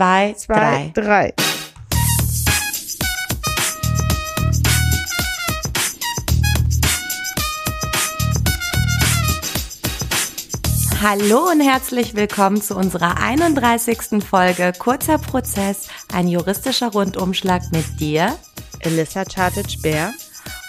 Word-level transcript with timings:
zwei, 0.00 0.32
zwei, 0.32 0.90
drei. 0.94 1.02
drei. 1.02 1.34
Hallo 11.02 11.50
und 11.50 11.60
herzlich 11.60 12.14
willkommen 12.14 12.62
zu 12.62 12.76
unserer 12.76 13.18
31. 13.22 14.24
Folge 14.24 14.72
Kurzer 14.78 15.18
Prozess, 15.18 15.88
ein 16.14 16.28
juristischer 16.28 16.92
Rundumschlag 16.92 17.60
mit 17.72 18.00
dir 18.00 18.38
Elissa 18.78 19.24
Chartic-Bär. 19.26 20.14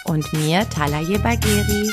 und 0.04 0.30
mir, 0.34 0.68
Talaye 0.68 1.18
Bagheri. 1.18 1.90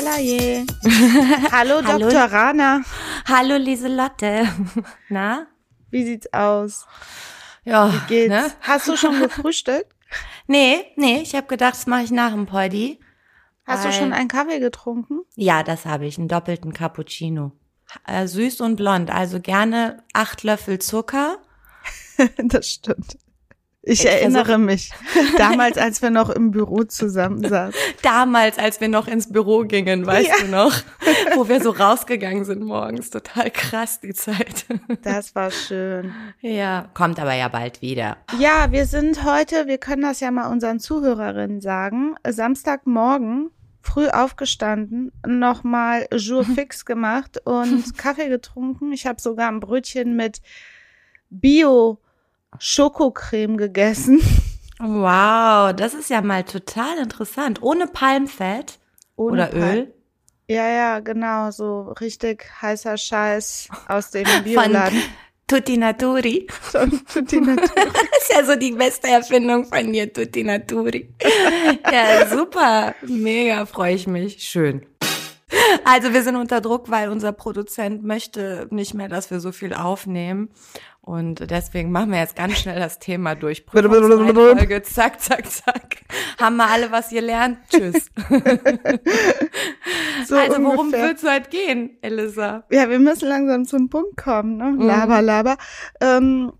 Hallo 0.00 0.12
Talaye. 0.12 0.66
Hallo 1.52 1.82
Hallo. 1.84 2.08
Dr. 2.08 2.24
Rana. 2.32 2.80
Hallo 3.28 3.56
Lieselotte. 3.58 4.48
Na? 5.10 5.46
Wie 5.90 6.04
sieht's 6.04 6.32
aus? 6.32 6.86
Ja, 7.64 7.92
Wie 7.92 8.06
geht's? 8.08 8.30
ne? 8.30 8.50
Hast 8.62 8.88
du 8.88 8.96
schon 8.96 9.20
gefrühstückt? 9.20 9.92
Nee, 10.46 10.86
nee, 10.96 11.20
ich 11.20 11.34
habe 11.34 11.48
gedacht, 11.48 11.74
das 11.74 11.86
mache 11.86 12.04
ich 12.04 12.10
nach 12.10 12.30
dem 12.32 12.46
Poddy. 12.46 12.98
Hast 13.66 13.84
du 13.84 13.92
schon 13.92 14.14
einen 14.14 14.28
Kaffee 14.28 14.58
getrunken? 14.58 15.20
Ja, 15.36 15.62
das 15.62 15.84
habe 15.84 16.06
ich, 16.06 16.16
einen 16.18 16.28
doppelten 16.28 16.72
Cappuccino. 16.72 17.52
Äh, 18.06 18.26
süß 18.26 18.62
und 18.62 18.76
blond, 18.76 19.10
also 19.10 19.38
gerne 19.38 20.02
acht 20.14 20.42
Löffel 20.44 20.78
Zucker. 20.78 21.36
das 22.38 22.68
stimmt. 22.68 23.18
Ich, 23.82 24.04
erinnere 24.06 24.58
mich. 24.58 24.90
Damals, 25.38 25.78
als 25.78 26.02
wir 26.02 26.10
noch 26.10 26.28
im 26.28 26.50
Büro 26.50 26.84
zusammen 26.84 27.48
saßen. 27.48 27.74
Damals, 28.02 28.58
als 28.58 28.78
wir 28.80 28.88
noch 28.88 29.08
ins 29.08 29.32
Büro 29.32 29.60
gingen, 29.64 30.04
weißt 30.04 30.28
Ja. 30.28 30.34
du 30.44 30.48
noch, 30.50 30.74
wo 31.34 31.48
wir 31.48 31.62
so 31.62 31.70
rausgegangen 31.70 32.44
sind 32.44 32.62
morgens. 32.62 33.08
Total 33.08 33.50
krass, 33.50 34.00
die 34.00 34.12
Zeit. 34.12 34.66
Das 35.02 35.34
war 35.34 35.50
schön. 35.50 36.12
Ja, 36.40 36.90
kommt 36.92 37.18
aber 37.18 37.32
ja 37.34 37.48
bald 37.48 37.80
wieder. 37.80 38.18
Ja, 38.38 38.70
wir 38.70 38.84
sind 38.84 39.24
heute, 39.24 39.66
wir 39.66 39.78
können 39.78 40.02
das 40.02 40.20
ja 40.20 40.30
mal 40.30 40.50
unseren 40.50 40.78
Zuhörerinnen 40.78 41.60
sagen, 41.62 42.16
Samstagmorgen 42.28 43.50
früh 43.82 44.08
aufgestanden, 44.08 45.10
nochmal 45.26 46.06
Jour 46.12 46.44
fix 46.54 46.84
gemacht 46.84 47.40
und 47.46 47.96
Kaffee 47.96 48.28
getrunken. 48.28 48.92
Ich 48.92 49.06
habe 49.06 49.20
sogar 49.22 49.48
ein 49.50 49.60
Brötchen 49.60 50.16
mit 50.16 50.42
Bio 51.30 51.98
Schokocreme 52.58 53.56
gegessen. 53.56 54.20
Wow, 54.78 55.72
das 55.74 55.94
ist 55.94 56.10
ja 56.10 56.22
mal 56.22 56.42
total 56.44 56.98
interessant. 56.98 57.62
Ohne 57.62 57.86
Palmfett 57.86 58.78
Ohne 59.16 59.32
oder 59.32 59.46
Pal- 59.48 59.76
Öl. 59.78 59.94
Ja, 60.48 60.68
ja, 60.68 60.98
genau, 61.00 61.50
so 61.52 61.92
richtig 62.00 62.44
heißer 62.60 62.96
Scheiß 62.96 63.68
aus 63.88 64.10
dem 64.10 64.26
Bioladen. 64.44 65.00
Tutti 65.46 65.76
Naturi. 65.76 66.46
Tutti 67.12 67.40
Natur. 67.40 67.66
Das 67.74 68.22
ist 68.22 68.32
ja 68.36 68.44
so 68.44 68.56
die 68.56 68.72
beste 68.72 69.08
Erfindung 69.08 69.64
von 69.66 69.92
dir, 69.92 70.12
Tutti 70.12 70.42
Naturi. 70.44 71.12
Ja, 71.92 72.26
super. 72.28 72.94
Mega 73.02 73.66
freue 73.66 73.94
ich 73.94 74.06
mich. 74.06 74.42
Schön. 74.42 74.86
Also 75.84 76.12
wir 76.12 76.22
sind 76.22 76.36
unter 76.36 76.60
Druck, 76.60 76.90
weil 76.90 77.08
unser 77.08 77.32
Produzent 77.32 78.04
möchte 78.04 78.66
nicht 78.70 78.94
mehr, 78.94 79.08
dass 79.08 79.30
wir 79.30 79.40
so 79.40 79.52
viel 79.52 79.74
aufnehmen. 79.74 80.50
Und 81.02 81.50
deswegen 81.50 81.90
machen 81.90 82.10
wir 82.12 82.18
jetzt 82.18 82.36
ganz 82.36 82.58
schnell 82.58 82.78
das 82.78 82.98
Thema 82.98 83.34
durch. 83.34 83.66
Prüfungsreihenfolge, 83.66 84.82
zack, 84.82 85.20
zack, 85.20 85.50
zack. 85.50 85.96
Haben 86.38 86.56
wir 86.56 86.68
alle 86.68 86.92
was 86.92 87.10
gelernt? 87.10 87.58
Tschüss. 87.70 88.10
So 90.26 90.36
also 90.36 90.62
worum 90.62 90.78
ungefähr. 90.86 91.08
wird's 91.08 91.24
heute 91.24 91.50
gehen, 91.50 91.98
Elisa? 92.02 92.64
Ja, 92.70 92.88
wir 92.88 92.98
müssen 92.98 93.28
langsam 93.28 93.64
zum 93.64 93.88
Punkt 93.88 94.16
kommen, 94.16 94.58
ne? 94.58 94.64
Mhm. 94.70 94.80
Laber, 94.82 95.22
laber. 95.22 95.56
Ähm, 96.00 96.52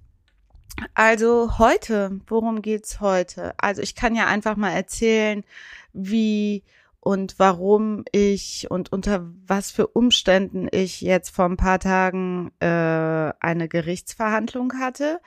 also 0.95 1.59
heute, 1.59 2.21
worum 2.27 2.63
geht's 2.63 3.01
heute? 3.01 3.55
Also 3.59 3.83
ich 3.83 3.95
kann 3.95 4.15
ja 4.15 4.27
einfach 4.27 4.57
mal 4.57 4.71
erzählen, 4.71 5.45
wie 5.93 6.65
und 7.01 7.39
warum 7.39 8.05
ich 8.13 8.71
und 8.71 8.93
unter 8.93 9.31
was 9.47 9.71
für 9.71 9.87
Umständen 9.87 10.69
ich 10.71 11.01
jetzt 11.01 11.31
vor 11.31 11.47
ein 11.47 11.57
paar 11.57 11.81
Tagen 11.81 12.53
äh, 12.61 12.67
eine 12.67 13.69
Gerichtsverhandlung 13.69 14.75
hatte 14.79 15.21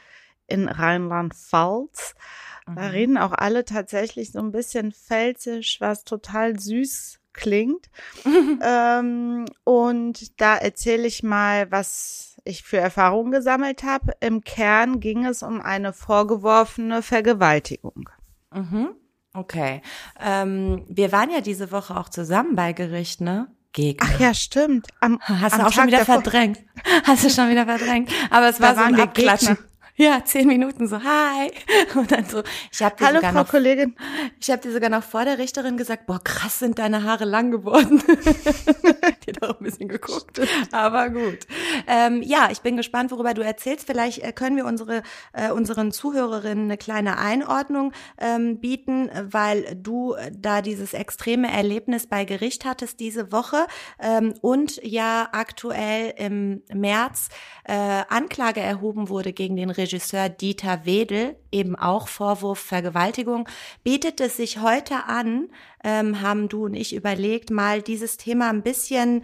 in 0.47 0.69
Rheinland-Pfalz. 0.69 2.15
Da 2.75 2.87
reden 2.87 3.17
auch 3.17 3.33
alle 3.33 3.65
tatsächlich 3.65 4.31
so 4.31 4.39
ein 4.39 4.51
bisschen 4.51 4.93
pfälzisch, 4.93 5.81
was 5.81 6.05
total 6.05 6.57
süß 6.57 7.19
klingt. 7.33 7.89
ähm, 8.63 9.45
und 9.65 10.39
da 10.39 10.55
erzähle 10.55 11.07
ich 11.07 11.23
mal, 11.23 11.69
was 11.71 12.37
ich 12.45 12.63
für 12.63 12.77
Erfahrungen 12.77 13.31
gesammelt 13.31 13.83
habe. 13.83 14.13
Im 14.21 14.41
Kern 14.41 14.99
ging 14.99 15.25
es 15.25 15.43
um 15.43 15.59
eine 15.59 15.91
vorgeworfene 15.91 17.01
Vergewaltigung. 17.01 18.09
Mhm. 18.53 18.95
Okay. 19.33 19.81
Ähm, 20.23 20.85
wir 20.87 21.11
waren 21.11 21.31
ja 21.31 21.41
diese 21.41 21.71
Woche 21.71 21.97
auch 21.97 22.09
zusammen 22.09 22.55
bei 22.55 22.73
Gericht, 22.73 23.19
ne? 23.21 23.47
Gegner. 23.71 24.07
Ach 24.13 24.19
ja, 24.19 24.33
stimmt. 24.35 24.87
Am, 24.99 25.19
Hast 25.21 25.53
am 25.53 25.61
du 25.61 25.65
auch 25.65 25.71
schon 25.71 25.83
Tag 25.83 25.87
wieder 25.87 25.97
davor- 25.99 26.21
verdrängt. 26.21 26.59
Hast 27.05 27.23
du 27.25 27.29
schon 27.31 27.49
wieder 27.49 27.65
verdrängt. 27.65 28.11
Aber 28.29 28.49
es 28.49 28.57
Da 28.59 28.63
war 28.67 28.75
so 28.75 28.81
ein 28.81 28.99
Abklatschen. 28.99 29.57
Ja, 29.95 30.25
zehn 30.25 30.47
Minuten 30.47 30.87
so, 30.87 31.03
hi. 31.03 31.51
Und 31.95 32.11
dann 32.11 32.25
so, 32.25 32.41
ich 32.71 32.81
habe 32.81 32.95
dir, 32.95 33.05
Hallo, 33.05 33.17
sogar 33.17 33.31
Frau 33.31 33.39
noch, 33.41 33.49
Kollegin. 33.49 33.95
ich 34.39 34.49
hab 34.49 34.61
dir 34.61 34.71
sogar 34.71 34.89
noch 34.89 35.03
vor 35.03 35.23
der 35.23 35.37
Richterin 35.37 35.77
gesagt, 35.77 36.07
boah, 36.07 36.19
krass 36.23 36.57
sind 36.57 36.79
deine 36.79 37.03
Haare 37.03 37.25
lang 37.25 37.51
geworden. 37.51 38.01
die 38.07 39.31
hat 39.31 39.43
auch 39.43 39.59
ein 39.59 39.63
bisschen 39.63 39.87
geguckt. 39.87 40.41
Aber 40.71 41.11
gut. 41.11 41.45
Ähm, 41.85 42.23
ja, 42.23 42.49
ich 42.51 42.61
bin 42.61 42.75
gespannt, 42.75 43.11
worüber 43.11 43.35
du 43.35 43.43
erzählst. 43.43 43.85
Vielleicht 43.85 44.23
äh, 44.23 44.31
können 44.31 44.55
wir 44.55 44.65
unsere, 44.65 45.03
äh, 45.31 45.51
unseren 45.51 45.91
Zuhörerinnen 45.91 46.65
eine 46.65 46.77
kleine 46.77 47.19
Einordnung 47.19 47.93
ähm, 48.17 48.59
bieten, 48.59 49.11
weil 49.21 49.75
du 49.75 50.13
äh, 50.13 50.31
da 50.35 50.63
dieses 50.63 50.95
extreme 50.95 51.51
Erlebnis 51.51 52.07
bei 52.07 52.25
Gericht 52.25 52.65
hattest 52.65 52.99
diese 52.99 53.31
Woche 53.31 53.67
ähm, 53.99 54.33
und 54.41 54.81
ja 54.83 55.29
aktuell 55.33 56.15
im 56.17 56.63
März 56.73 57.29
äh, 57.65 58.01
Anklage 58.09 58.59
erhoben 58.59 59.07
wurde 59.07 59.33
gegen 59.33 59.55
den 59.55 59.69
Regisseur 59.83 60.29
Dieter 60.29 60.85
Wedel, 60.85 61.35
eben 61.51 61.75
auch 61.75 62.07
Vorwurf 62.07 62.59
Vergewaltigung, 62.59 63.49
bietet 63.83 64.21
es 64.21 64.37
sich 64.37 64.61
heute 64.61 65.05
an, 65.07 65.49
ähm, 65.83 66.21
haben 66.21 66.47
du 66.47 66.65
und 66.65 66.73
ich 66.73 66.95
überlegt, 66.95 67.51
mal 67.51 67.81
dieses 67.81 68.17
Thema 68.17 68.49
ein 68.49 68.63
bisschen 68.63 69.23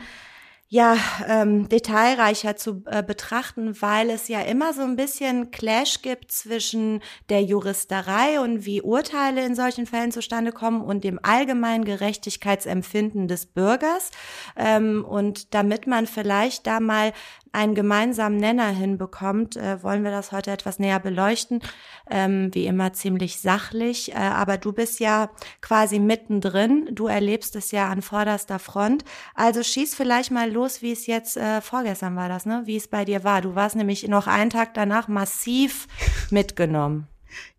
ja, 0.71 0.97
ähm, 1.27 1.67
detailreicher 1.67 2.55
zu 2.55 2.83
äh, 2.85 3.01
betrachten, 3.01 3.81
weil 3.81 4.11
es 4.11 4.27
ja 4.27 4.41
immer 4.41 4.71
so 4.71 4.83
ein 4.83 4.95
bisschen 4.95 5.49
Clash 5.49 6.03
gibt 6.03 6.31
zwischen 6.31 7.01
der 7.29 7.41
Juristerei 7.41 8.39
und 8.39 8.67
wie 8.67 8.83
Urteile 8.83 9.43
in 9.43 9.55
solchen 9.55 9.87
Fällen 9.87 10.11
zustande 10.11 10.51
kommen 10.51 10.81
und 10.81 11.03
dem 11.03 11.19
allgemeinen 11.23 11.85
Gerechtigkeitsempfinden 11.85 13.27
des 13.27 13.47
Bürgers. 13.47 14.11
Ähm, 14.55 15.03
und 15.05 15.55
damit 15.55 15.87
man 15.87 16.05
vielleicht 16.05 16.67
da 16.67 16.79
mal 16.79 17.13
einen 17.51 17.75
gemeinsamen 17.75 18.37
Nenner 18.37 18.69
hinbekommt, 18.69 19.57
äh, 19.57 19.81
wollen 19.83 20.03
wir 20.03 20.11
das 20.11 20.31
heute 20.31 20.51
etwas 20.51 20.79
näher 20.79 20.99
beleuchten. 20.99 21.61
Ähm, 22.09 22.49
wie 22.53 22.65
immer 22.65 22.93
ziemlich 22.93 23.39
sachlich, 23.39 24.13
äh, 24.13 24.17
aber 24.17 24.57
du 24.57 24.73
bist 24.73 24.99
ja 24.99 25.29
quasi 25.61 25.99
mittendrin. 25.99 26.89
Du 26.91 27.07
erlebst 27.07 27.55
es 27.55 27.71
ja 27.71 27.89
an 27.89 28.01
vorderster 28.01 28.59
Front. 28.59 29.05
Also 29.35 29.63
schieß 29.63 29.95
vielleicht 29.95 30.31
mal 30.31 30.51
los, 30.51 30.81
wie 30.81 30.91
es 30.91 31.07
jetzt 31.07 31.37
äh, 31.37 31.61
vorgestern 31.61 32.15
war 32.15 32.29
das, 32.29 32.45
ne? 32.45 32.63
Wie 32.65 32.77
es 32.77 32.87
bei 32.87 33.05
dir 33.05 33.23
war. 33.23 33.41
Du 33.41 33.55
warst 33.55 33.75
nämlich 33.75 34.07
noch 34.07 34.27
einen 34.27 34.49
Tag 34.49 34.73
danach 34.73 35.07
massiv 35.07 35.87
mitgenommen. 36.31 37.07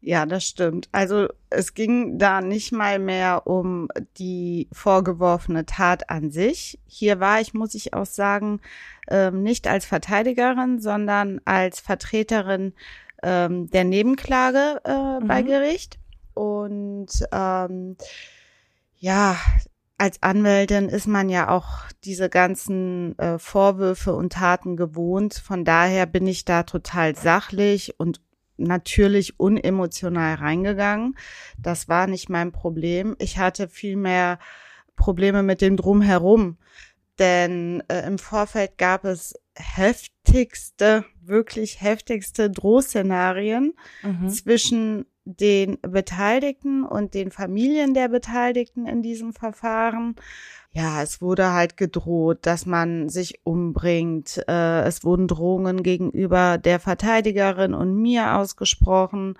Ja, 0.00 0.26
das 0.26 0.44
stimmt. 0.44 0.88
Also 0.92 1.28
es 1.50 1.74
ging 1.74 2.18
da 2.18 2.40
nicht 2.40 2.72
mal 2.72 2.98
mehr 2.98 3.46
um 3.46 3.88
die 4.18 4.68
vorgeworfene 4.72 5.66
Tat 5.66 6.10
an 6.10 6.30
sich. 6.30 6.78
Hier 6.86 7.20
war 7.20 7.40
ich, 7.40 7.54
muss 7.54 7.74
ich 7.74 7.94
auch 7.94 8.06
sagen, 8.06 8.60
ähm, 9.08 9.42
nicht 9.42 9.66
als 9.66 9.84
Verteidigerin, 9.84 10.80
sondern 10.80 11.40
als 11.44 11.80
Vertreterin 11.80 12.72
ähm, 13.22 13.70
der 13.70 13.84
Nebenklage 13.84 14.80
äh, 14.84 15.24
bei 15.26 15.42
Mhm. 15.42 15.46
Gericht. 15.46 15.98
Und 16.34 17.08
ähm, 17.32 17.96
ja, 18.96 19.36
als 19.98 20.22
Anwältin 20.22 20.88
ist 20.88 21.06
man 21.06 21.28
ja 21.28 21.50
auch 21.50 21.68
diese 22.04 22.30
ganzen 22.30 23.18
äh, 23.18 23.38
Vorwürfe 23.38 24.14
und 24.14 24.32
Taten 24.32 24.76
gewohnt. 24.76 25.34
Von 25.34 25.64
daher 25.64 26.06
bin 26.06 26.26
ich 26.26 26.46
da 26.46 26.62
total 26.62 27.16
sachlich 27.16 27.98
und 27.98 28.20
natürlich 28.60 29.38
unemotional 29.40 30.34
reingegangen. 30.36 31.16
Das 31.58 31.88
war 31.88 32.06
nicht 32.06 32.28
mein 32.28 32.52
Problem. 32.52 33.16
Ich 33.18 33.38
hatte 33.38 33.68
vielmehr 33.68 34.38
Probleme 34.96 35.42
mit 35.42 35.60
dem 35.60 35.76
Drumherum. 35.76 36.58
Denn 37.18 37.82
äh, 37.88 38.06
im 38.06 38.18
Vorfeld 38.18 38.78
gab 38.78 39.04
es 39.04 39.34
heftigste, 40.30 41.04
wirklich 41.22 41.80
heftigste 41.80 42.50
Drohszenarien 42.50 43.74
mhm. 44.02 44.28
zwischen 44.28 45.06
den 45.24 45.78
Beteiligten 45.82 46.84
und 46.84 47.14
den 47.14 47.30
Familien 47.30 47.94
der 47.94 48.08
Beteiligten 48.08 48.86
in 48.86 49.02
diesem 49.02 49.32
Verfahren. 49.32 50.16
Ja, 50.72 51.02
es 51.02 51.20
wurde 51.20 51.52
halt 51.52 51.76
gedroht, 51.76 52.38
dass 52.42 52.64
man 52.64 53.08
sich 53.08 53.40
umbringt. 53.44 54.42
Äh, 54.48 54.82
es 54.82 55.04
wurden 55.04 55.28
Drohungen 55.28 55.82
gegenüber 55.82 56.58
der 56.58 56.80
Verteidigerin 56.80 57.74
und 57.74 57.94
mir 57.94 58.36
ausgesprochen. 58.36 59.36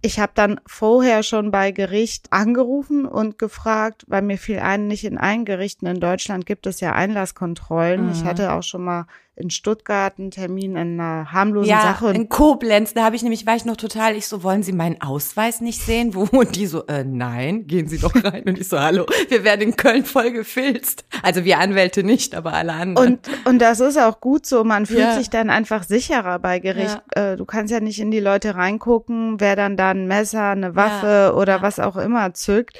Ich 0.00 0.20
habe 0.20 0.32
dann 0.34 0.60
vorher 0.66 1.22
schon 1.22 1.50
bei 1.50 1.72
Gericht 1.72 2.32
angerufen 2.32 3.04
und 3.04 3.38
gefragt, 3.38 4.04
weil 4.06 4.22
mir 4.22 4.38
fiel 4.38 4.60
ein, 4.60 4.86
nicht 4.86 5.04
in 5.04 5.18
allen 5.18 5.44
Gerichten 5.44 5.86
in 5.86 5.98
Deutschland 5.98 6.46
gibt 6.46 6.66
es 6.66 6.80
ja 6.80 6.92
Einlasskontrollen. 6.92 8.06
Mhm. 8.06 8.12
Ich 8.12 8.24
hatte 8.24 8.52
auch 8.52 8.62
schon 8.62 8.84
mal 8.84 9.06
in 9.38 9.50
Stuttgart 9.50 10.18
einen 10.18 10.30
Termin 10.30 10.72
in 10.72 11.00
einer 11.00 11.32
harmlosen 11.32 11.70
ja, 11.70 11.82
Sache. 11.82 12.10
in 12.10 12.28
Koblenz, 12.28 12.94
da 12.94 13.04
habe 13.04 13.16
ich 13.16 13.22
nämlich, 13.22 13.46
war 13.46 13.56
ich 13.56 13.64
noch 13.64 13.76
total, 13.76 14.16
ich 14.16 14.26
so, 14.26 14.42
wollen 14.42 14.62
Sie 14.62 14.72
meinen 14.72 15.00
Ausweis 15.00 15.60
nicht 15.60 15.80
sehen? 15.80 16.14
Wo? 16.14 16.28
Und 16.36 16.56
die 16.56 16.66
so, 16.66 16.86
äh, 16.86 17.04
nein, 17.04 17.66
gehen 17.66 17.88
Sie 17.88 17.98
doch 17.98 18.14
rein. 18.24 18.44
Und 18.46 18.58
ich 18.58 18.68
so, 18.68 18.80
hallo, 18.80 19.06
wir 19.28 19.44
werden 19.44 19.62
in 19.62 19.76
Köln 19.76 20.04
voll 20.04 20.32
gefilzt. 20.32 21.04
Also 21.22 21.44
wir 21.44 21.58
Anwälte 21.58 22.02
nicht, 22.02 22.34
aber 22.34 22.52
alle 22.52 22.72
anderen. 22.72 23.14
Und, 23.14 23.30
und 23.44 23.58
das 23.60 23.80
ist 23.80 23.98
auch 23.98 24.20
gut 24.20 24.46
so. 24.46 24.64
Man 24.64 24.86
fühlt 24.86 25.00
ja. 25.00 25.16
sich 25.16 25.30
dann 25.30 25.50
einfach 25.50 25.84
sicherer 25.84 26.38
bei 26.38 26.58
Gericht. 26.58 27.00
Ja. 27.16 27.32
Äh, 27.32 27.36
du 27.36 27.44
kannst 27.44 27.72
ja 27.72 27.80
nicht 27.80 28.00
in 28.00 28.10
die 28.10 28.20
Leute 28.20 28.56
reingucken, 28.56 29.40
wer 29.40 29.56
dann 29.56 29.76
da 29.76 29.90
ein 29.90 30.06
Messer, 30.06 30.50
eine 30.50 30.74
Waffe 30.74 31.34
oder 31.36 31.62
was 31.62 31.78
auch 31.78 31.96
immer 31.96 32.34
zückt. 32.34 32.78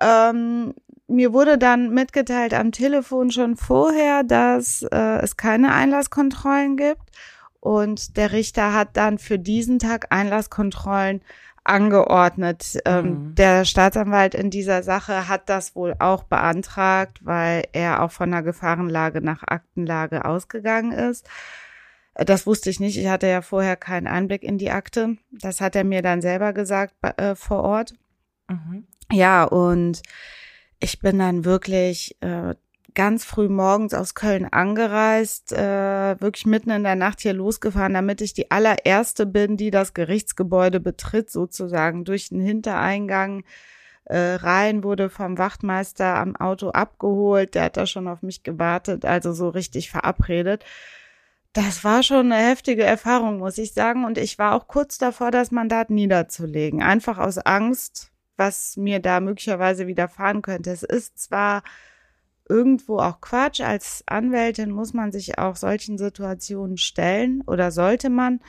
Ähm, 0.00 0.74
mir 1.08 1.32
wurde 1.32 1.58
dann 1.58 1.90
mitgeteilt 1.92 2.54
am 2.54 2.72
Telefon 2.72 3.30
schon 3.30 3.56
vorher, 3.56 4.22
dass 4.22 4.82
äh, 4.82 5.18
es 5.22 5.36
keine 5.36 5.74
Einlasskontrollen 5.74 6.76
gibt. 6.76 7.10
Und 7.60 8.16
der 8.16 8.32
Richter 8.32 8.72
hat 8.74 8.96
dann 8.96 9.18
für 9.18 9.38
diesen 9.38 9.78
Tag 9.78 10.06
Einlasskontrollen 10.10 11.22
angeordnet. 11.64 12.78
Ähm, 12.84 13.04
mhm. 13.04 13.34
Der 13.36 13.64
Staatsanwalt 13.64 14.34
in 14.34 14.50
dieser 14.50 14.82
Sache 14.82 15.28
hat 15.28 15.48
das 15.48 15.76
wohl 15.76 15.94
auch 15.98 16.24
beantragt, 16.24 17.20
weil 17.24 17.64
er 17.72 18.02
auch 18.02 18.10
von 18.10 18.30
der 18.30 18.42
Gefahrenlage 18.42 19.20
nach 19.20 19.44
Aktenlage 19.46 20.24
ausgegangen 20.24 20.92
ist. 20.92 21.28
Das 22.14 22.46
wusste 22.46 22.68
ich 22.68 22.80
nicht. 22.80 22.98
Ich 22.98 23.08
hatte 23.08 23.26
ja 23.26 23.42
vorher 23.42 23.76
keinen 23.76 24.06
Einblick 24.06 24.42
in 24.42 24.58
die 24.58 24.70
Akte. 24.70 25.16
Das 25.30 25.60
hat 25.60 25.76
er 25.76 25.84
mir 25.84 26.02
dann 26.02 26.20
selber 26.20 26.52
gesagt 26.52 26.94
äh, 27.16 27.34
vor 27.34 27.62
Ort. 27.62 27.94
Mhm. 28.48 28.86
Ja, 29.10 29.44
und 29.44 30.02
ich 30.82 30.98
bin 30.98 31.18
dann 31.20 31.44
wirklich 31.44 32.16
äh, 32.20 32.54
ganz 32.94 33.24
früh 33.24 33.48
morgens 33.48 33.94
aus 33.94 34.14
Köln 34.14 34.46
angereist, 34.52 35.52
äh, 35.52 36.20
wirklich 36.20 36.44
mitten 36.44 36.70
in 36.70 36.82
der 36.82 36.96
Nacht 36.96 37.20
hier 37.20 37.32
losgefahren, 37.32 37.94
damit 37.94 38.20
ich 38.20 38.34
die 38.34 38.50
allererste 38.50 39.24
bin, 39.24 39.56
die 39.56 39.70
das 39.70 39.94
Gerichtsgebäude 39.94 40.80
betritt, 40.80 41.30
sozusagen 41.30 42.04
durch 42.04 42.30
den 42.30 42.40
Hintereingang 42.40 43.44
äh, 44.06 44.34
rein, 44.34 44.82
wurde 44.82 45.08
vom 45.08 45.38
Wachtmeister 45.38 46.16
am 46.16 46.34
Auto 46.34 46.70
abgeholt, 46.70 47.54
der 47.54 47.64
hat 47.64 47.76
da 47.76 47.86
schon 47.86 48.08
auf 48.08 48.22
mich 48.22 48.42
gewartet, 48.42 49.04
also 49.04 49.32
so 49.32 49.48
richtig 49.48 49.88
verabredet. 49.90 50.64
Das 51.52 51.84
war 51.84 52.02
schon 52.02 52.32
eine 52.32 52.48
heftige 52.48 52.82
Erfahrung, 52.82 53.38
muss 53.38 53.58
ich 53.58 53.74
sagen. 53.74 54.04
Und 54.06 54.16
ich 54.16 54.38
war 54.38 54.54
auch 54.54 54.68
kurz 54.68 54.96
davor, 54.96 55.30
das 55.30 55.50
Mandat 55.50 55.90
niederzulegen. 55.90 56.82
Einfach 56.82 57.18
aus 57.18 57.36
Angst, 57.36 58.11
was 58.42 58.76
mir 58.76 58.98
da 58.98 59.20
möglicherweise 59.20 59.86
widerfahren 59.86 60.42
könnte. 60.42 60.70
Es 60.70 60.82
ist 60.82 61.18
zwar 61.18 61.62
irgendwo 62.48 62.98
auch 62.98 63.20
Quatsch. 63.20 63.60
Als 63.60 64.02
Anwältin 64.06 64.70
muss 64.70 64.92
man 64.92 65.12
sich 65.12 65.38
auch 65.38 65.54
solchen 65.54 65.96
Situationen 65.96 66.76
stellen 66.76 67.42
oder 67.42 67.70
sollte 67.70 68.10
man. 68.10 68.40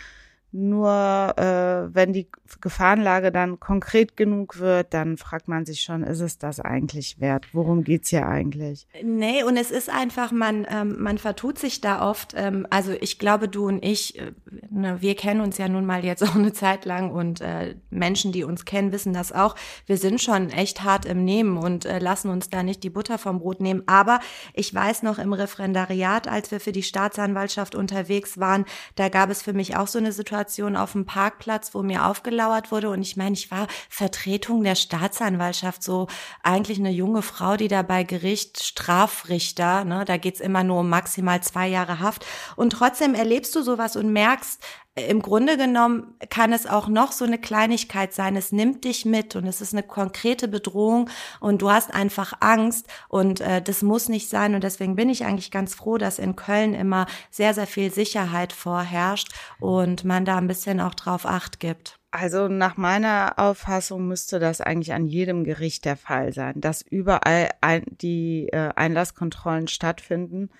Nur 0.55 1.33
äh, 1.35 1.95
wenn 1.95 2.13
die 2.13 2.27
Gefahrenlage 2.61 3.31
dann 3.31 3.59
konkret 3.59 4.15
genug 4.15 4.59
wird, 4.59 4.93
dann 4.93 5.17
fragt 5.17 5.47
man 5.47 5.65
sich 5.65 5.81
schon, 5.81 6.03
ist 6.03 6.19
es 6.19 6.37
das 6.37 6.59
eigentlich 6.59 7.19
wert? 7.19 7.47
Worum 7.53 7.83
geht's 7.83 8.09
hier 8.09 8.27
eigentlich? 8.27 8.87
Nee, 9.03 9.43
und 9.43 9.57
es 9.57 9.71
ist 9.71 9.89
einfach, 9.89 10.31
man, 10.31 10.67
ähm, 10.69 10.97
man 10.99 11.17
vertut 11.17 11.57
sich 11.57 11.81
da 11.81 12.07
oft. 12.07 12.35
Ähm, 12.37 12.67
also 12.69 12.91
ich 13.01 13.17
glaube, 13.17 13.47
du 13.47 13.65
und 13.65 13.83
ich, 13.83 14.19
äh, 14.19 14.33
ne, 14.69 15.01
wir 15.01 15.15
kennen 15.15 15.41
uns 15.41 15.57
ja 15.57 15.67
nun 15.67 15.87
mal 15.87 16.05
jetzt 16.05 16.21
auch 16.21 16.35
eine 16.35 16.53
Zeit 16.53 16.85
lang 16.85 17.09
und 17.09 17.41
äh, 17.41 17.73
Menschen, 17.89 18.31
die 18.31 18.43
uns 18.43 18.63
kennen, 18.63 18.91
wissen 18.91 19.13
das 19.13 19.31
auch. 19.31 19.55
Wir 19.87 19.97
sind 19.97 20.21
schon 20.21 20.51
echt 20.51 20.83
hart 20.83 21.05
im 21.05 21.25
Nehmen 21.25 21.57
und 21.57 21.85
äh, 21.85 21.97
lassen 21.97 22.29
uns 22.29 22.51
da 22.51 22.61
nicht 22.61 22.83
die 22.83 22.91
Butter 22.91 23.17
vom 23.17 23.39
Brot 23.39 23.59
nehmen. 23.59 23.81
Aber 23.87 24.19
ich 24.53 24.71
weiß 24.71 25.01
noch 25.01 25.17
im 25.17 25.33
Referendariat, 25.33 26.27
als 26.27 26.51
wir 26.51 26.59
für 26.59 26.73
die 26.73 26.83
Staatsanwaltschaft 26.83 27.73
unterwegs 27.73 28.37
waren, 28.37 28.65
da 28.93 29.09
gab 29.09 29.31
es 29.31 29.41
für 29.41 29.53
mich 29.53 29.75
auch 29.75 29.87
so 29.87 29.97
eine 29.97 30.11
Situation, 30.11 30.42
Situation 30.43 30.75
auf 30.75 30.91
dem 30.91 31.05
Parkplatz, 31.05 31.73
wo 31.73 31.83
mir 31.83 32.05
aufgelauert 32.05 32.71
wurde. 32.71 32.89
Und 32.89 33.01
ich 33.01 33.15
meine, 33.17 33.33
ich 33.33 33.49
war 33.49 33.67
Vertretung 33.89 34.63
der 34.63 34.75
Staatsanwaltschaft, 34.75 35.81
so 35.81 36.07
eigentlich 36.43 36.79
eine 36.79 36.91
junge 36.91 37.21
Frau, 37.21 37.55
die 37.55 37.67
da 37.67 37.81
bei 37.81 38.03
Gericht 38.03 38.61
Strafrichter, 38.61 39.85
ne, 39.85 40.03
da 40.05 40.17
geht's 40.17 40.39
immer 40.39 40.63
nur 40.63 40.81
um 40.81 40.89
maximal 40.89 41.41
zwei 41.41 41.67
Jahre 41.67 41.99
Haft. 41.99 42.25
Und 42.55 42.71
trotzdem 42.71 43.15
erlebst 43.15 43.55
du 43.55 43.63
sowas 43.63 43.95
und 43.95 44.11
merkst, 44.11 44.61
im 44.95 45.23
Grunde 45.23 45.57
genommen 45.57 46.13
kann 46.29 46.53
es 46.53 46.67
auch 46.67 46.87
noch 46.87 47.11
so 47.11 47.25
eine 47.25 47.39
Kleinigkeit 47.39 48.13
sein. 48.13 48.35
Es 48.35 48.51
nimmt 48.51 48.83
dich 48.83 49.05
mit 49.05 49.35
und 49.35 49.47
es 49.47 49.59
ist 49.59 49.73
eine 49.73 49.81
konkrete 49.81 50.47
Bedrohung 50.47 51.09
und 51.39 51.63
du 51.63 51.71
hast 51.71 51.91
einfach 51.93 52.33
Angst 52.41 52.87
und 53.09 53.41
äh, 53.41 53.61
das 53.61 53.81
muss 53.81 54.07
nicht 54.07 54.29
sein. 54.29 54.53
Und 54.53 54.63
deswegen 54.63 54.95
bin 54.95 55.09
ich 55.09 55.25
eigentlich 55.25 55.49
ganz 55.49 55.73
froh, 55.73 55.97
dass 55.97 56.19
in 56.19 56.35
Köln 56.35 56.75
immer 56.75 57.07
sehr, 57.31 57.55
sehr 57.55 57.65
viel 57.65 57.91
Sicherheit 57.91 58.53
vorherrscht 58.53 59.29
und 59.59 60.03
man 60.03 60.25
da 60.25 60.37
ein 60.37 60.47
bisschen 60.47 60.79
auch 60.79 60.93
drauf 60.93 61.25
Acht 61.25 61.59
gibt. 61.59 61.97
Also 62.11 62.47
nach 62.47 62.77
meiner 62.77 63.39
Auffassung 63.39 64.07
müsste 64.07 64.37
das 64.37 64.61
eigentlich 64.61 64.93
an 64.93 65.07
jedem 65.07 65.43
Gericht 65.43 65.85
der 65.85 65.97
Fall 65.97 66.31
sein, 66.33 66.61
dass 66.61 66.83
überall 66.83 67.49
ein, 67.61 67.83
die 67.87 68.49
äh, 68.49 68.69
Einlasskontrollen 68.75 69.67
stattfinden. 69.67 70.51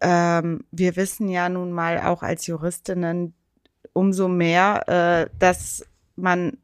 Ähm, 0.00 0.64
wir 0.72 0.96
wissen 0.96 1.28
ja 1.28 1.48
nun 1.48 1.70
mal 1.70 2.00
auch 2.00 2.24
als 2.24 2.48
Juristinnen, 2.48 3.34
umso 3.92 4.28
mehr, 4.28 4.88
äh, 4.88 5.30
dass 5.38 5.86
man, 6.16 6.58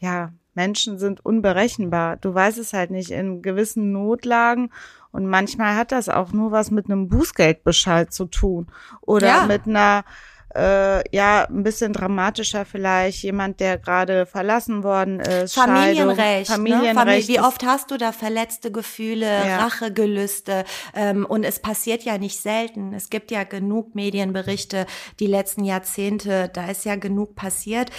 ja, 0.00 0.32
Menschen 0.54 0.98
sind 0.98 1.24
unberechenbar. 1.24 2.16
Du 2.16 2.34
weißt 2.34 2.58
es 2.58 2.72
halt 2.72 2.90
nicht 2.90 3.10
in 3.10 3.42
gewissen 3.42 3.92
Notlagen 3.92 4.70
und 5.12 5.26
manchmal 5.26 5.76
hat 5.76 5.92
das 5.92 6.08
auch 6.08 6.32
nur 6.32 6.52
was 6.52 6.70
mit 6.70 6.86
einem 6.86 7.08
Bußgeldbescheid 7.08 8.12
zu 8.12 8.26
tun 8.26 8.66
oder 9.00 9.26
ja. 9.26 9.46
mit 9.46 9.66
einer 9.66 10.04
äh, 10.54 11.16
ja 11.16 11.44
ein 11.44 11.62
bisschen 11.62 11.92
dramatischer 11.92 12.64
vielleicht 12.64 13.22
jemand, 13.22 13.60
der 13.60 13.78
gerade 13.78 14.26
verlassen 14.26 14.82
worden 14.82 15.20
ist. 15.20 15.54
Familienrecht. 15.54 16.48
Scheidung, 16.48 16.66
Familienrecht. 16.66 17.28
Ne? 17.28 17.34
Wie 17.34 17.40
oft 17.40 17.64
hast 17.64 17.90
du 17.90 17.96
da 17.96 18.12
verletzte 18.12 18.72
Gefühle, 18.72 19.26
ja. 19.26 19.58
Rachegelüste? 19.58 20.64
Ähm, 20.94 21.24
und 21.24 21.44
es 21.44 21.60
passiert 21.60 22.02
ja 22.02 22.18
nicht 22.18 22.40
selten. 22.40 22.92
Es 22.94 23.10
gibt 23.10 23.30
ja 23.30 23.44
genug 23.44 23.94
Medienberichte 23.94 24.86
die 25.20 25.26
letzten 25.26 25.64
Jahrzehnte. 25.64 26.50
Da 26.52 26.66
ist 26.66 26.84
ja 26.84 26.96
genug 26.96 27.36
passiert. 27.36 27.90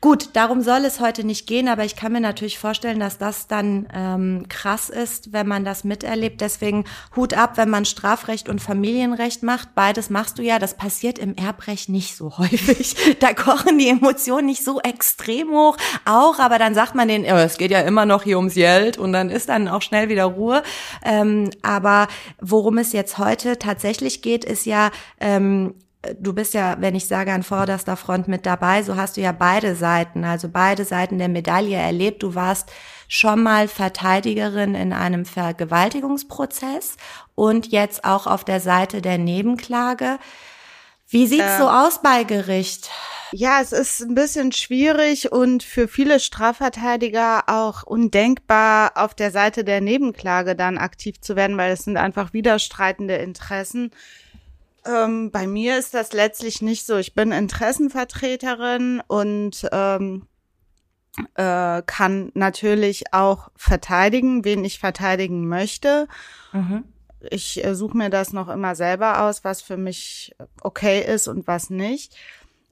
Gut, 0.00 0.30
darum 0.34 0.62
soll 0.62 0.84
es 0.84 1.00
heute 1.00 1.24
nicht 1.24 1.46
gehen, 1.46 1.68
aber 1.68 1.84
ich 1.84 1.96
kann 1.96 2.12
mir 2.12 2.20
natürlich 2.20 2.58
vorstellen, 2.58 3.00
dass 3.00 3.18
das 3.18 3.48
dann 3.48 3.88
ähm, 3.92 4.44
krass 4.48 4.90
ist, 4.90 5.32
wenn 5.32 5.48
man 5.48 5.64
das 5.64 5.82
miterlebt. 5.82 6.40
Deswegen 6.40 6.84
Hut 7.16 7.34
ab, 7.34 7.56
wenn 7.56 7.70
man 7.70 7.84
Strafrecht 7.84 8.48
und 8.48 8.60
Familienrecht 8.60 9.42
macht. 9.42 9.74
Beides 9.74 10.10
machst 10.10 10.38
du 10.38 10.42
ja. 10.42 10.60
Das 10.60 10.76
passiert 10.76 11.18
im 11.18 11.34
Erbrecht 11.34 11.88
nicht 11.88 11.95
so 12.00 12.38
häufig. 12.38 12.94
Da 13.20 13.32
kochen 13.32 13.78
die 13.78 13.88
Emotionen 13.88 14.46
nicht 14.46 14.62
so 14.62 14.80
extrem 14.80 15.50
hoch. 15.50 15.76
Auch, 16.04 16.38
aber 16.38 16.58
dann 16.58 16.74
sagt 16.74 16.94
man 16.94 17.08
denen, 17.08 17.24
ja, 17.24 17.40
es 17.42 17.56
geht 17.56 17.70
ja 17.70 17.80
immer 17.80 18.04
noch 18.04 18.24
hier 18.24 18.36
ums 18.36 18.54
Geld 18.54 18.98
und 18.98 19.12
dann 19.12 19.30
ist 19.30 19.48
dann 19.48 19.68
auch 19.68 19.80
schnell 19.80 20.08
wieder 20.08 20.24
Ruhe. 20.24 20.62
Ähm, 21.04 21.50
aber 21.62 22.08
worum 22.40 22.78
es 22.78 22.92
jetzt 22.92 23.18
heute 23.18 23.58
tatsächlich 23.58 24.20
geht, 24.20 24.44
ist 24.44 24.66
ja 24.66 24.90
ähm, 25.20 25.74
du 26.20 26.32
bist 26.32 26.54
ja, 26.54 26.76
wenn 26.80 26.94
ich 26.94 27.06
sage, 27.06 27.32
an 27.32 27.42
vorderster 27.42 27.96
Front 27.96 28.28
mit 28.28 28.46
dabei, 28.46 28.82
so 28.82 28.96
hast 28.96 29.16
du 29.16 29.20
ja 29.20 29.32
beide 29.32 29.74
Seiten, 29.74 30.24
also 30.24 30.48
beide 30.48 30.84
Seiten 30.84 31.18
der 31.18 31.28
Medaille 31.28 31.76
erlebt. 31.76 32.22
Du 32.22 32.34
warst 32.34 32.70
schon 33.08 33.42
mal 33.42 33.68
Verteidigerin 33.68 34.74
in 34.74 34.92
einem 34.92 35.24
Vergewaltigungsprozess 35.24 36.96
und 37.34 37.68
jetzt 37.68 38.04
auch 38.04 38.26
auf 38.26 38.44
der 38.44 38.60
Seite 38.60 39.00
der 39.00 39.18
Nebenklage. 39.18 40.18
Wie 41.08 41.26
sieht's 41.26 41.44
äh, 41.44 41.58
so 41.58 41.68
aus 41.68 42.02
bei 42.02 42.24
Gericht? 42.24 42.90
Ja, 43.32 43.60
es 43.60 43.72
ist 43.72 44.02
ein 44.02 44.14
bisschen 44.14 44.52
schwierig 44.52 45.32
und 45.32 45.62
für 45.62 45.88
viele 45.88 46.20
Strafverteidiger 46.20 47.44
auch 47.48 47.82
undenkbar, 47.82 48.92
auf 48.94 49.14
der 49.14 49.30
Seite 49.30 49.64
der 49.64 49.80
Nebenklage 49.80 50.54
dann 50.54 50.78
aktiv 50.78 51.20
zu 51.20 51.36
werden, 51.36 51.56
weil 51.56 51.72
es 51.72 51.84
sind 51.84 51.96
einfach 51.96 52.32
widerstreitende 52.32 53.16
Interessen. 53.16 53.90
Ähm, 54.84 55.30
bei 55.32 55.46
mir 55.46 55.78
ist 55.78 55.94
das 55.94 56.12
letztlich 56.12 56.62
nicht 56.62 56.86
so. 56.86 56.96
Ich 56.96 57.14
bin 57.14 57.32
Interessenvertreterin 57.32 59.02
und 59.08 59.68
ähm, 59.72 60.26
äh, 61.34 61.82
kann 61.82 62.30
natürlich 62.34 63.12
auch 63.12 63.48
verteidigen, 63.56 64.44
wen 64.44 64.64
ich 64.64 64.78
verteidigen 64.78 65.48
möchte. 65.48 66.06
Mhm 66.52 66.84
ich 67.30 67.64
äh, 67.64 67.74
suche 67.74 67.96
mir 67.96 68.10
das 68.10 68.32
noch 68.32 68.48
immer 68.48 68.74
selber 68.74 69.22
aus, 69.22 69.44
was 69.44 69.62
für 69.62 69.76
mich 69.76 70.34
okay 70.62 71.00
ist 71.00 71.28
und 71.28 71.46
was 71.46 71.70
nicht. 71.70 72.16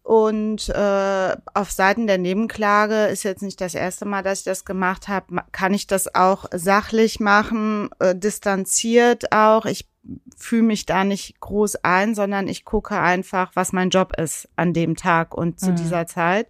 Und 0.05 0.69
äh, 0.69 1.37
auf 1.55 1.71
Seiten 1.71 2.07
der 2.07 2.19
Nebenklage 2.19 3.07
ist 3.07 3.23
jetzt 3.23 3.43
nicht 3.43 3.59
das 3.63 3.75
erste 3.75 4.05
Mal, 4.05 4.23
dass 4.23 4.41
ich 4.41 4.45
das 4.45 4.67
gemacht 4.67 5.09
habe. 5.09 5.43
Kann 5.51 5.73
ich 5.73 5.87
das 5.87 6.15
auch 6.15 6.45
sachlich 6.53 7.21
machen, 7.21 7.89
äh, 8.01 8.15
distanziert 8.15 9.33
auch. 9.33 9.65
Ich 9.65 9.89
fühle 10.37 10.65
mich 10.65 10.85
da 10.85 11.05
nicht 11.05 11.41
groß 11.41 11.77
ein, 11.85 12.15
sondern 12.15 12.49
ich 12.49 12.67
gucke 12.67 13.01
einfach, 13.01 13.53
was 13.55 13.73
mein 13.73 13.89
Job 13.89 14.13
ist 14.19 14.47
an 14.57 14.75
dem 14.75 14.95
Tag 14.95 15.35
und 15.35 15.59
zu 15.59 15.71
mhm. 15.71 15.77
dieser 15.77 16.07
Zeit. 16.07 16.49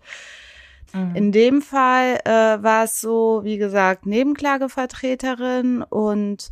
Mhm. 0.92 1.14
In 1.14 1.32
dem 1.32 1.62
Fall 1.62 2.18
äh, 2.25 2.30
war 2.30 2.84
es 2.84 3.00
so, 3.00 3.42
wie 3.44 3.58
gesagt, 3.58 4.04
Nebenklagevertreterin 4.04 5.82
und 5.82 6.50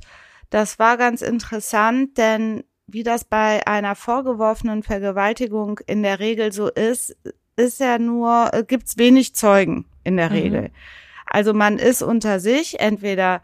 das 0.52 0.78
war 0.78 0.98
ganz 0.98 1.22
interessant, 1.22 2.18
denn 2.18 2.62
wie 2.86 3.02
das 3.02 3.24
bei 3.24 3.66
einer 3.66 3.94
vorgeworfenen 3.94 4.82
Vergewaltigung 4.82 5.80
in 5.86 6.02
der 6.02 6.20
Regel 6.20 6.52
so 6.52 6.68
ist, 6.68 7.16
ist 7.56 7.80
ja 7.80 7.98
nur, 7.98 8.50
äh, 8.52 8.62
gibt's 8.62 8.98
wenig 8.98 9.34
Zeugen 9.34 9.86
in 10.04 10.18
der 10.18 10.28
mhm. 10.28 10.36
Regel. 10.36 10.70
Also 11.24 11.54
man 11.54 11.78
ist 11.78 12.02
unter 12.02 12.38
sich, 12.38 12.80
entweder 12.80 13.40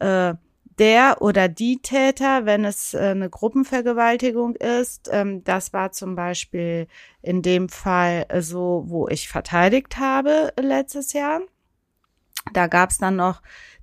äh, 0.00 0.34
der 0.78 1.22
oder 1.22 1.48
die 1.48 1.80
Täter, 1.80 2.44
wenn 2.44 2.66
es 2.66 2.92
äh, 2.92 2.98
eine 2.98 3.30
Gruppenvergewaltigung 3.30 4.56
ist. 4.56 5.08
Ähm, 5.10 5.42
das 5.44 5.72
war 5.72 5.92
zum 5.92 6.14
Beispiel 6.14 6.88
in 7.22 7.40
dem 7.40 7.70
Fall 7.70 8.26
äh, 8.28 8.42
so, 8.42 8.84
wo 8.86 9.08
ich 9.08 9.30
verteidigt 9.30 9.98
habe 9.98 10.52
letztes 10.60 11.14
Jahr. 11.14 11.40
Da 12.52 12.66
gab's 12.66 12.98
dann 12.98 13.16
noch 13.16 13.40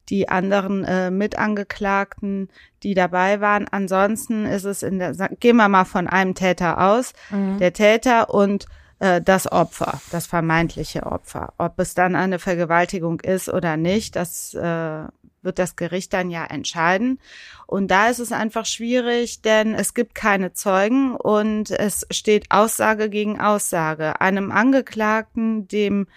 die 0.10 0.30
anderen 0.30 0.84
äh, 0.84 1.12
Mitangeklagten, 1.12 2.50
die 2.84 2.94
dabei 2.94 3.42
waren. 3.42 3.68
Ansonsten 3.68 4.46
ist 4.46 4.64
es 4.64 4.84
in 4.84 5.00
der, 5.00 5.14
gehen 5.40 5.58
wir 5.58 5.70
mal 5.70 5.86
von 5.86 6.08
einem 6.08 6.36
Täter 6.36 6.80
aus, 6.80 7.14
mhm. 7.30 7.58
der 7.60 7.74
Täter 7.74 8.34
und 8.34 8.66
äh, 9.00 9.22
das 9.22 9.52
Opfer, 9.52 10.02
das 10.12 10.28
vermeintliche 10.28 11.04
Opfer. 11.04 11.54
Ob 11.58 11.80
es 11.80 11.94
dann 11.94 12.16
eine 12.16 12.40
Vergewaltigung 12.40 13.20
ist 13.20 13.50
oder 13.50 13.78
nicht, 13.78 14.16
das 14.16 14.54
äh, 14.54 15.04
wird 15.42 15.60
das 15.60 15.76
Gericht 15.76 16.14
dann 16.14 16.30
ja 16.30 16.46
entscheiden. 16.46 17.20
Und 17.68 17.90
da 17.90 18.08
ist 18.10 18.20
es 18.20 18.32
einfach 18.32 18.66
schwierig, 18.66 19.42
denn 19.42 19.74
es 19.74 19.94
gibt 19.94 20.16
keine 20.16 20.54
Zeugen 20.54 21.16
und 21.16 21.72
es 21.72 22.06
steht 22.12 22.52
Aussage 22.52 23.10
gegen 23.10 23.40
Aussage. 23.40 24.20
Einem 24.22 24.52
Angeklagten, 24.52 25.68
dem 25.68 26.08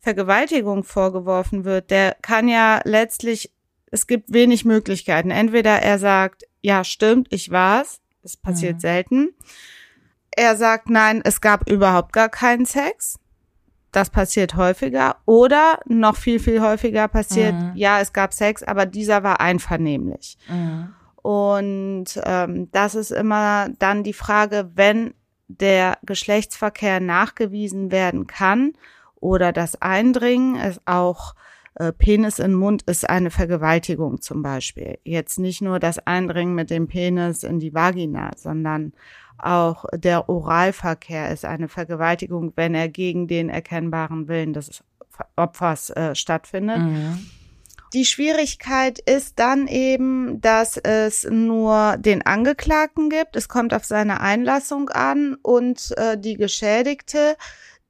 Vergewaltigung 0.00 0.84
vorgeworfen 0.84 1.64
wird, 1.64 1.90
der 1.90 2.16
kann 2.22 2.48
ja 2.48 2.80
letztlich, 2.84 3.52
es 3.90 4.06
gibt 4.06 4.32
wenig 4.32 4.64
Möglichkeiten. 4.64 5.30
Entweder 5.30 5.82
er 5.82 5.98
sagt, 5.98 6.44
ja, 6.60 6.84
stimmt, 6.84 7.28
ich 7.30 7.50
war's, 7.50 8.00
es 8.22 8.36
passiert 8.36 8.76
mhm. 8.76 8.80
selten. 8.80 9.28
Er 10.30 10.56
sagt, 10.56 10.88
nein, 10.88 11.20
es 11.24 11.40
gab 11.40 11.68
überhaupt 11.68 12.12
gar 12.12 12.28
keinen 12.28 12.64
Sex. 12.64 13.18
Das 13.90 14.10
passiert 14.10 14.54
häufiger. 14.54 15.16
Oder 15.24 15.80
noch 15.86 16.16
viel, 16.16 16.38
viel 16.38 16.60
häufiger 16.60 17.08
passiert, 17.08 17.54
mhm. 17.54 17.72
ja, 17.74 18.00
es 18.00 18.12
gab 18.12 18.34
Sex, 18.34 18.62
aber 18.62 18.86
dieser 18.86 19.22
war 19.22 19.40
einvernehmlich. 19.40 20.36
Mhm. 20.48 20.94
Und 21.16 22.20
ähm, 22.24 22.70
das 22.70 22.94
ist 22.94 23.10
immer 23.10 23.68
dann 23.78 24.04
die 24.04 24.12
Frage, 24.12 24.70
wenn 24.74 25.14
der 25.48 25.98
Geschlechtsverkehr 26.04 27.00
nachgewiesen 27.00 27.90
werden 27.90 28.26
kann 28.26 28.74
oder 29.20 29.52
das 29.52 29.80
Eindringen 29.80 30.56
ist 30.56 30.80
auch 30.86 31.34
äh, 31.74 31.92
Penis 31.92 32.38
in 32.38 32.54
Mund 32.54 32.82
ist 32.82 33.08
eine 33.08 33.30
Vergewaltigung 33.30 34.20
zum 34.20 34.42
Beispiel. 34.42 34.98
Jetzt 35.04 35.38
nicht 35.38 35.62
nur 35.62 35.78
das 35.78 35.98
Eindringen 35.98 36.54
mit 36.54 36.70
dem 36.70 36.88
Penis 36.88 37.44
in 37.44 37.60
die 37.60 37.72
Vagina, 37.72 38.30
sondern 38.36 38.92
auch 39.38 39.84
der 39.94 40.28
Oralverkehr 40.28 41.30
ist 41.30 41.44
eine 41.44 41.68
Vergewaltigung, 41.68 42.52
wenn 42.56 42.74
er 42.74 42.88
gegen 42.88 43.28
den 43.28 43.48
erkennbaren 43.48 44.26
Willen 44.26 44.52
des 44.52 44.82
Opfers 45.36 45.90
äh, 45.90 46.14
stattfindet. 46.14 46.78
Mhm. 46.78 47.26
Die 47.94 48.04
Schwierigkeit 48.04 48.98
ist 48.98 49.38
dann 49.38 49.66
eben, 49.66 50.42
dass 50.42 50.76
es 50.76 51.24
nur 51.24 51.96
den 51.96 52.20
Angeklagten 52.26 53.08
gibt. 53.08 53.34
Es 53.34 53.48
kommt 53.48 53.72
auf 53.72 53.84
seine 53.84 54.20
Einlassung 54.20 54.90
an 54.90 55.36
und 55.40 55.96
äh, 55.96 56.18
die 56.18 56.36
Geschädigte 56.36 57.36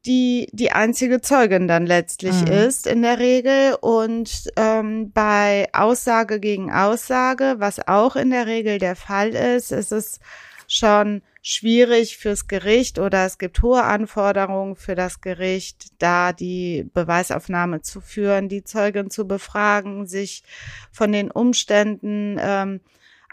die 0.09 0.49
die 0.53 0.73
einzige 0.73 1.21
Zeugin 1.21 1.69
dann 1.69 1.87
letztlich 1.87 2.41
mhm. 2.41 2.49
ist 2.49 2.87
in 2.87 3.03
der 3.03 3.19
Regel. 3.19 3.77
Und 3.81 4.51
ähm, 4.57 5.13
bei 5.13 5.69
Aussage 5.73 6.41
gegen 6.41 6.73
Aussage, 6.73 7.57
was 7.59 7.87
auch 7.87 8.17
in 8.17 8.31
der 8.31 8.47
Regel 8.47 8.79
der 8.79 8.97
Fall 8.97 9.29
ist, 9.29 9.71
ist 9.71 9.93
es 9.93 10.19
schon 10.67 11.23
schwierig 11.43 12.19
fürs 12.19 12.49
Gericht 12.49 12.99
oder 12.99 13.25
es 13.25 13.39
gibt 13.39 13.63
hohe 13.63 13.85
Anforderungen 13.85 14.77
für 14.77 14.95
das 14.95 15.21
Gericht, 15.21 15.93
da 15.99 16.33
die 16.33 16.89
Beweisaufnahme 16.93 17.81
zu 17.83 18.01
führen, 18.01 18.49
die 18.49 18.65
Zeugin 18.65 19.11
zu 19.11 19.27
befragen, 19.27 20.07
sich 20.07 20.43
von 20.91 21.13
den 21.13 21.31
Umständen 21.31 22.39
ähm, 22.41 22.81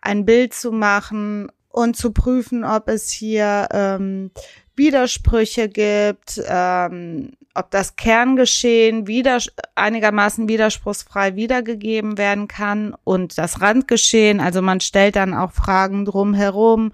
ein 0.02 0.26
Bild 0.26 0.54
zu 0.54 0.72
machen 0.72 1.52
und 1.70 1.98
zu 1.98 2.12
prüfen, 2.12 2.64
ob 2.64 2.88
es 2.88 3.10
hier 3.10 3.68
ähm, 3.72 4.32
Widersprüche 4.76 5.70
gibt, 5.70 6.42
ähm, 6.48 7.32
ob 7.54 7.72
das 7.72 7.96
Kerngeschehen 7.96 9.08
wieder, 9.08 9.40
einigermaßen 9.76 10.50
widerspruchsfrei 10.50 11.36
wiedergegeben 11.36 12.18
werden 12.18 12.48
kann 12.48 12.96
und 13.04 13.38
das 13.38 13.62
Randgeschehen, 13.62 14.40
also 14.40 14.62
man 14.62 14.82
stellt 14.82 15.16
dann 15.16 15.34
auch 15.34 15.52
Fragen 15.52 16.06
drumherum, 16.06 16.92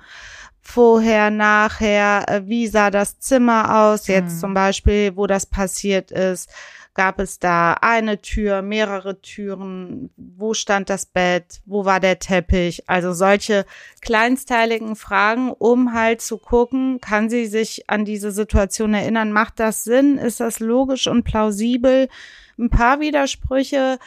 vorher, 0.62 1.32
nachher, 1.32 2.26
äh, 2.28 2.42
wie 2.46 2.68
sah 2.68 2.92
das 2.92 3.20
Zimmer 3.20 3.84
aus, 3.84 4.08
jetzt 4.08 4.36
mhm. 4.36 4.40
zum 4.40 4.54
Beispiel, 4.54 5.16
wo 5.16 5.28
das 5.28 5.46
passiert 5.46 6.12
ist, 6.12 6.50
Gab 6.94 7.20
es 7.20 7.40
da 7.40 7.74
eine 7.74 8.22
Tür, 8.22 8.62
mehrere 8.62 9.22
Türen? 9.22 10.10
Wo 10.18 10.54
stand 10.54 10.90
das 10.90 11.06
Bett? 11.06 11.62
Wo 11.66 11.86
war 11.86 12.02
der 12.02 12.20
Teppich? 12.20 12.90
Also 12.90 13.14
solche 13.14 13.66
kleinsteiligen 14.02 14.98
Fragen, 14.98 15.52
um 15.52 15.94
halt 15.94 16.22
zu 16.22 16.38
gucken, 16.38 17.00
kann 17.00 17.30
sie 17.30 17.46
sich 17.46 17.90
an 17.90 18.04
diese 18.04 18.32
Situation 18.32 18.94
erinnern? 18.94 19.32
Macht 19.32 19.60
das 19.60 19.86
Sinn? 19.86 20.18
Ist 20.18 20.42
das 20.42 20.60
logisch 20.60 21.08
und 21.08 21.24
plausibel? 21.24 22.10
Ein 22.60 22.70
paar 22.70 23.00
Widersprüche 23.00 23.98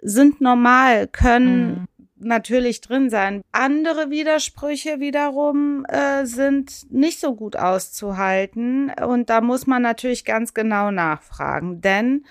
sind 0.00 0.40
normal, 0.40 1.08
können 1.08 1.68
mhm 1.68 1.88
natürlich 2.20 2.80
drin 2.80 3.10
sein. 3.10 3.42
Andere 3.52 4.10
Widersprüche 4.10 5.00
wiederum 5.00 5.84
äh, 5.86 6.24
sind 6.24 6.90
nicht 6.92 7.20
so 7.20 7.34
gut 7.34 7.56
auszuhalten 7.56 8.92
und 9.06 9.30
da 9.30 9.40
muss 9.40 9.66
man 9.66 9.82
natürlich 9.82 10.24
ganz 10.24 10.54
genau 10.54 10.90
nachfragen, 10.90 11.80
denn 11.80 12.24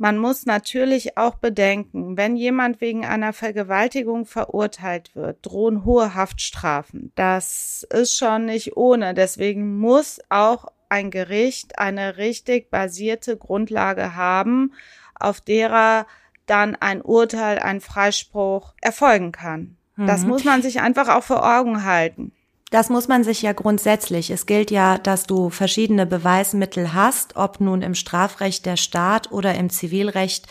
man 0.00 0.16
muss 0.16 0.46
natürlich 0.46 1.18
auch 1.18 1.34
bedenken, 1.34 2.16
wenn 2.16 2.36
jemand 2.36 2.80
wegen 2.80 3.04
einer 3.04 3.32
Vergewaltigung 3.32 4.26
verurteilt 4.26 5.16
wird, 5.16 5.38
drohen 5.42 5.84
hohe 5.84 6.14
Haftstrafen. 6.14 7.10
Das 7.16 7.84
ist 7.90 8.16
schon 8.16 8.44
nicht 8.46 8.76
ohne. 8.76 9.12
Deswegen 9.12 9.76
muss 9.76 10.20
auch 10.28 10.66
ein 10.88 11.10
Gericht 11.10 11.80
eine 11.80 12.16
richtig 12.16 12.70
basierte 12.70 13.36
Grundlage 13.36 14.14
haben, 14.14 14.72
auf 15.16 15.40
derer 15.40 16.06
dann 16.48 16.76
ein 16.76 17.02
Urteil, 17.02 17.58
ein 17.58 17.80
Freispruch 17.80 18.74
erfolgen 18.80 19.32
kann. 19.32 19.76
Mhm. 19.96 20.06
Das 20.06 20.24
muss 20.24 20.44
man 20.44 20.62
sich 20.62 20.80
einfach 20.80 21.08
auch 21.08 21.24
vor 21.24 21.44
Augen 21.58 21.84
halten. 21.84 22.32
Das 22.70 22.90
muss 22.90 23.08
man 23.08 23.24
sich 23.24 23.40
ja 23.40 23.52
grundsätzlich. 23.52 24.30
Es 24.30 24.44
gilt 24.44 24.70
ja, 24.70 24.98
dass 24.98 25.24
du 25.24 25.48
verschiedene 25.48 26.04
Beweismittel 26.04 26.92
hast, 26.92 27.36
ob 27.36 27.60
nun 27.60 27.80
im 27.80 27.94
Strafrecht 27.94 28.66
der 28.66 28.76
Staat 28.76 29.32
oder 29.32 29.54
im 29.54 29.70
Zivilrecht 29.70 30.46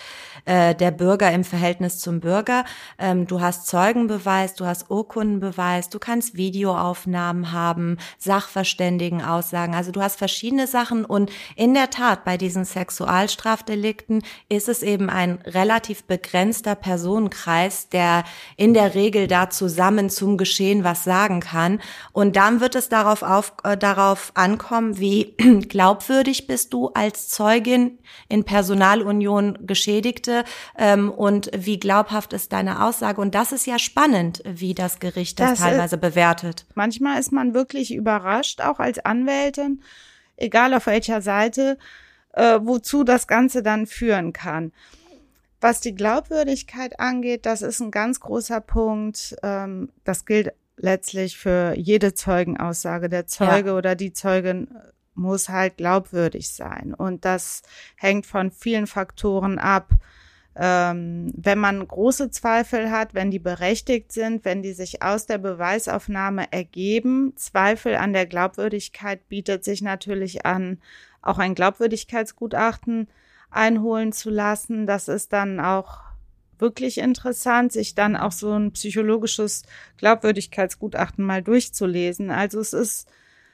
äh, 0.48 0.74
der 0.74 0.92
Bürger 0.92 1.32
im 1.32 1.44
Verhältnis 1.44 2.00
zum 2.00 2.22
Bürger. 2.22 2.63
Ähm, 2.98 3.27
du 3.27 3.42
hast 3.42 3.68
Zeugenbeweis, 3.68 4.56
du 4.56 4.66
hast 4.66 4.89
Urkundenbeweis, 4.89 5.89
du 5.89 6.00
kannst 6.00 6.38
Videoaufnahmen 6.38 7.51
haben, 7.51 7.98
Sachverständigenaussagen. 8.18 9.75
Also 9.75 9.92
du 9.92 10.01
hast 10.01 10.18
verschiedene 10.18 10.66
Sachen 10.66 11.04
und 11.04 11.32
in 11.58 11.74
der 11.74 11.89
Tat 11.89 12.24
bei 12.24 12.38
diesen 12.38 12.63
Sexualstrafdelikten 12.63 14.24
ist 14.48 14.70
es 14.70 14.84
eben 14.84 15.10
ein 15.10 15.39
relativ 15.46 16.06
begrenzter 16.06 16.75
Personenkreis, 16.75 17.89
der 17.89 18.24
in 18.56 18.74
der 18.74 18.96
Regel 18.96 19.27
da 19.27 19.50
zusammen 19.50 20.10
zum 20.10 20.38
Geschehen 20.38 20.86
was 20.86 21.04
sagen 21.04 21.42
kann. 21.42 21.82
Und 22.13 22.38
dann 22.38 22.62
wird 22.62 22.75
es 22.75 22.88
darauf, 22.88 23.22
auf, 23.22 23.54
äh, 23.66 23.75
darauf 23.75 24.32
ankommen, 24.36 24.98
wie 24.98 25.36
glaubwürdig 25.68 26.48
bist 26.48 26.74
du 26.74 26.88
als 26.94 27.27
Zeugin 27.27 28.00
in 28.30 28.46
Personalunion 28.46 29.58
Geschädigte 29.68 30.37
ähm, 30.77 31.12
und 31.12 31.50
wie 31.56 31.79
glaubhaft 31.79 32.34
ist 32.34 32.53
deine 32.53 32.84
Aussage. 32.84 33.22
Und 33.22 33.36
das 33.36 33.51
ist 33.51 33.65
ja 33.65 33.79
spannend, 33.79 34.41
wie 34.46 34.74
das 34.74 35.00
Gericht 35.00 35.39
das, 35.39 35.51
das 35.51 35.60
teilweise 35.60 35.98
bewertet. 35.98 36.65
Manchmal 36.75 37.20
ist 37.20 37.32
man 37.32 37.53
wirklich 37.53 37.94
überrascht, 37.94 38.62
auch 38.62 38.79
als 38.79 39.00
Anwältin, 39.00 39.82
egal 40.36 40.74
auf 40.74 40.88
welcher 40.88 41.22
Seite, 41.22 41.77
äh, 42.34 42.60
wozu 42.62 43.03
das 43.03 43.27
Ganze 43.27 43.63
dann 43.63 43.88
führen 43.88 44.34
kann. 44.34 44.72
Was 45.60 45.82
die 45.82 45.96
Glaubwürdigkeit 45.96 47.00
angeht, 47.00 47.46
das 47.46 47.62
ist 47.62 47.79
ein 47.79 47.91
ganz 47.91 48.20
großer 48.20 48.62
Punkt. 48.62 49.36
Ähm, 49.41 49.89
das 50.03 50.25
gilt 50.25 50.53
letztlich 50.77 51.38
für 51.38 51.74
jede 51.75 52.13
Zeugenaussage. 52.13 53.10
Der 53.10 53.25
Zeuge 53.25 53.70
ja. 53.70 53.75
oder 53.75 53.96
die 53.96 54.13
Zeugin 54.13 54.67
muss 55.15 55.50
halt 55.50 55.77
glaubwürdig 55.77 56.50
sein. 56.50 56.94
Und 56.94 57.25
das 57.25 57.63
hängt 57.96 58.25
von 58.25 58.51
vielen 58.51 58.88
Faktoren 58.88 59.58
ab. 59.58 59.89
Ähm, 60.60 61.32
wenn 61.36 61.60
man 61.60 61.88
große 61.88 62.32
Zweifel 62.32 62.90
hat, 62.90 63.14
wenn 63.14 63.30
die 63.30 63.38
berechtigt 63.38 64.12
sind, 64.12 64.44
wenn 64.44 64.64
die 64.64 64.74
sich 64.74 65.04
aus 65.04 65.28
der 65.28 65.38
Beweisaufnahme 65.38 66.52
ergeben, 66.52 67.34
Zweifel 67.36 67.96
an 67.96 68.12
der 68.12 68.26
Glaubwürdigkeit 68.26 69.28
bietet 69.30 69.64
sich 69.64 69.84
natürlich 69.84 70.48
an, 70.48 70.80
auch 71.22 71.38
ein 71.38 71.54
Glaubwürdigkeitsgutachten 71.54 73.08
einholen 73.52 74.12
zu 74.14 74.32
lassen. 74.32 74.88
Das 74.88 75.08
ist 75.08 75.32
dann 75.32 75.60
auch 75.60 76.00
wirklich 76.58 76.98
interessant, 76.98 77.72
sich 77.72 77.94
dann 77.94 78.16
auch 78.16 78.32
so 78.32 78.52
ein 78.54 78.72
psychologisches 78.72 79.62
Glaubwürdigkeitsgutachten 79.98 81.24
mal 81.24 81.44
durchzulesen. 81.44 82.32
Also 82.32 82.60
es 82.60 82.74
ist 82.74 83.08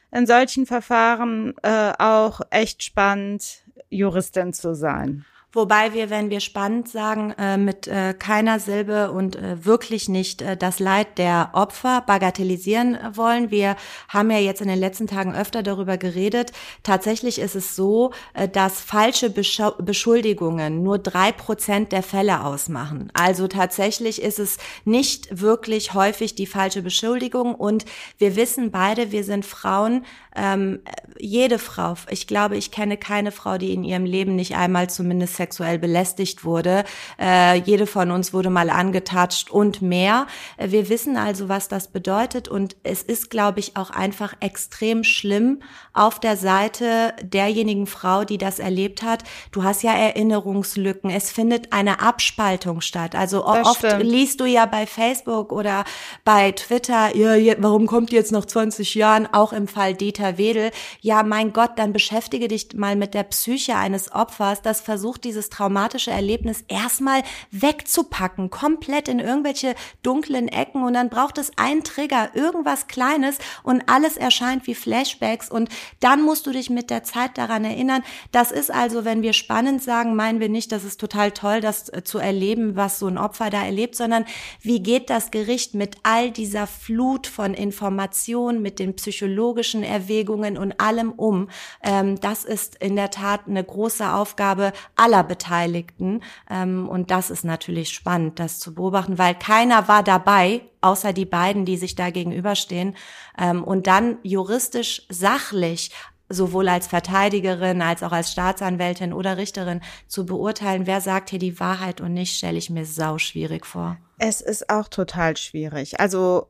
in 0.10 0.26
solchen 0.26 0.66
Verfahren 0.66 1.54
äh, 1.64 1.92
auch 2.00 2.40
echt 2.50 2.84
spannend, 2.84 3.64
Juristin 3.90 4.54
zu 4.54 4.74
sein. 4.74 5.26
Wobei 5.56 5.94
wir, 5.94 6.10
wenn 6.10 6.32
wir 6.32 6.40
spannend 6.40 6.90
sagen, 6.90 7.32
äh, 7.38 7.58
mit 7.58 7.88
äh, 7.88 8.16
keiner 8.18 8.60
Silbe 8.60 9.12
und 9.12 9.36
äh, 9.36 9.64
wirklich 9.64 10.10
nicht 10.10 10.44
das 10.60 10.80
Leid 10.80 11.20
der 11.20 11.52
Opfer 11.54 12.02
bagatellisieren 12.02 12.98
wollen. 13.14 13.52
Wir 13.52 13.76
haben 14.10 14.32
ja 14.32 14.40
jetzt 14.40 14.62
in 14.62 14.68
den 14.68 14.80
letzten 14.80 15.06
Tagen 15.06 15.36
öfter 15.36 15.62
darüber 15.62 15.98
geredet. 15.98 16.52
Tatsächlich 16.82 17.40
ist 17.40 17.56
es 17.56 17.76
so, 17.76 18.12
dass 18.52 18.82
falsche 18.82 19.30
Beschuldigungen 19.30 20.82
nur 20.82 20.98
drei 20.98 21.32
Prozent 21.32 21.92
der 21.92 22.04
Fälle 22.04 22.44
ausmachen. 22.44 23.12
Also 23.14 23.48
tatsächlich 23.48 24.22
ist 24.22 24.40
es 24.40 24.58
nicht 24.86 25.42
wirklich 25.42 25.94
häufig 25.94 26.36
die 26.36 26.48
falsche 26.48 26.82
Beschuldigung. 26.82 27.56
Und 27.56 27.86
wir 28.18 28.36
wissen 28.36 28.72
beide, 28.72 29.12
wir 29.12 29.24
sind 29.24 29.46
Frauen, 29.46 30.06
ähm, 30.36 30.80
jede 31.20 31.60
Frau, 31.60 31.96
ich 32.10 32.26
glaube, 32.26 32.58
ich 32.58 32.72
kenne 32.72 32.98
keine 32.98 33.32
Frau, 33.32 33.58
die 33.58 33.74
in 33.74 33.84
ihrem 33.84 34.06
Leben 34.06 34.36
nicht 34.36 34.56
einmal 34.56 34.90
zumindest 34.90 35.36
sexuell 35.44 35.78
belästigt 35.78 36.46
wurde. 36.46 36.86
Äh, 37.20 37.60
jede 37.60 37.86
von 37.86 38.12
uns 38.12 38.34
wurde 38.34 38.50
mal 38.50 38.70
angetatscht 38.70 39.52
und 39.52 39.82
mehr. 39.82 40.28
Äh, 40.58 40.72
wir 40.72 40.88
wissen 40.88 41.18
also, 41.18 41.50
was 41.50 41.68
das 41.68 41.90
bedeutet 41.90 42.48
und 42.48 42.78
es 42.84 43.04
ist, 43.04 43.30
glaube 43.30 43.60
ich, 43.60 43.76
auch 43.76 43.90
einfach 43.90 44.36
extrem 44.40 45.04
schlimm 45.04 45.62
auf 45.94 46.20
der 46.20 46.38
Seite 46.38 47.14
derjenigen 47.22 47.88
Frau, 47.88 48.24
die 48.24 48.38
das 48.38 48.60
erlebt 48.60 49.04
hat. 49.04 49.24
Du 49.52 49.64
hast 49.64 49.84
ja 49.84 49.94
Erinnerungslücken. 49.94 51.10
Es 51.10 51.32
findet 51.32 51.74
eine 51.74 52.00
Abspaltung 52.00 52.82
statt. 52.82 53.16
Also 53.16 53.40
das 53.40 53.68
oft 53.68 53.80
stimmt. 53.80 54.04
liest 54.04 54.40
du 54.40 54.46
ja 54.46 54.66
bei 54.66 54.88
Facebook 54.88 55.52
oder 55.52 55.84
bei 56.24 56.52
Twitter, 56.52 57.16
ja, 57.16 57.56
warum 57.60 57.86
kommt 57.86 58.12
jetzt 58.12 58.32
nach 58.32 58.46
20 58.46 58.96
Jahren 58.96 59.28
auch 59.32 59.52
im 59.52 59.68
Fall 59.68 59.94
Dieter 59.94 60.38
Wedel, 60.38 60.72
ja 61.02 61.24
mein 61.24 61.52
Gott, 61.52 61.72
dann 61.76 61.92
beschäftige 61.94 62.48
dich 62.48 62.70
mal 62.76 62.96
mit 62.96 63.14
der 63.14 63.24
Psyche 63.24 63.76
eines 63.76 64.12
Opfers, 64.14 64.62
das 64.62 64.82
versucht, 64.82 65.26
dieses 65.34 65.50
traumatische 65.50 66.12
Erlebnis 66.12 66.64
erstmal 66.68 67.24
wegzupacken, 67.52 68.50
komplett 68.50 69.08
in 69.08 69.20
irgendwelche 69.20 69.76
dunklen 70.04 70.48
Ecken 70.48 70.84
und 70.84 70.94
dann 70.94 71.10
braucht 71.10 71.40
es 71.40 71.52
einen 71.58 71.84
Trigger, 71.84 72.30
irgendwas 72.36 72.88
Kleines 72.88 73.40
und 73.64 73.84
alles 73.88 74.16
erscheint 74.16 74.68
wie 74.68 74.76
Flashbacks 74.76 75.50
und 75.50 75.70
dann 76.00 76.22
musst 76.22 76.46
du 76.46 76.52
dich 76.52 76.70
mit 76.70 76.90
der 76.90 77.04
Zeit 77.04 77.38
daran 77.38 77.66
erinnern. 77.66 78.04
Das 78.32 78.52
ist 78.52 78.72
also, 78.72 79.06
wenn 79.06 79.24
wir 79.24 79.34
spannend 79.34 79.82
sagen, 79.82 80.16
meinen 80.16 80.40
wir 80.40 80.50
nicht, 80.50 80.72
das 80.72 80.84
ist 80.84 81.00
total 81.00 81.32
toll, 81.32 81.60
das 81.60 81.90
äh, 81.90 82.04
zu 82.04 82.20
erleben, 82.20 82.76
was 82.76 83.00
so 83.00 83.08
ein 83.08 83.18
Opfer 83.18 83.50
da 83.50 83.64
erlebt, 83.64 83.96
sondern 83.96 84.26
wie 84.62 84.82
geht 84.82 85.10
das 85.10 85.32
Gericht 85.32 85.74
mit 85.74 85.98
all 86.04 86.30
dieser 86.32 86.68
Flut 86.68 87.26
von 87.28 87.56
Informationen, 87.56 88.62
mit 88.62 88.78
den 88.78 88.96
psychologischen 88.96 89.82
Bewegungen 90.04 90.58
und 90.58 90.80
allem 90.80 91.12
um. 91.12 91.50
Ähm, 91.82 92.20
das 92.20 92.44
ist 92.44 92.76
in 92.76 92.96
der 92.96 93.10
Tat 93.10 93.42
eine 93.48 93.64
große 93.64 94.12
Aufgabe 94.12 94.74
aller 94.96 95.23
Beteiligten. 95.24 96.22
Ähm, 96.50 96.88
und 96.88 97.12
das 97.12 97.30
ist 97.30 97.44
natürlich 97.44 97.90
spannend, 97.90 98.40
das 98.40 98.60
zu 98.60 98.74
beobachten, 98.74 99.18
weil 99.18 99.36
keiner 99.36 99.88
war 99.88 100.04
dabei, 100.04 100.62
außer 100.82 101.14
die 101.14 101.26
beiden, 101.26 101.66
die 101.66 101.78
sich 101.78 101.96
da 101.96 102.10
gegenüberstehen. 102.10 102.96
Ähm, 103.38 103.64
und 103.64 103.88
dann 103.88 104.18
juristisch 104.24 105.06
sachlich 105.10 105.92
sowohl 106.30 106.68
als 106.70 106.88
Verteidigerin 106.88 107.82
als 107.82 108.04
auch 108.04 108.12
als 108.12 108.32
Staatsanwältin 108.32 109.14
oder 109.14 109.38
Richterin 109.38 109.82
zu 110.08 110.26
beurteilen, 110.26 110.88
wer 110.88 111.02
sagt 111.02 111.30
hier 111.30 111.40
die 111.40 111.60
Wahrheit 111.60 112.02
und 112.02 112.14
nicht, 112.14 112.36
stelle 112.36 112.58
ich 112.58 112.70
mir 112.70 112.86
sau 112.86 113.18
schwierig 113.18 113.66
vor. 113.66 113.98
Es 114.18 114.42
ist 114.42 114.70
auch 114.70 114.88
total 114.88 115.38
schwierig. 115.38 116.00
Also 116.00 116.48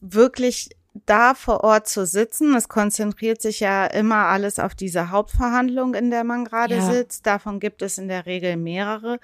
wirklich 0.00 0.70
da 1.06 1.34
vor 1.34 1.64
Ort 1.64 1.88
zu 1.88 2.06
sitzen. 2.06 2.54
Es 2.54 2.68
konzentriert 2.68 3.42
sich 3.42 3.60
ja 3.60 3.84
immer 3.86 4.26
alles 4.26 4.58
auf 4.58 4.74
diese 4.74 5.10
Hauptverhandlung, 5.10 5.94
in 5.94 6.10
der 6.10 6.24
man 6.24 6.44
gerade 6.44 6.76
ja. 6.76 6.82
sitzt. 6.82 7.26
Davon 7.26 7.60
gibt 7.60 7.82
es 7.82 7.98
in 7.98 8.08
der 8.08 8.26
Regel 8.26 8.56
mehrere. 8.56 9.18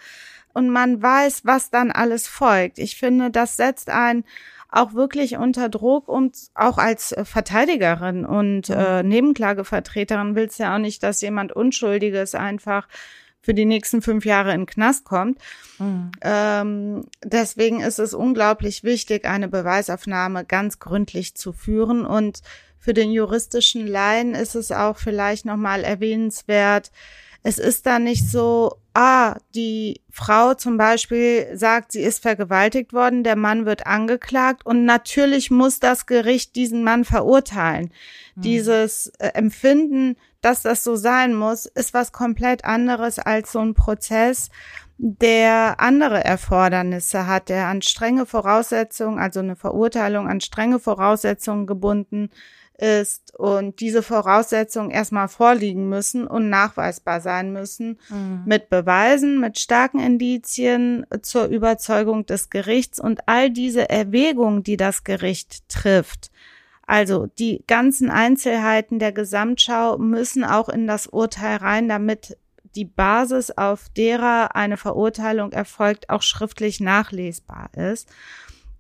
Und 0.53 0.69
man 0.69 1.01
weiß, 1.01 1.43
was 1.45 1.71
dann 1.71 1.93
alles 1.93 2.27
folgt. 2.27 2.79
Ich 2.79 2.97
finde, 2.97 3.31
das 3.31 3.57
setzt 3.57 3.89
einen 3.89 4.25
auch 4.69 4.95
wirklich 4.95 5.37
unter 5.37 5.69
Druck 5.69 6.09
und 6.09 6.37
auch 6.55 6.79
als 6.79 7.15
Verteidigerin 7.25 8.25
und 8.25 8.69
mhm. 8.69 8.75
äh, 8.75 9.03
Nebenklagevertreterin 9.03 10.37
willst 10.37 10.59
ja 10.59 10.75
auch 10.75 10.79
nicht, 10.79 11.03
dass 11.03 11.21
jemand 11.21 11.53
Unschuldiges 11.53 12.35
einfach 12.35 12.87
für 13.43 13.55
die 13.55 13.65
nächsten 13.65 14.03
fünf 14.03 14.25
Jahre 14.25 14.53
in 14.53 14.63
den 14.63 14.67
Knast 14.67 15.05
kommt. 15.05 15.39
Mhm. 15.79 16.13
Ähm, 16.23 17.05
deswegen 17.25 17.81
ist 17.81 17.99
es 17.99 18.15
unglaublich 18.15 18.85
wichtig, 18.85 19.25
eine 19.25 19.49
Beweisaufnahme 19.49 20.45
ganz 20.45 20.79
gründlich 20.79 21.35
zu 21.35 21.53
führen. 21.53 22.05
Und 22.05 22.41
für 22.79 22.95
den 22.95 23.11
juristischen 23.11 23.87
Laien 23.87 24.35
ist 24.35 24.55
es 24.55 24.73
auch 24.73 24.99
vielleicht 24.99 25.45
nochmal 25.47 25.85
erwähnenswert, 25.85 26.91
es 27.43 27.59
ist 27.59 27.87
da 27.87 27.99
nicht 27.99 28.29
so, 28.29 28.77
ah, 28.93 29.37
die 29.55 30.03
Frau 30.11 30.55
zum 30.55 30.77
Beispiel 30.77 31.49
sagt, 31.55 31.93
sie 31.93 32.03
ist 32.03 32.21
vergewaltigt 32.21 32.93
worden, 32.93 33.25
der 33.25 33.37
Mann 33.37 33.65
wird 33.65 33.87
angeklagt 33.87 34.67
und 34.67 34.85
natürlich 34.85 35.51
muss 35.51 35.81
das 35.81 36.05
Gericht 36.05 36.55
diesen 36.55 36.85
Mann 36.85 37.05
verurteilen. 37.05 37.93
Mhm. 38.35 38.43
Dieses 38.43 39.07
äh, 39.19 39.29
Empfinden, 39.29 40.17
dass 40.41 40.63
das 40.63 40.85
so 40.85 40.97
sein 40.97 41.35
muss, 41.35 41.67
ist 41.67 41.95
was 41.95 42.13
komplett 42.13 42.65
anderes 42.65 43.19
als 43.19 43.53
so 43.53 43.61
ein 43.61 43.75
Prozess, 43.75 44.51
der 45.03 45.81
andere 45.81 46.23
Erfordernisse 46.25 47.27
hat, 47.27 47.49
der 47.49 47.67
an 47.69 47.81
strenge 47.81 48.27
Voraussetzungen, 48.27 49.19
also 49.19 49.41
eine 49.41 49.57
Verurteilung 49.57 50.29
an 50.29 50.43
strenge 50.43 50.79
Voraussetzungen 50.79 51.67
gebunden 51.67 52.31
ist 52.77 53.35
und 53.39 53.81
diese 53.81 54.03
Voraussetzungen 54.03 54.91
erstmal 54.91 55.29
vorliegen 55.29 55.89
müssen 55.89 56.27
und 56.27 56.49
nachweisbar 56.49 57.21
sein 57.21 57.53
müssen 57.53 57.99
mhm. 58.09 58.43
mit 58.47 58.71
Beweisen, 58.71 59.41
mit 59.41 59.59
starken 59.59 60.01
Indizien 60.01 61.07
zur 61.23 61.47
Überzeugung 61.47 62.27
des 62.27 62.51
Gerichts 62.51 62.99
und 62.99 63.21
all 63.27 63.51
diese 63.51 63.89
Erwägungen, 63.91 64.63
die 64.63 64.77
das 64.77 65.05
Gericht 65.05 65.69
trifft, 65.69 66.31
also 66.91 67.29
die 67.39 67.63
ganzen 67.69 68.11
Einzelheiten 68.11 68.99
der 68.99 69.13
Gesamtschau 69.13 69.97
müssen 69.97 70.43
auch 70.43 70.69
in 70.69 70.89
das 70.89 71.07
Urteil 71.07 71.59
rein, 71.59 71.89
damit 71.89 72.37
die 72.75 72.85
Basis, 72.85 73.53
auf 73.53 73.89
derer 73.97 74.57
eine 74.57 74.77
Verurteilung 74.77 75.53
erfolgt, 75.53 76.11
auch 76.11 76.23
schriftlich 76.23 76.81
nachlesbar 76.81 77.71
ist 77.77 78.09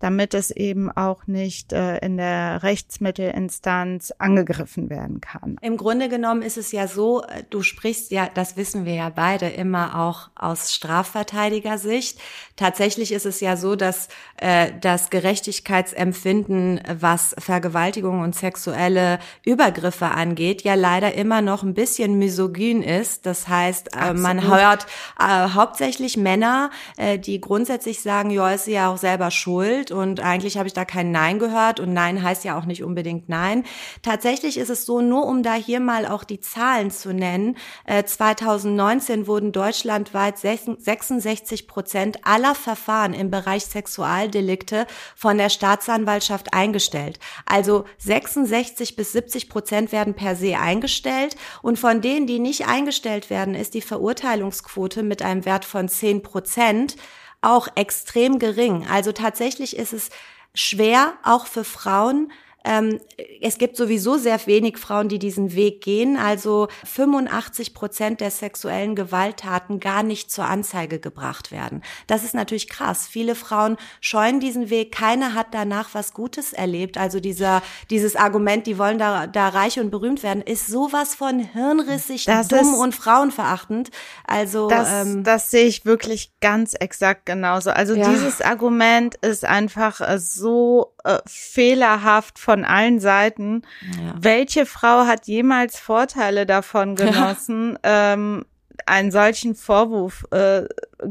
damit 0.00 0.34
es 0.34 0.50
eben 0.50 0.90
auch 0.90 1.26
nicht 1.26 1.72
äh, 1.72 1.98
in 1.98 2.16
der 2.16 2.62
Rechtsmittelinstanz 2.62 4.12
angegriffen 4.18 4.90
werden 4.90 5.20
kann. 5.20 5.56
Im 5.60 5.76
Grunde 5.76 6.08
genommen 6.08 6.42
ist 6.42 6.56
es 6.56 6.72
ja 6.72 6.88
so, 6.88 7.22
äh, 7.22 7.44
du 7.50 7.62
sprichst 7.62 8.10
ja, 8.10 8.28
das 8.32 8.56
wissen 8.56 8.84
wir 8.84 8.94
ja 8.94 9.10
beide 9.10 9.48
immer 9.48 10.00
auch 10.00 10.30
aus 10.34 10.72
Strafverteidigersicht. 10.72 12.18
Tatsächlich 12.56 13.12
ist 13.12 13.26
es 13.26 13.40
ja 13.40 13.56
so, 13.56 13.76
dass 13.76 14.08
äh, 14.38 14.72
das 14.80 15.10
Gerechtigkeitsempfinden, 15.10 16.80
was 17.00 17.36
Vergewaltigung 17.38 18.20
und 18.20 18.34
sexuelle 18.34 19.18
Übergriffe 19.44 20.06
angeht, 20.06 20.62
ja 20.62 20.74
leider 20.74 21.14
immer 21.14 21.42
noch 21.42 21.62
ein 21.62 21.74
bisschen 21.74 22.18
misogyn 22.18 22.82
ist. 22.82 23.26
Das 23.26 23.48
heißt, 23.48 23.96
äh, 23.96 24.14
man 24.14 24.48
hört 24.48 24.86
äh, 25.18 25.50
hauptsächlich 25.50 26.16
Männer, 26.16 26.70
äh, 26.96 27.18
die 27.18 27.40
grundsätzlich 27.40 28.00
sagen, 28.00 28.30
ja, 28.30 28.50
ist 28.50 28.64
sie 28.64 28.72
ja 28.72 28.90
auch 28.90 28.98
selber 28.98 29.30
schuld 29.30 29.89
und 29.92 30.20
eigentlich 30.20 30.56
habe 30.56 30.66
ich 30.66 30.72
da 30.72 30.84
kein 30.84 31.10
Nein 31.10 31.38
gehört 31.38 31.80
und 31.80 31.92
Nein 31.92 32.22
heißt 32.22 32.44
ja 32.44 32.58
auch 32.58 32.64
nicht 32.64 32.82
unbedingt 32.82 33.28
Nein. 33.28 33.64
Tatsächlich 34.02 34.58
ist 34.58 34.70
es 34.70 34.86
so, 34.86 35.00
nur 35.00 35.26
um 35.26 35.42
da 35.42 35.54
hier 35.54 35.80
mal 35.80 36.06
auch 36.06 36.24
die 36.24 36.40
Zahlen 36.40 36.90
zu 36.90 37.12
nennen, 37.12 37.56
äh, 37.84 38.04
2019 38.04 39.26
wurden 39.26 39.52
deutschlandweit 39.52 40.38
66 40.38 41.66
Prozent 41.66 42.18
aller 42.24 42.54
Verfahren 42.54 43.14
im 43.14 43.30
Bereich 43.30 43.64
Sexualdelikte 43.66 44.86
von 45.16 45.38
der 45.38 45.48
Staatsanwaltschaft 45.48 46.54
eingestellt. 46.54 47.18
Also 47.46 47.84
66 47.98 48.96
bis 48.96 49.12
70 49.12 49.48
Prozent 49.48 49.92
werden 49.92 50.14
per 50.14 50.36
se 50.36 50.58
eingestellt 50.58 51.36
und 51.62 51.78
von 51.78 52.00
denen, 52.00 52.26
die 52.26 52.38
nicht 52.38 52.66
eingestellt 52.66 53.30
werden, 53.30 53.54
ist 53.54 53.74
die 53.74 53.82
Verurteilungsquote 53.82 55.02
mit 55.02 55.22
einem 55.22 55.44
Wert 55.44 55.64
von 55.64 55.88
10 55.88 56.22
Prozent 56.22 56.96
auch 57.42 57.68
extrem 57.74 58.38
gering. 58.38 58.86
Also 58.88 59.12
tatsächlich 59.12 59.76
ist 59.76 59.92
es 59.92 60.10
schwer, 60.54 61.14
auch 61.22 61.46
für 61.46 61.64
Frauen, 61.64 62.32
ähm, 62.64 63.00
es 63.40 63.58
gibt 63.58 63.76
sowieso 63.76 64.18
sehr 64.18 64.38
wenig 64.46 64.76
Frauen, 64.76 65.08
die 65.08 65.18
diesen 65.18 65.54
Weg 65.54 65.80
gehen. 65.82 66.16
Also 66.16 66.68
85 66.84 67.72
Prozent 67.72 68.20
der 68.20 68.30
sexuellen 68.30 68.94
Gewalttaten 68.94 69.80
gar 69.80 70.02
nicht 70.02 70.30
zur 70.30 70.44
Anzeige 70.44 70.98
gebracht 70.98 71.52
werden. 71.52 71.82
Das 72.06 72.22
ist 72.22 72.34
natürlich 72.34 72.68
krass. 72.68 73.06
Viele 73.06 73.34
Frauen 73.34 73.76
scheuen 74.00 74.40
diesen 74.40 74.68
Weg. 74.68 74.92
Keine 74.92 75.34
hat 75.34 75.48
danach 75.52 75.90
was 75.94 76.12
Gutes 76.12 76.52
erlebt. 76.52 76.98
Also 76.98 77.20
dieser, 77.20 77.62
dieses 77.88 78.14
Argument, 78.14 78.66
die 78.66 78.76
wollen 78.76 78.98
da, 78.98 79.26
da 79.26 79.48
reich 79.48 79.80
und 79.80 79.90
berühmt 79.90 80.22
werden, 80.22 80.42
ist 80.42 80.66
sowas 80.66 81.14
von 81.14 81.40
hirnrissig, 81.40 82.26
das 82.26 82.48
dumm 82.48 82.60
ist, 82.60 82.78
und 82.78 82.94
frauenverachtend. 82.94 83.90
Also, 84.26 84.68
das, 84.68 85.06
ähm, 85.06 85.24
das 85.24 85.50
sehe 85.50 85.64
ich 85.64 85.86
wirklich 85.86 86.32
ganz 86.40 86.74
exakt 86.74 87.26
genauso. 87.26 87.70
Also 87.70 87.94
ja. 87.94 88.08
dieses 88.10 88.40
Argument 88.40 89.14
ist 89.16 89.44
einfach 89.44 90.00
äh, 90.00 90.18
so 90.18 90.94
äh, 91.04 91.18
fehlerhaft 91.26 92.38
von 92.38 92.64
allen 92.64 93.00
Seiten. 93.00 93.62
Ja. 93.98 94.14
Welche 94.18 94.66
Frau 94.66 95.06
hat 95.06 95.26
jemals 95.26 95.78
Vorteile 95.78 96.46
davon 96.46 96.94
genossen, 96.96 97.78
ähm, 97.82 98.44
einen 98.86 99.10
solchen 99.10 99.54
Vorwurf 99.54 100.26
äh, 100.30 100.64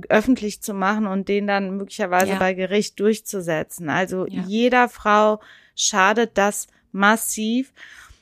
öffentlich 0.09 0.61
zu 0.61 0.73
machen 0.73 1.07
und 1.07 1.27
den 1.27 1.47
dann 1.47 1.77
möglicherweise 1.77 2.31
ja. 2.31 2.39
bei 2.39 2.53
Gericht 2.53 2.99
durchzusetzen? 2.99 3.89
Also 3.89 4.25
ja. 4.27 4.43
jeder 4.47 4.89
Frau 4.89 5.39
schadet 5.75 6.37
das 6.37 6.67
massiv. 6.91 7.71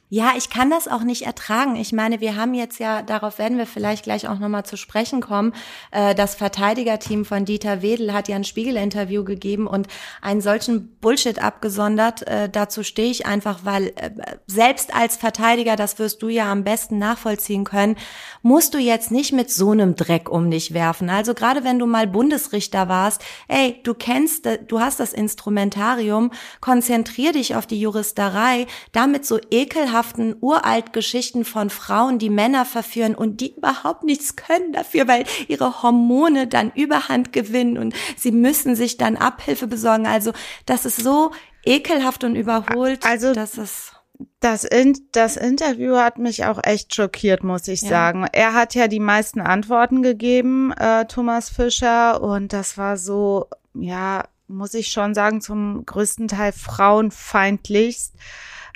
Ja, 0.09 0.35
ich 0.37 0.49
kann 0.49 0.69
das 0.69 0.87
auch 0.87 1.03
nicht 1.03 1.23
ertragen. 1.23 1.75
Ich 1.75 1.91
meine, 1.91 2.21
wir 2.21 2.37
haben 2.37 2.53
jetzt 2.53 2.79
ja, 2.79 3.01
darauf 3.01 3.39
werden 3.39 3.57
wir 3.57 3.67
vielleicht 3.67 4.05
gleich 4.05 4.29
auch 4.29 4.39
nochmal 4.39 4.65
zu 4.65 4.77
sprechen 4.77 5.19
kommen, 5.19 5.51
äh, 5.91 6.15
das 6.15 6.33
Verteidigerteam 6.33 7.25
von 7.25 7.43
Dieter 7.43 7.81
Wedel 7.81 8.13
hat 8.13 8.29
ja 8.29 8.37
ein 8.37 8.45
Spiegel-Interview 8.45 9.25
gegeben 9.25 9.67
und 9.67 9.87
einen 10.21 10.39
solchen 10.39 10.95
Bullshit 11.01 11.43
abgesondert. 11.43 12.25
Äh, 12.25 12.47
dazu 12.47 12.83
stehe 12.83 13.11
ich 13.11 13.25
einfach, 13.25 13.65
weil 13.65 13.87
äh, 13.97 14.11
selbst 14.45 14.95
als 14.95 15.17
Verteidiger, 15.17 15.75
das 15.75 15.99
wirst 15.99 16.21
du 16.21 16.29
ja 16.29 16.49
am 16.49 16.63
besten 16.63 16.99
nachvollziehen 16.99 17.65
können, 17.65 17.97
musst 18.41 18.75
du 18.75 18.77
jetzt 18.77 19.11
nicht 19.11 19.33
mit 19.33 19.51
so 19.51 19.71
einem 19.71 19.97
Dreck 19.97 20.29
um 20.29 20.49
dich 20.49 20.73
werfen. 20.73 21.09
Also 21.09 21.33
gerade 21.33 21.65
wenn 21.65 21.79
du 21.79 21.85
mal 21.85 22.07
Bundesrichter 22.07 22.87
warst, 22.87 23.21
ey, 23.49 23.81
du 23.83 23.93
kennst, 23.93 24.47
du 24.69 24.79
hast 24.79 25.01
das 25.01 25.11
Instrumentarium, 25.11 26.31
konzentrier 26.61 27.33
dich 27.33 27.55
auf 27.55 27.67
die 27.67 27.81
Juristerei, 27.81 28.67
damit 28.93 29.25
so 29.25 29.37
ekelhaft 29.51 29.96
ekelhaften 29.97 30.35
Uraltgeschichten 30.39 31.45
von 31.45 31.69
Frauen, 31.69 32.19
die 32.19 32.29
Männer 32.29 32.65
verführen 32.65 33.15
und 33.15 33.41
die 33.41 33.55
überhaupt 33.55 34.03
nichts 34.03 34.35
können 34.35 34.73
dafür, 34.73 35.07
weil 35.07 35.25
ihre 35.47 35.81
Hormone 35.81 36.47
dann 36.47 36.71
Überhand 36.71 37.33
gewinnen 37.33 37.77
und 37.77 37.95
sie 38.15 38.31
müssen 38.31 38.75
sich 38.75 38.97
dann 38.97 39.17
Abhilfe 39.17 39.67
besorgen. 39.67 40.05
Also 40.05 40.33
das 40.65 40.85
ist 40.85 40.97
so 40.97 41.31
ekelhaft 41.65 42.23
und 42.23 42.35
überholt, 42.35 43.05
also, 43.05 43.33
dass 43.33 43.57
es 43.57 43.93
das, 44.39 44.63
in, 44.63 44.97
das 45.11 45.37
Interview 45.37 45.95
hat 45.97 46.17
mich 46.17 46.45
auch 46.45 46.59
echt 46.63 46.95
schockiert, 46.95 47.43
muss 47.43 47.67
ich 47.67 47.83
ja. 47.83 47.89
sagen. 47.89 48.25
Er 48.31 48.53
hat 48.53 48.73
ja 48.73 48.87
die 48.87 48.99
meisten 48.99 49.41
Antworten 49.41 50.01
gegeben, 50.01 50.71
äh, 50.71 51.05
Thomas 51.05 51.49
Fischer, 51.49 52.21
und 52.21 52.51
das 52.51 52.79
war 52.79 52.97
so, 52.97 53.47
ja, 53.75 54.23
muss 54.47 54.73
ich 54.73 54.87
schon 54.87 55.13
sagen, 55.13 55.39
zum 55.41 55.85
größten 55.85 56.29
Teil 56.29 56.51
frauenfeindlichst. 56.51 58.15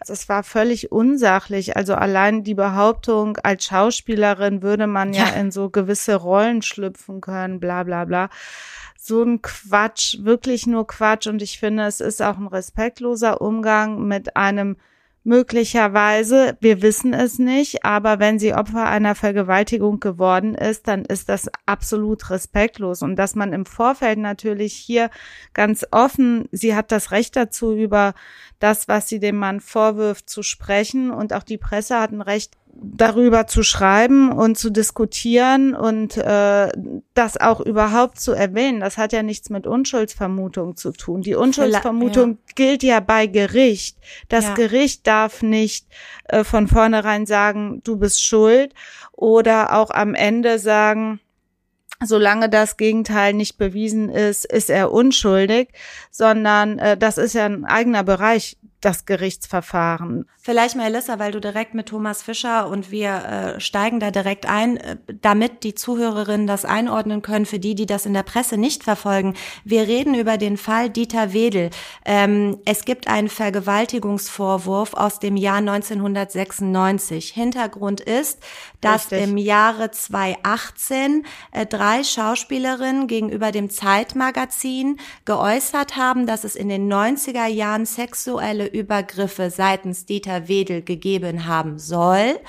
Es 0.08 0.28
war 0.30 0.44
völlig 0.44 0.92
unsachlich. 0.92 1.78
Also 1.78 1.94
allein 1.96 2.44
die 2.44 2.56
Behauptung, 2.56 3.38
als 3.38 3.66
Schauspielerin 3.66 4.62
würde 4.62 4.88
man 4.88 5.14
ja, 5.14 5.26
ja 5.26 5.30
in 5.34 5.52
so 5.52 5.70
gewisse 5.70 6.16
Rollen 6.16 6.62
schlüpfen 6.62 7.22
können, 7.22 7.60
bla 7.60 7.84
bla 7.84 8.06
bla. 8.06 8.30
So 8.98 9.24
ein 9.24 9.42
Quatsch, 9.42 10.18
wirklich 10.22 10.68
nur 10.68 10.88
Quatsch. 10.88 11.28
Und 11.28 11.42
ich 11.42 11.60
finde, 11.60 11.86
es 11.86 12.02
ist 12.02 12.22
auch 12.22 12.38
ein 12.38 12.48
respektloser 12.48 13.42
Umgang 13.42 14.08
mit 14.08 14.36
einem 14.36 14.78
Möglicherweise, 15.24 16.58
wir 16.62 16.82
wissen 16.82 17.14
es 17.14 17.38
nicht, 17.38 17.86
aber 17.86 18.18
wenn 18.18 18.40
sie 18.40 18.56
Opfer 18.56 18.88
einer 18.88 19.14
Vergewaltigung 19.14 20.00
geworden 20.00 20.56
ist, 20.56 20.88
dann 20.88 21.06
ist 21.06 21.30
das 21.30 21.48
absolut 21.68 22.32
respektlos. 22.32 23.04
Und 23.04 23.18
dass 23.18 23.36
man 23.36 23.54
im 23.54 23.68
Vorfeld 23.68 24.18
natürlich 24.18 24.74
hier 24.74 25.12
ganz 25.54 25.86
offen, 25.92 26.50
sie 26.52 26.76
hat 26.76 26.92
das 26.92 27.12
Recht 27.12 27.36
dazu, 27.36 27.76
über 27.76 28.16
das, 28.58 28.88
was 28.88 29.10
sie 29.10 29.20
dem 29.20 29.36
Mann 29.38 29.60
vorwirft, 29.60 30.28
zu 30.28 30.42
sprechen. 30.42 31.12
Und 31.12 31.34
auch 31.34 31.44
die 31.44 31.60
Presse 31.60 32.00
hat 32.00 32.12
ein 32.12 32.22
Recht, 32.22 32.58
darüber 32.74 33.48
zu 33.48 33.64
schreiben 33.64 34.32
und 34.32 34.58
zu 34.58 34.70
diskutieren 34.72 35.76
und 35.76 36.18
äh, 36.18 36.70
das 37.14 37.38
auch 37.38 37.60
überhaupt 37.60 38.20
zu 38.20 38.32
erwähnen. 38.32 38.80
Das 38.80 38.98
hat 38.98 39.14
ja 39.14 39.24
nichts 39.24 39.50
mit 39.50 39.68
Unschuldsvermutung 39.68 40.78
zu 40.78 40.92
tun. 40.92 41.22
Die 41.22 41.36
Unschuldsvermutung 41.36 42.32
ja. 42.32 42.54
gilt 42.56 42.84
ja 42.84 43.00
bei 43.00 43.28
Gericht. 43.28 43.98
Das 44.30 44.46
ja. 44.46 44.54
Gericht 44.54 45.06
darf 45.06 45.42
nicht 45.42 45.88
äh, 46.26 46.44
von 46.44 46.68
vornherein 46.68 47.26
sagen, 47.26 47.82
du 47.84 47.98
bist 47.98 48.24
schuld 48.24 48.74
oder 49.12 49.76
auch 49.76 49.92
am 49.92 50.16
Ende 50.16 50.58
sagen, 50.58 51.20
solange 52.04 52.50
das 52.50 52.78
Gegenteil 52.78 53.34
nicht 53.34 53.58
bewiesen 53.58 54.10
ist, 54.10 54.46
ist 54.46 54.70
er 54.70 54.92
unschuldig, 54.92 55.70
sondern 56.10 56.80
äh, 56.80 56.98
das 56.98 57.18
ist 57.18 57.34
ja 57.34 57.46
ein 57.46 57.66
eigener 57.66 58.04
Bereich 58.04 58.58
das 58.82 59.06
Gerichtsverfahren. 59.06 60.26
Vielleicht 60.38 60.76
mal, 60.76 60.88
Elissa, 60.88 61.20
weil 61.20 61.32
du 61.32 61.40
direkt 61.40 61.74
mit 61.74 61.90
Thomas 61.90 62.24
Fischer 62.24 62.68
und 62.68 62.92
wir 62.92 63.56
äh, 63.56 63.60
steigen 63.60 64.00
da 64.00 64.12
direkt 64.12 64.48
ein, 64.48 64.78
äh, 64.78 64.98
damit 65.22 65.64
die 65.64 65.76
Zuhörerinnen 65.76 66.48
das 66.48 66.66
einordnen 66.66 67.22
können, 67.22 67.46
für 67.46 67.60
die, 67.60 67.76
die 67.76 67.86
das 67.86 68.06
in 68.06 68.14
der 68.14 68.24
Presse 68.24 68.58
nicht 68.58 68.84
verfolgen. 68.84 69.36
Wir 69.64 69.88
reden 69.88 70.16
über 70.16 70.38
den 70.38 70.58
Fall 70.58 70.90
Dieter 70.90 71.34
Wedel. 71.34 71.70
Ähm, 72.06 72.58
es 72.66 72.86
gibt 72.86 73.08
einen 73.08 73.30
Vergewaltigungsvorwurf 73.30 74.96
aus 74.96 75.20
dem 75.20 75.38
Jahr 75.38 75.58
1996. 75.58 77.30
Hintergrund 77.30 78.02
ist, 78.02 78.40
dass 78.82 79.12
Richtig. 79.12 79.30
im 79.30 79.38
Jahre 79.38 79.92
2018 79.92 81.26
äh, 81.52 81.66
drei 81.66 82.04
Schauspielerinnen 82.04 83.08
gegenüber 83.08 83.52
dem 83.52 83.70
Zeitmagazin 83.70 85.00
geäußert 85.26 85.96
haben, 85.96 86.26
dass 86.26 86.44
es 86.44 86.56
in 86.56 86.70
den 86.70 86.92
90er 86.92 87.48
Jahren 87.48 87.86
sexuelle 87.86 88.68
Übergriffe 88.68 89.50
seitens 89.52 90.06
Dieter 90.06 90.32
Dieter 90.32 90.48
Wedel 90.48 90.82
gegeben 90.82 91.46
haben 91.46 91.80
soll 91.80 92.40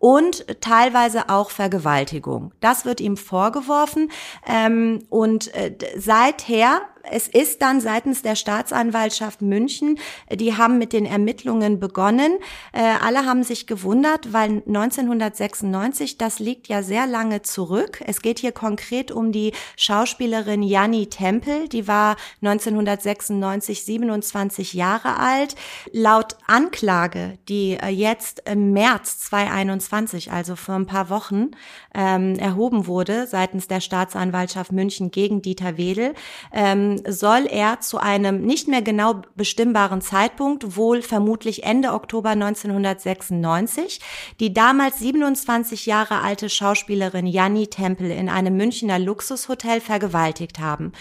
und 0.00 0.46
teilweise 0.62 1.28
auch 1.28 1.50
Vergewaltigung. 1.50 2.52
Das 2.60 2.84
wird 2.84 3.00
ihm 3.00 3.16
vorgeworfen 3.16 4.10
ähm, 4.48 5.04
und 5.10 5.54
äh, 5.54 5.76
seither 5.96 6.80
es 7.02 7.28
ist 7.28 7.62
dann 7.62 7.80
seitens 7.80 8.22
der 8.22 8.36
Staatsanwaltschaft 8.36 9.42
München, 9.42 9.98
die 10.32 10.56
haben 10.56 10.78
mit 10.78 10.92
den 10.92 11.06
Ermittlungen 11.06 11.80
begonnen. 11.80 12.38
Äh, 12.72 12.82
alle 13.02 13.24
haben 13.24 13.42
sich 13.42 13.66
gewundert, 13.66 14.32
weil 14.32 14.62
1996, 14.66 16.18
das 16.18 16.38
liegt 16.38 16.68
ja 16.68 16.82
sehr 16.82 17.06
lange 17.06 17.42
zurück. 17.42 18.02
Es 18.06 18.22
geht 18.22 18.38
hier 18.38 18.52
konkret 18.52 19.10
um 19.10 19.32
die 19.32 19.52
Schauspielerin 19.76 20.62
Janni 20.62 21.06
Tempel, 21.06 21.68
die 21.68 21.88
war 21.88 22.16
1996 22.42 23.84
27 23.84 24.74
Jahre 24.74 25.18
alt. 25.18 25.54
Laut 25.92 26.36
Anklage, 26.46 27.38
die 27.48 27.78
äh, 27.80 27.88
jetzt 27.88 28.42
im 28.46 28.72
März 28.72 29.20
2021, 29.20 29.89
also 29.92 30.56
vor 30.56 30.74
ein 30.76 30.86
paar 30.86 31.10
Wochen, 31.10 31.50
ähm, 31.94 32.36
erhoben 32.36 32.86
wurde 32.86 33.26
seitens 33.26 33.68
der 33.68 33.80
Staatsanwaltschaft 33.80 34.72
München 34.72 35.10
gegen 35.10 35.42
Dieter 35.42 35.76
Wedel, 35.76 36.14
ähm, 36.52 37.00
soll 37.08 37.46
er 37.48 37.80
zu 37.80 37.98
einem 37.98 38.42
nicht 38.42 38.68
mehr 38.68 38.82
genau 38.82 39.22
bestimmbaren 39.36 40.00
Zeitpunkt, 40.00 40.76
wohl 40.76 41.02
vermutlich 41.02 41.64
Ende 41.64 41.92
Oktober 41.92 42.30
1996, 42.30 44.00
die 44.38 44.54
damals 44.54 44.98
27 44.98 45.86
Jahre 45.86 46.20
alte 46.20 46.48
Schauspielerin 46.48 47.26
Janni 47.26 47.66
Tempel 47.66 48.10
in 48.10 48.28
einem 48.28 48.56
Münchner 48.56 48.98
Luxushotel 48.98 49.80
vergewaltigt 49.80 50.58
haben. 50.58 50.92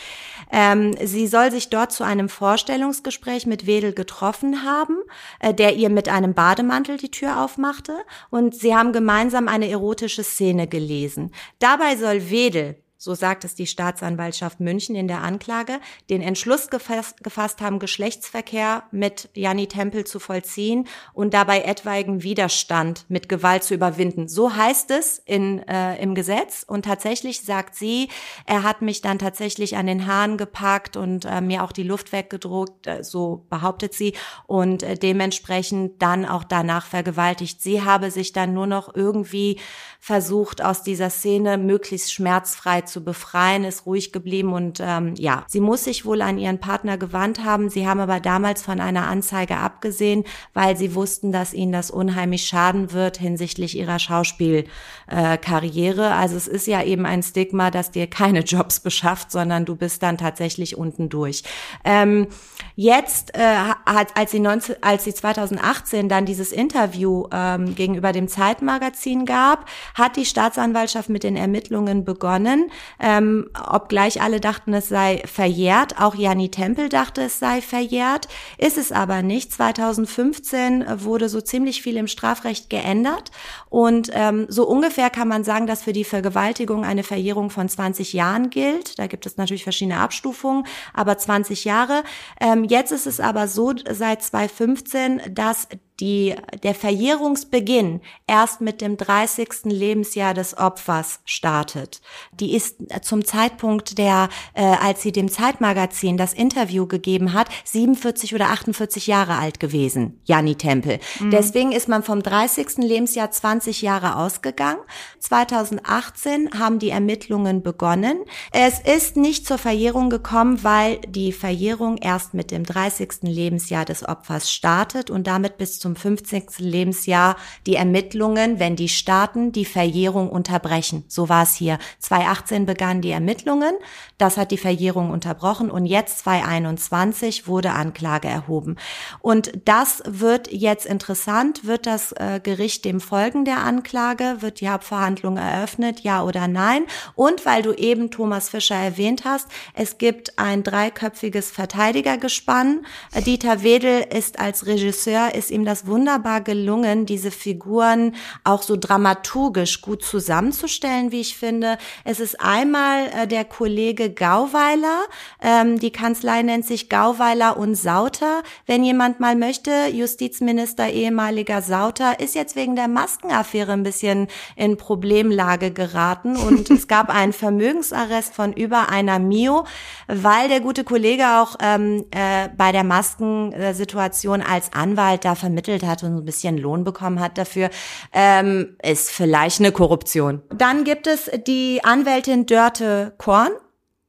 Ähm, 0.52 0.96
sie 1.04 1.28
soll 1.28 1.52
sich 1.52 1.70
dort 1.70 1.92
zu 1.92 2.04
einem 2.04 2.30
Vorstellungsgespräch 2.30 3.46
mit 3.46 3.66
Wedel 3.66 3.94
getroffen 3.94 4.64
haben, 4.64 4.98
äh, 5.40 5.54
der 5.54 5.76
ihr 5.76 5.90
mit 5.90 6.10
einem 6.10 6.34
Bademantel 6.34 6.98
die 6.98 7.12
Tür 7.12 7.44
aufmachte 7.44 7.96
und 8.30 8.56
sie 8.56 8.76
haben 8.80 8.94
gemeinsam 8.94 9.48
eine 9.48 9.70
erotische 9.70 10.24
Szene 10.24 10.68
gelesen. 10.68 11.32
Dabei 11.60 11.98
soll 11.98 12.32
Wedel 12.32 12.82
so 13.00 13.16
sagt 13.16 13.46
es 13.46 13.56
die 13.56 13.66
Staatsanwaltschaft 13.66 14.60
München 14.60 14.94
in 14.94 15.08
der 15.08 15.24
Anklage, 15.24 15.80
den 16.10 16.22
Entschluss 16.22 16.70
gefasst, 16.70 17.24
gefasst 17.24 17.62
haben, 17.62 17.80
Geschlechtsverkehr 17.80 18.84
mit 18.92 19.30
Janni 19.34 19.68
Tempel 19.68 20.04
zu 20.04 20.20
vollziehen 20.20 20.86
und 21.14 21.34
dabei 21.34 21.62
etwaigen 21.62 22.24
Widerstand 22.24 23.06
mit 23.08 23.30
Gewalt 23.30 23.64
zu 23.64 23.74
überwinden. 23.74 24.28
So 24.28 24.54
heißt 24.54 24.92
es 24.92 25.18
in, 25.26 25.66
äh, 25.68 25.96
im 26.02 26.14
Gesetz. 26.14 26.66
Und 26.68 26.84
tatsächlich 26.84 27.42
sagt 27.42 27.76
sie, 27.76 28.10
er 28.46 28.64
hat 28.64 28.82
mich 28.82 29.02
dann 29.02 29.18
tatsächlich 29.18 29.78
an 29.78 29.88
den 29.88 30.06
Haaren 30.06 30.38
gepackt 30.38 30.98
und 30.98 31.24
äh, 31.24 31.40
mir 31.40 31.64
auch 31.64 31.72
die 31.72 31.84
Luft 31.84 32.12
weggedruckt, 32.12 32.86
äh, 32.86 33.02
so 33.02 33.46
behauptet 33.50 33.94
sie, 33.94 34.14
und 34.46 34.84
äh, 34.84 34.96
dementsprechend 34.96 36.02
dann 36.02 36.26
auch 36.26 36.44
danach 36.44 36.86
vergewaltigt. 36.86 37.62
Sie 37.62 37.82
habe 37.82 38.12
sich 38.12 38.34
dann 38.34 38.54
nur 38.54 38.68
noch 38.68 38.94
irgendwie 38.94 39.58
versucht, 40.02 40.62
aus 40.62 40.84
dieser 40.84 41.10
Szene 41.10 41.58
möglichst 41.58 42.12
schmerzfrei 42.12 42.82
zu 42.92 43.04
befreien, 43.04 43.64
ist 43.64 43.86
ruhig 43.86 44.12
geblieben 44.12 44.54
und 44.54 44.80
ähm, 44.82 45.14
ja, 45.18 45.44
sie 45.48 45.60
muss 45.60 45.84
sich 45.84 46.06
wohl 46.06 46.22
an 46.22 46.38
ihren 46.38 46.60
Partner 46.60 46.98
gewandt 46.98 47.44
haben. 47.44 47.70
Sie 47.70 47.88
haben 47.88 48.00
aber 48.00 48.20
damals 48.20 48.62
von 48.62 48.80
einer 48.80 49.08
Anzeige 49.08 49.58
abgesehen, 49.58 50.24
weil 50.54 50.78
sie 50.78 50.96
wussten, 50.96 51.32
dass 51.32 51.54
ihnen 51.54 51.72
das 51.72 51.92
unheimlich 51.92 52.46
schaden 52.46 52.94
wird 52.94 53.18
hinsichtlich 53.18 53.78
ihrer 53.78 54.00
Schauspielkarriere. 54.00 56.06
Äh, 56.06 56.14
also 56.14 56.36
es 56.36 56.48
ist 56.48 56.68
ja 56.68 56.84
eben 56.84 57.06
ein 57.06 57.24
Stigma, 57.24 57.72
dass 57.72 57.92
dir 57.92 58.08
keine 58.08 58.42
Jobs 58.42 58.80
beschafft, 58.80 59.32
sondern 59.32 59.66
du 59.66 59.76
bist 59.76 60.04
dann 60.04 60.18
tatsächlich 60.18 60.78
unten 60.78 61.10
durch. 61.10 61.44
Ähm, 61.84 62.28
jetzt, 62.76 63.36
äh, 63.36 63.56
hat, 63.86 64.18
als 64.18 64.32
sie 64.32 64.40
19, 64.40 64.78
als 64.82 65.04
sie 65.04 65.14
2018 65.14 66.10
dann 66.10 66.26
dieses 66.26 66.52
Interview 66.52 67.26
ähm, 67.32 67.76
gegenüber 67.76 68.12
dem 68.12 68.28
Zeitmagazin 68.28 69.26
gab, 69.26 69.66
hat 69.94 70.16
die 70.16 70.26
Staatsanwaltschaft 70.26 71.10
mit 71.10 71.24
den 71.24 71.36
Ermittlungen 71.36 72.06
begonnen. 72.06 72.72
Ähm, 73.00 73.50
obgleich 73.70 74.22
alle 74.22 74.40
dachten, 74.40 74.74
es 74.74 74.90
sei 74.90 75.24
verjährt, 75.26 76.00
auch 76.00 76.16
Janni 76.16 76.50
Tempel 76.50 76.90
dachte, 76.90 77.22
es 77.24 77.40
sei 77.40 77.62
verjährt, 77.62 78.28
ist 78.58 78.78
es 78.78 78.92
aber 78.92 79.22
nicht. 79.22 79.52
2015 79.54 80.86
wurde 81.04 81.30
so 81.30 81.42
ziemlich 81.42 81.82
viel 81.82 81.98
im 81.98 82.08
Strafrecht 82.08 82.70
geändert 82.70 83.32
und 83.70 84.10
ähm, 84.14 84.46
so 84.50 84.68
ungefähr 84.68 85.10
kann 85.10 85.28
man 85.28 85.44
sagen, 85.44 85.68
dass 85.68 85.84
für 85.84 85.94
die 85.94 86.04
Vergewaltigung 86.04 86.84
eine 86.84 87.04
Verjährung 87.04 87.50
von 87.50 87.70
20 87.70 88.14
Jahren 88.14 88.50
gilt. 88.50 89.00
Da 89.00 89.08
gibt 89.08 89.26
es 89.26 89.38
natürlich 89.38 89.64
verschiedene 89.64 90.00
Abstufungen, 90.00 90.66
aber 90.94 91.18
20 91.18 91.66
Jahre. 91.66 92.04
Ähm, 92.40 92.64
jetzt 92.64 92.92
ist 92.92 93.08
es 93.08 93.20
aber 93.20 93.48
so 93.48 93.74
seit 93.90 94.24
2015, 94.24 95.22
dass 95.32 95.68
die, 96.00 96.36
der 96.64 96.76
Verjährungsbeginn 96.76 98.02
erst 98.28 98.62
mit 98.62 98.82
dem 98.82 98.98
30. 98.98 99.66
Lebensjahr 99.66 100.34
des 100.34 100.58
Opfers 100.58 101.20
startet. 101.26 102.02
Die 102.34 102.56
ist 102.56 102.78
zum 103.02 103.26
Zeitpunkt 103.26 103.98
der, 103.98 104.30
äh, 104.54 104.64
als 104.64 105.02
sie 105.02 105.12
dem 105.12 105.30
Zeitmagazin 105.30 106.18
das 106.18 106.34
Interview 106.34 106.88
gegeben 106.88 107.34
hat, 107.34 107.50
47 107.66 108.34
oder 108.36 108.50
48 108.50 109.08
Jahre 109.08 109.38
alt 109.38 109.60
gewesen, 109.60 110.20
Janni 110.26 110.56
Tempel. 110.56 111.00
Mhm. 111.20 111.32
Deswegen 111.32 111.72
ist 111.72 111.88
man 111.88 112.04
vom 112.04 112.24
30. 112.24 112.78
Lebensjahr 112.78 113.32
20 113.32 113.82
Jahre 113.82 114.16
ausgegangen. 114.16 114.80
2018 115.20 116.52
haben 116.58 116.80
die 116.80 116.90
Ermittlungen 116.90 117.62
begonnen. 117.62 118.20
Es 118.52 118.80
ist 118.80 119.18
nicht 119.18 119.46
zur 119.46 119.58
Verjährung 119.58 120.10
gekommen, 120.10 120.64
weil 120.64 121.00
die 121.08 121.32
Verjährung 121.32 121.98
erst 121.98 122.34
mit 122.34 122.52
dem 122.52 122.64
30. 122.64 123.24
Lebensjahr 123.24 123.86
des 123.86 124.08
Opfers 124.08 124.52
startet 124.52 125.10
und 125.10 125.28
damit 125.28 125.58
bis 125.58 125.80
zum 125.80 125.89
zum 125.90 125.96
15. 125.96 126.44
Lebensjahr 126.60 127.36
die 127.66 127.76
Ermittlungen, 127.76 128.60
wenn 128.60 128.76
die 128.76 128.90
starten, 128.90 129.52
die 129.52 129.66
Verjährung 129.66 130.30
unterbrechen. 130.30 131.04
So 131.08 131.30
war 131.30 131.44
es 131.44 131.56
hier. 131.56 131.80
2018 132.00 132.66
begannen 132.66 133.02
die 133.02 133.12
Ermittlungen, 133.12 133.74
das 134.18 134.38
hat 134.38 134.52
die 134.52 134.58
Verjährung 134.58 135.10
unterbrochen 135.10 135.72
und 135.72 135.86
jetzt 135.86 136.20
2021 136.20 137.48
wurde 137.48 137.72
Anklage 137.72 138.28
erhoben. 138.28 138.76
Und 139.22 139.52
das 139.66 140.04
wird 140.06 140.52
jetzt 140.52 140.86
interessant, 140.86 141.66
wird 141.66 141.86
das 141.88 142.12
äh, 142.12 142.40
Gericht 142.44 142.86
dem 142.86 143.00
folgen 143.00 143.46
der 143.46 143.60
Anklage, 143.60 144.38
wird 144.42 144.60
die 144.62 144.70
Hauptverhandlung 144.70 145.38
eröffnet, 145.38 146.02
ja 146.02 146.24
oder 146.24 146.48
nein? 146.48 146.84
Und 147.16 147.46
weil 147.46 147.64
du 147.64 147.74
eben 147.74 148.12
Thomas 148.12 148.50
Fischer 148.50 148.76
erwähnt 148.76 149.24
hast, 149.26 149.48
es 149.74 149.98
gibt 149.98 150.38
ein 150.38 150.64
dreiköpfiges 150.64 151.50
Verteidigergespann. 151.50 152.86
Dieter 153.26 153.64
Wedel 153.64 154.06
ist 154.14 154.40
als 154.40 154.66
Regisseur, 154.66 155.34
ist 155.34 155.50
ihm 155.50 155.66
das 155.66 155.79
das 155.80 155.88
wunderbar 155.88 156.42
gelungen, 156.42 157.06
diese 157.06 157.32
Figuren 157.32 158.16
auch 158.44 158.62
so 158.62 158.76
dramaturgisch 158.76 159.82
gut 159.82 160.04
zusammenzustellen, 160.04 161.12
wie 161.12 161.22
ich 161.22 161.38
finde. 161.38 161.78
Es 162.04 162.20
ist 162.20 162.40
einmal 162.42 163.08
äh, 163.08 163.28
der 163.28 163.46
Kollege 163.46 164.10
Gauweiler, 164.10 165.04
ähm, 165.42 165.80
die 165.80 165.92
Kanzlei 165.92 166.42
nennt 166.42 166.66
sich 166.66 166.90
Gauweiler 166.90 167.58
und 167.58 167.76
Sauter. 167.76 168.44
Wenn 168.66 168.84
jemand 168.84 169.20
mal 169.20 169.36
möchte, 169.36 169.88
Justizminister 169.92 170.90
ehemaliger 170.90 171.62
Sauter 171.62 172.20
ist 172.20 172.36
jetzt 172.36 172.56
wegen 172.56 172.76
der 172.76 172.88
Maskenaffäre 172.88 173.74
ein 173.74 173.84
bisschen 173.84 174.28
in 174.56 174.78
Problemlage 174.78 175.72
geraten 175.72 176.36
und 176.36 176.70
es 176.70 176.88
gab 176.88 177.10
einen 177.10 177.34
Vermögensarrest 177.34 178.34
von 178.34 178.54
über 178.54 178.90
einer 178.90 179.20
Mio, 179.20 179.66
weil 180.08 180.50
der 180.50 180.60
gute 180.60 180.84
Kollege 180.84 181.24
auch 181.40 181.56
ähm, 181.62 182.06
äh, 182.12 182.50
bei 182.58 182.72
der 182.72 182.84
Maskensituation 182.84 184.42
als 184.42 184.74
Anwalt 184.74 185.26
da 185.26 185.36
vermittelt 185.36 185.69
vermittelt 185.70 185.84
hat 185.84 186.04
und 186.04 186.18
ein 186.18 186.26
bisschen 186.26 186.58
Lohn 186.58 186.84
bekommen 186.84 187.20
hat 187.20 187.38
dafür, 187.38 187.70
ähm, 188.14 188.76
ist 188.82 189.12
vielleicht 189.12 189.60
eine 189.60 189.72
Korruption. 189.72 190.42
Dann 190.54 190.84
gibt 190.84 191.08
es 191.08 191.30
die 191.48 191.82
Anwältin 191.84 192.46
Dörte 192.46 193.14
Korn 193.18 193.52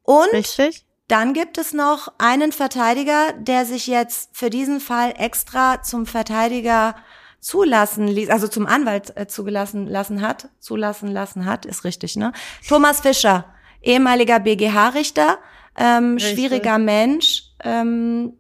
und 0.02 0.32
Richtig. 0.32 0.84
Dann 1.08 1.34
gibt 1.34 1.58
es 1.58 1.72
noch 1.72 2.12
einen 2.18 2.52
Verteidiger, 2.52 3.32
der 3.36 3.64
sich 3.64 3.88
jetzt 3.88 4.30
für 4.32 4.48
diesen 4.48 4.78
Fall 4.78 5.12
extra 5.18 5.82
zum 5.82 6.06
Verteidiger 6.06 6.94
zulassen 7.40 8.06
ließ, 8.06 8.30
also 8.30 8.46
zum 8.46 8.64
Anwalt 8.64 9.16
äh, 9.16 9.26
zugelassen 9.26 9.88
lassen 9.88 10.20
hat, 10.20 10.50
zulassen 10.60 11.08
lassen 11.08 11.46
hat, 11.46 11.66
ist 11.66 11.82
richtig, 11.82 12.14
ne? 12.14 12.32
Thomas 12.68 13.00
Fischer, 13.00 13.46
ehemaliger 13.82 14.38
BGH-Richter, 14.38 15.38
ähm, 15.76 16.20
schwieriger 16.20 16.78
Mensch, 16.78 17.42
ähm, 17.64 18.34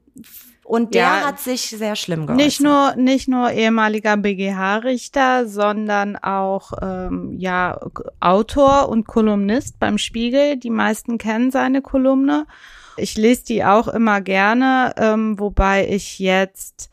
und 0.70 0.94
der 0.94 1.02
ja, 1.02 1.26
hat 1.26 1.40
sich 1.40 1.62
sehr 1.62 1.96
schlimm 1.96 2.28
geäußert. 2.28 2.46
Nicht 2.46 2.60
nur, 2.60 2.94
nicht 2.94 3.26
nur 3.26 3.50
ehemaliger 3.50 4.16
BGH-Richter, 4.16 5.48
sondern 5.48 6.14
auch 6.14 6.72
ähm, 6.80 7.34
ja 7.36 7.80
Autor 8.20 8.88
und 8.88 9.08
Kolumnist 9.08 9.80
beim 9.80 9.98
Spiegel. 9.98 10.56
Die 10.56 10.70
meisten 10.70 11.18
kennen 11.18 11.50
seine 11.50 11.82
Kolumne. 11.82 12.46
Ich 12.96 13.16
lese 13.16 13.46
die 13.46 13.64
auch 13.64 13.88
immer 13.88 14.20
gerne, 14.20 14.94
ähm, 14.96 15.40
wobei 15.40 15.88
ich 15.88 16.20
jetzt 16.20 16.92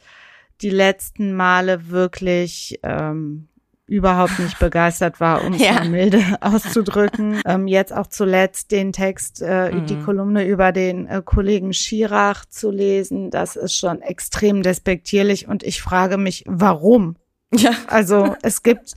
die 0.61 0.71
letzten 0.71 1.33
Male 1.33 1.89
wirklich 1.89 2.79
ähm, 2.81 3.46
überhaupt 3.87 4.37
nicht 4.37 4.59
begeistert 4.59 5.19
war, 5.19 5.43
um 5.43 5.53
es 5.53 5.61
ja. 5.61 5.75
mal 5.75 5.89
milde 5.89 6.21
auszudrücken. 6.41 7.41
Ähm, 7.45 7.67
jetzt 7.67 7.93
auch 7.93 8.07
zuletzt 8.07 8.71
den 8.71 8.91
Text, 8.91 9.41
äh, 9.41 9.71
mhm. 9.71 9.85
die 9.85 9.99
Kolumne 10.01 10.45
über 10.45 10.71
den 10.71 11.07
äh, 11.07 11.21
Kollegen 11.23 11.73
Schirach 11.73 12.45
zu 12.45 12.69
lesen, 12.69 13.31
das 13.31 13.55
ist 13.55 13.75
schon 13.75 14.01
extrem 14.01 14.61
despektierlich 14.61 15.47
und 15.47 15.63
ich 15.63 15.81
frage 15.81 16.17
mich, 16.17 16.43
warum? 16.45 17.15
Ja. 17.53 17.71
Also 17.87 18.35
es 18.41 18.61
gibt 18.61 18.95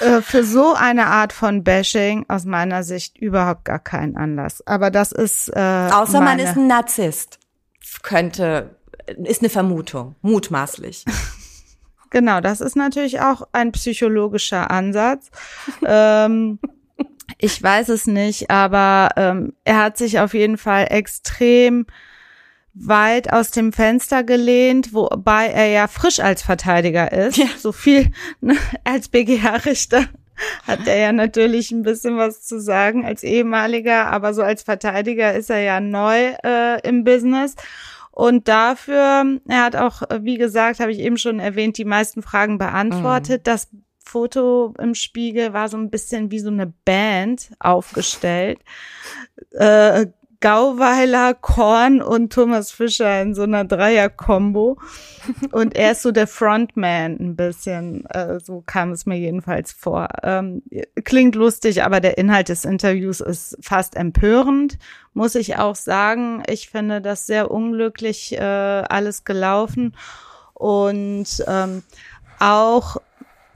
äh, 0.00 0.20
für 0.22 0.42
so 0.42 0.74
eine 0.74 1.06
Art 1.06 1.32
von 1.32 1.62
Bashing 1.62 2.26
aus 2.28 2.44
meiner 2.44 2.82
Sicht 2.82 3.16
überhaupt 3.16 3.64
gar 3.64 3.78
keinen 3.78 4.16
Anlass. 4.16 4.66
Aber 4.66 4.90
das 4.90 5.12
ist 5.12 5.48
äh, 5.54 5.88
außer 5.92 6.20
man 6.20 6.40
ist 6.40 6.56
ein 6.56 6.66
Narzisst, 6.66 7.38
könnte 8.02 8.76
ist 9.24 9.40
eine 9.40 9.50
Vermutung, 9.50 10.16
mutmaßlich. 10.22 11.04
Genau, 12.10 12.40
das 12.40 12.60
ist 12.60 12.76
natürlich 12.76 13.20
auch 13.20 13.42
ein 13.52 13.72
psychologischer 13.72 14.70
Ansatz. 14.70 15.30
ähm, 15.86 16.58
ich 17.38 17.62
weiß 17.62 17.90
es 17.90 18.06
nicht, 18.06 18.50
aber 18.50 19.10
ähm, 19.16 19.52
er 19.64 19.82
hat 19.82 19.98
sich 19.98 20.18
auf 20.18 20.34
jeden 20.34 20.58
Fall 20.58 20.86
extrem 20.90 21.86
weit 22.74 23.32
aus 23.32 23.50
dem 23.50 23.72
Fenster 23.72 24.22
gelehnt, 24.22 24.94
wobei 24.94 25.48
er 25.48 25.66
ja 25.66 25.88
frisch 25.88 26.20
als 26.20 26.42
Verteidiger 26.42 27.12
ist. 27.12 27.36
Ja. 27.36 27.46
So 27.58 27.72
viel 27.72 28.12
ne, 28.40 28.56
als 28.84 29.08
BGH-Richter 29.08 30.06
hat 30.66 30.86
er 30.86 30.96
ja 30.96 31.12
natürlich 31.12 31.72
ein 31.72 31.82
bisschen 31.82 32.16
was 32.16 32.42
zu 32.42 32.60
sagen 32.60 33.04
als 33.04 33.24
ehemaliger, 33.24 34.06
aber 34.06 34.34
so 34.34 34.42
als 34.42 34.62
Verteidiger 34.62 35.34
ist 35.34 35.50
er 35.50 35.60
ja 35.60 35.80
neu 35.80 36.34
äh, 36.44 36.80
im 36.86 37.04
Business. 37.04 37.56
Und 38.18 38.48
dafür, 38.48 39.38
er 39.46 39.64
hat 39.64 39.76
auch, 39.76 40.02
wie 40.22 40.38
gesagt, 40.38 40.80
habe 40.80 40.90
ich 40.90 40.98
eben 40.98 41.18
schon 41.18 41.38
erwähnt, 41.38 41.78
die 41.78 41.84
meisten 41.84 42.20
Fragen 42.20 42.58
beantwortet. 42.58 43.42
Mhm. 43.42 43.44
Das 43.44 43.68
Foto 44.04 44.74
im 44.76 44.96
Spiegel 44.96 45.52
war 45.52 45.68
so 45.68 45.76
ein 45.76 45.88
bisschen 45.88 46.32
wie 46.32 46.40
so 46.40 46.50
eine 46.50 46.66
Band 46.66 47.52
aufgestellt. 47.60 48.58
Äh, 49.52 50.06
Gauweiler, 50.40 51.34
Korn 51.34 52.00
und 52.00 52.32
Thomas 52.32 52.70
Fischer 52.70 53.22
in 53.22 53.34
so 53.34 53.42
einer 53.42 53.64
Dreier-Kombo. 53.64 54.78
Und 55.50 55.74
er 55.74 55.92
ist 55.92 56.02
so 56.02 56.12
der 56.12 56.28
Frontman 56.28 57.16
ein 57.18 57.34
bisschen. 57.34 58.06
Äh, 58.06 58.38
so 58.38 58.62
kam 58.64 58.92
es 58.92 59.04
mir 59.04 59.18
jedenfalls 59.18 59.72
vor. 59.72 60.08
Ähm, 60.22 60.62
klingt 61.04 61.34
lustig, 61.34 61.82
aber 61.82 62.00
der 62.00 62.18
Inhalt 62.18 62.50
des 62.50 62.64
Interviews 62.64 63.20
ist 63.20 63.58
fast 63.60 63.96
empörend, 63.96 64.78
muss 65.12 65.34
ich 65.34 65.56
auch 65.56 65.74
sagen. 65.74 66.44
Ich 66.48 66.70
finde 66.70 67.00
das 67.00 67.26
sehr 67.26 67.50
unglücklich 67.50 68.32
äh, 68.32 68.38
alles 68.38 69.24
gelaufen. 69.24 69.96
Und 70.54 71.44
ähm, 71.48 71.82
auch, 72.38 72.98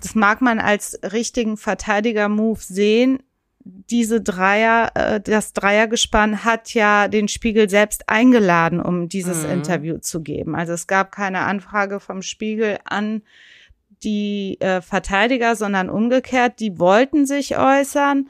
das 0.01 0.17
mag 0.17 0.41
man 0.41 0.59
als 0.59 0.99
richtigen 1.05 1.57
Verteidiger-Move 1.57 2.61
sehen, 2.61 3.23
diese 3.65 4.21
Dreier, 4.21 4.91
äh, 4.95 5.21
das 5.21 5.53
Dreiergespann 5.53 6.45
hat 6.45 6.75
ja 6.75 7.09
den 7.09 7.29
Spiegel 7.29 7.69
selbst 7.69 8.09
eingeladen, 8.09 8.81
um 8.81 9.09
dieses 9.09 9.45
mhm. 9.45 9.53
Interview 9.53 9.99
zu 9.99 10.23
geben. 10.23 10.55
Also 10.55 10.73
es 10.73 10.87
gab 10.87 11.13
keine 11.13 11.41
Anfrage 11.41 12.01
vom 12.01 12.23
Spiegel 12.23 12.79
an 12.85 13.23
die 14.03 14.61
äh, 14.61 14.81
Verteidiger, 14.81 15.55
sondern 15.55 15.89
umgekehrt, 15.89 16.59
die 16.59 16.79
wollten 16.79 17.27
sich 17.27 17.57
äußern. 17.57 18.29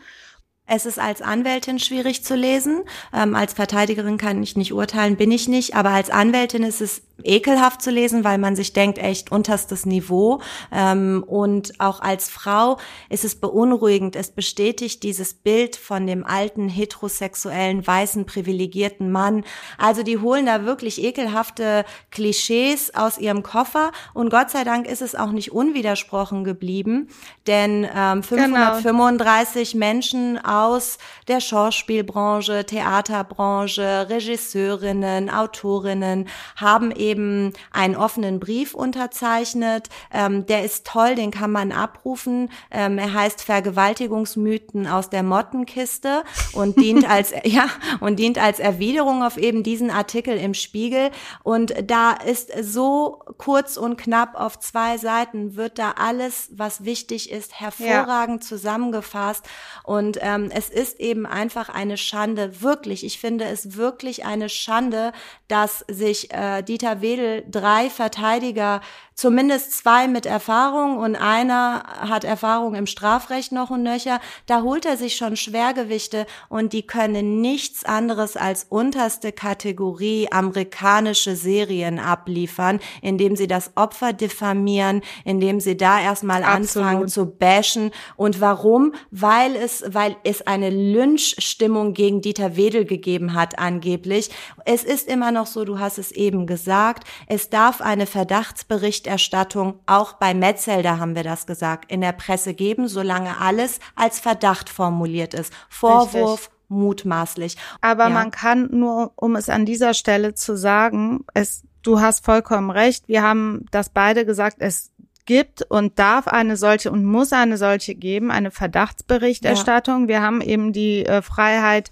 Es 0.67 0.87
ist 0.87 0.99
als 0.99 1.23
Anwältin 1.23 1.79
schwierig 1.79 2.25
zu 2.25 2.35
lesen. 2.35 2.83
Ähm, 3.13 3.35
als 3.35 3.53
Verteidigerin 3.53 4.17
kann 4.17 4.43
ich 4.43 4.57
nicht 4.57 4.73
urteilen, 4.73 5.17
bin 5.17 5.31
ich 5.31 5.49
nicht. 5.49 5.75
Aber 5.75 5.91
als 5.91 6.09
Anwältin 6.09 6.63
ist 6.63 6.81
es 6.81 7.03
ekelhaft 7.25 7.83
zu 7.83 7.91
lesen, 7.91 8.25
weil 8.25 8.39
man 8.39 8.57
sich 8.57 8.73
denkt, 8.73 8.99
echt 8.99 9.31
unterstes 9.33 9.87
Niveau. 9.87 10.41
Ähm, 10.73 11.25
und 11.27 11.81
auch 11.81 12.01
als 12.01 12.29
Frau 12.29 12.79
ist 13.09 13.25
es 13.25 13.37
beunruhigend. 13.37 14.17
Es 14.17 14.31
bestätigt 14.31 15.03
dieses 15.03 15.35
Bild 15.35 15.77
von 15.77 16.07
dem 16.07 16.25
alten, 16.25 16.69
heterosexuellen, 16.69 17.87
weißen, 17.87 18.27
privilegierten 18.27 19.11
Mann. 19.11 19.45
Also 19.79 20.03
die 20.03 20.19
holen 20.19 20.47
da 20.47 20.65
wirklich 20.65 21.03
ekelhafte 21.03 21.85
Klischees 22.11 22.95
aus 22.95 23.19
ihrem 23.19 23.43
Koffer. 23.43 23.93
Und 24.15 24.31
Gott 24.31 24.51
sei 24.51 24.65
Dank 24.65 24.87
ist 24.87 25.03
es 25.03 25.15
auch 25.15 25.33
nicht 25.33 25.53
unwidersprochen 25.53 26.45
geblieben, 26.45 27.09
denn 27.47 27.87
ähm, 27.95 28.23
535 28.23 29.73
genau. 29.73 29.87
Menschen 29.87 30.39
aus 30.53 30.99
der 31.29 31.41
Schauspielbranche, 31.41 32.65
Theaterbranche, 32.67 34.07
Regisseurinnen, 34.09 35.31
Autorinnen 35.31 36.29
haben 36.57 36.91
eben 36.91 37.53
einen 37.71 37.97
offenen 37.97 38.41
Brief 38.41 38.75
unterzeichnet. 38.75 39.89
Ähm, 40.13 40.47
der 40.47 40.65
ist 40.65 40.87
toll, 40.87 41.15
den 41.15 41.31
kann 41.31 41.51
man 41.51 41.73
abrufen. 41.73 42.51
Ähm, 42.71 42.99
er 42.99 43.13
heißt 43.15 43.43
Vergewaltigungsmythen 43.43 44.87
aus 44.87 45.11
der 45.11 45.23
Mottenkiste 45.23 46.25
und 46.53 46.77
dient 46.81 47.09
als 47.09 47.33
ja 47.45 47.67
und 48.01 48.19
dient 48.19 48.39
als 48.39 48.59
Erwiderung 48.59 49.23
auf 49.23 49.37
eben 49.37 49.63
diesen 49.63 49.91
Artikel 49.91 50.37
im 50.37 50.55
Spiegel. 50.55 51.11
Und 51.43 51.75
da 51.85 52.13
ist 52.13 52.53
so 52.63 53.21
kurz 53.39 53.77
und 53.77 53.97
knapp 53.97 54.35
auf 54.35 54.59
zwei 54.59 54.99
Seiten 54.99 55.57
wird 55.57 55.79
da 55.79 55.93
alles, 55.93 56.49
was 56.53 56.85
wichtig 56.85 57.31
ist, 57.31 57.59
hervorragend 57.59 58.43
ja. 58.43 58.49
zusammengefasst. 58.49 59.45
Und 59.85 60.19
ähm, 60.21 60.42
es 60.51 60.69
ist 60.69 61.01
eben 61.01 61.27
einfach 61.27 61.69
eine 61.69 61.97
Schande, 61.97 62.61
wirklich. 62.61 63.05
Ich 63.05 63.19
finde 63.19 63.45
es 63.45 63.77
wirklich 63.77 64.25
eine 64.25 64.49
Schande, 64.49 65.13
dass 65.49 65.85
sich 65.89 66.33
äh, 66.33 66.63
Dieter 66.63 67.01
Wedel 67.01 67.45
drei 67.51 67.91
Verteidiger 67.91 68.81
zumindest 69.23 69.71
zwei 69.71 70.09
mit 70.09 70.27
Erfahrung 70.27 70.97
und 70.97 71.15
einer 71.15 71.85
hat 72.01 72.25
Erfahrung 72.25 72.75
im 72.75 72.87
Strafrecht 72.87 73.53
noch 73.53 73.71
und 73.71 73.85
nöcher. 73.85 74.19
Da 74.47 74.63
holt 74.63 74.85
er 74.85 74.97
sich 74.97 75.15
schon 75.15 75.37
Schwergewichte 75.37 76.27
und 76.49 76.73
die 76.73 76.83
können 76.83 77.41
nichts 77.41 77.85
anderes 77.85 78.37
als 78.37 78.67
unterste 78.69 79.31
Kategorie 79.31 80.27
amerikanische 80.33 81.37
Serien 81.37 82.01
abliefern, 82.01 82.81
indem 83.01 83.37
sie 83.37 83.47
das 83.47 83.71
Opfer 83.77 84.13
diffamieren, 84.13 85.03
indem 85.25 85.61
sie 85.61 85.77
da 85.77 86.01
erstmal 86.01 86.43
Absolut. 86.43 86.89
anfangen 86.89 87.09
zu 87.09 87.27
bashen. 87.27 87.93
Und 88.17 88.41
warum? 88.41 88.93
Weil 89.13 89.55
es, 89.55 89.85
weil 89.87 90.17
es 90.25 90.45
eine 90.49 90.71
Lynchstimmung 90.71 91.95
gegen 91.95 92.23
Dieter 92.23 92.57
Wedel 92.57 92.87
gegeben 92.87 93.35
hat, 93.35 93.61
angeblich. 93.61 94.31
Es 94.65 94.83
ist 94.83 95.07
immer 95.07 95.31
noch 95.31 95.47
so, 95.47 95.65
du 95.65 95.79
hast 95.79 95.99
es 95.99 96.11
eben 96.11 96.49
gesagt, 96.49 97.07
es 97.29 97.51
darf 97.51 97.81
eine 97.81 98.07
Verdachtsbericht 98.07 99.12
Berichterstattung, 99.13 99.79
auch 99.87 100.15
bei 100.15 100.33
Metzelder 100.33 100.99
haben 100.99 101.15
wir 101.15 101.23
das 101.23 101.47
gesagt, 101.47 101.91
in 101.93 102.01
der 102.01 102.13
Presse 102.13 102.55
geben, 102.55 102.89
solange 102.89 103.39
alles 103.39 103.79
als 103.95 104.21
Verdacht 104.21 104.71
formuliert 104.71 105.35
ist. 105.35 105.53
Vorwurf, 105.69 106.47
Richtig. 106.47 106.61
mutmaßlich. 106.69 107.57
Aber 107.83 108.05
ja. 108.05 108.11
man 108.11 108.31
kann 108.31 108.69
nur, 108.71 109.13
um 109.17 109.37
es 109.37 109.51
an 109.51 109.67
dieser 109.67 109.93
Stelle 109.93 110.35
zu 110.35 110.57
sagen, 110.57 111.25
es, 111.35 111.65
du 111.83 112.01
hast 112.01 112.25
vollkommen 112.25 112.71
recht. 112.71 113.07
Wir 113.07 113.23
haben 113.23 113.67
das 113.71 113.91
beide 113.91 114.25
gesagt, 114.25 114.57
es 114.61 114.92
gibt 115.25 115.63
und 115.63 115.99
darf 115.99 116.27
eine 116.27 116.57
solche 116.57 116.91
und 116.91 117.05
muss 117.05 117.33
eine 117.33 117.57
solche 117.57 117.95
geben, 117.95 118.31
eine 118.31 118.51
Verdachtsberichterstattung. 118.51 120.03
Ja. 120.03 120.09
Wir 120.09 120.23
haben 120.23 120.41
eben 120.41 120.73
die 120.73 121.07
äh, 121.07 121.23
Freiheit 121.23 121.91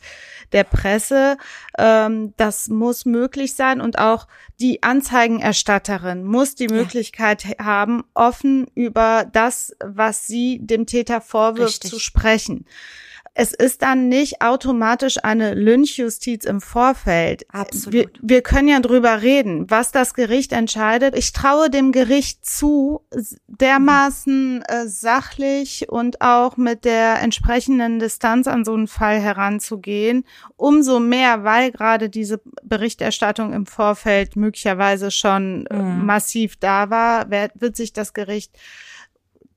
der 0.53 0.64
Presse. 0.64 1.37
Ähm, 1.79 2.35
das 2.37 2.69
muss 2.69 3.05
möglich 3.05 3.55
sein 3.55 3.81
und 3.81 3.99
auch 3.99 4.27
die 4.61 4.83
Anzeigenerstatterin 4.83 6.25
muss 6.25 6.55
die 6.55 6.69
Möglichkeit 6.69 7.45
ja. 7.45 7.64
haben, 7.64 8.05
offen 8.14 8.66
über 8.75 9.27
das, 9.33 9.75
was 9.85 10.27
sie 10.27 10.59
dem 10.61 10.87
Täter 10.87 11.21
vorwirft, 11.21 11.85
Richtig. 11.85 11.90
zu 11.90 11.99
sprechen 11.99 12.66
es 13.35 13.53
ist 13.55 13.83
dann 13.83 14.09
nicht 14.09 14.43
automatisch 14.43 15.23
eine 15.23 15.55
Lynchjustiz 15.55 16.45
im 16.45 16.61
Vorfeld. 16.61 17.45
Absolut. 17.49 17.93
Wir, 17.93 18.11
wir 18.21 18.43
können 18.43 18.69
ja 18.69 18.81
drüber 18.81 19.23
reden, 19.23 19.71
was 19.71 19.93
das 19.93 20.14
Gericht 20.14 20.53
entscheidet. 20.53 21.16
Ich 21.16 21.33
traue 21.33 21.71
dem 21.71 21.93
Gericht 21.93 22.45
zu, 22.45 23.03
dermaßen 23.47 24.62
äh, 24.62 24.88
sachlich 24.88 25.88
und 25.88 26.21
auch 26.21 26.57
mit 26.57 26.85
der 26.85 27.23
entsprechenden 27.23 28.01
Distanz 28.01 28.49
an 28.49 28.64
so 28.64 28.75
einen 28.75 28.88
Fall 28.88 29.21
heranzugehen. 29.21 30.25
Umso 30.57 30.99
mehr, 30.99 31.45
weil 31.45 31.71
gerade 31.71 32.11
diese 32.11 32.40
Berichterstattung 32.64 33.53
im 33.53 33.66
Vorfeld 33.66 34.35
möglicherweise 34.35 35.12
schon 35.12 35.66
äh, 35.66 35.77
mhm. 35.77 36.05
massiv 36.05 36.57
da 36.57 36.90
war, 36.90 37.31
wird, 37.31 37.53
wird 37.61 37.77
sich 37.77 37.93
das 37.93 38.12
Gericht 38.12 38.59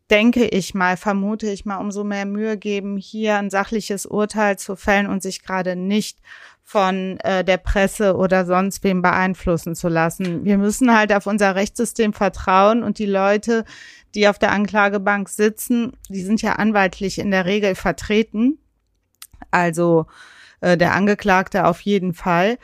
denke 0.10 0.46
ich 0.46 0.74
mal, 0.74 0.98
vermute 0.98 1.50
ich 1.50 1.66
mal, 1.66 1.78
umso 1.78 2.04
mehr 2.04 2.26
Mühe 2.26 2.58
geben, 2.58 2.98
hier 2.98 3.38
ein 3.38 3.50
sachliches 3.50 4.06
Urteil 4.06 4.58
zu 4.58 4.76
fällen 4.76 5.08
und 5.08 5.24
sich 5.24 5.44
gerade 5.44 5.76
nicht 5.76 6.20
von 6.62 7.18
äh, 7.20 7.44
der 7.44 7.58
Presse 7.58 8.16
oder 8.16 8.46
sonst 8.46 8.84
wem 8.84 9.02
beeinflussen 9.02 9.76
zu 9.76 9.90
lassen. 9.90 10.46
Wir 10.46 10.58
müssen 10.58 10.96
halt 10.96 11.14
auf 11.14 11.28
unser 11.28 11.56
Rechtssystem 11.56 12.14
vertrauen 12.14 12.84
und 12.84 13.00
die 13.00 13.06
Leute, 13.06 13.66
die 14.16 14.28
auf 14.28 14.40
der 14.40 14.52
Anklagebank 14.52 15.30
sitzen, 15.30 15.94
die 16.10 16.22
sind 16.22 16.42
ja 16.42 16.54
anwaltlich 16.54 17.20
in 17.20 17.32
der 17.32 17.46
Regel 17.46 17.76
vertreten. 17.76 18.60
Also 19.52 20.08
äh, 20.62 20.78
der 20.78 20.94
Angeklagte 20.94 21.66
auf 21.66 21.82
jeden 21.82 22.14
Fall. 22.14 22.58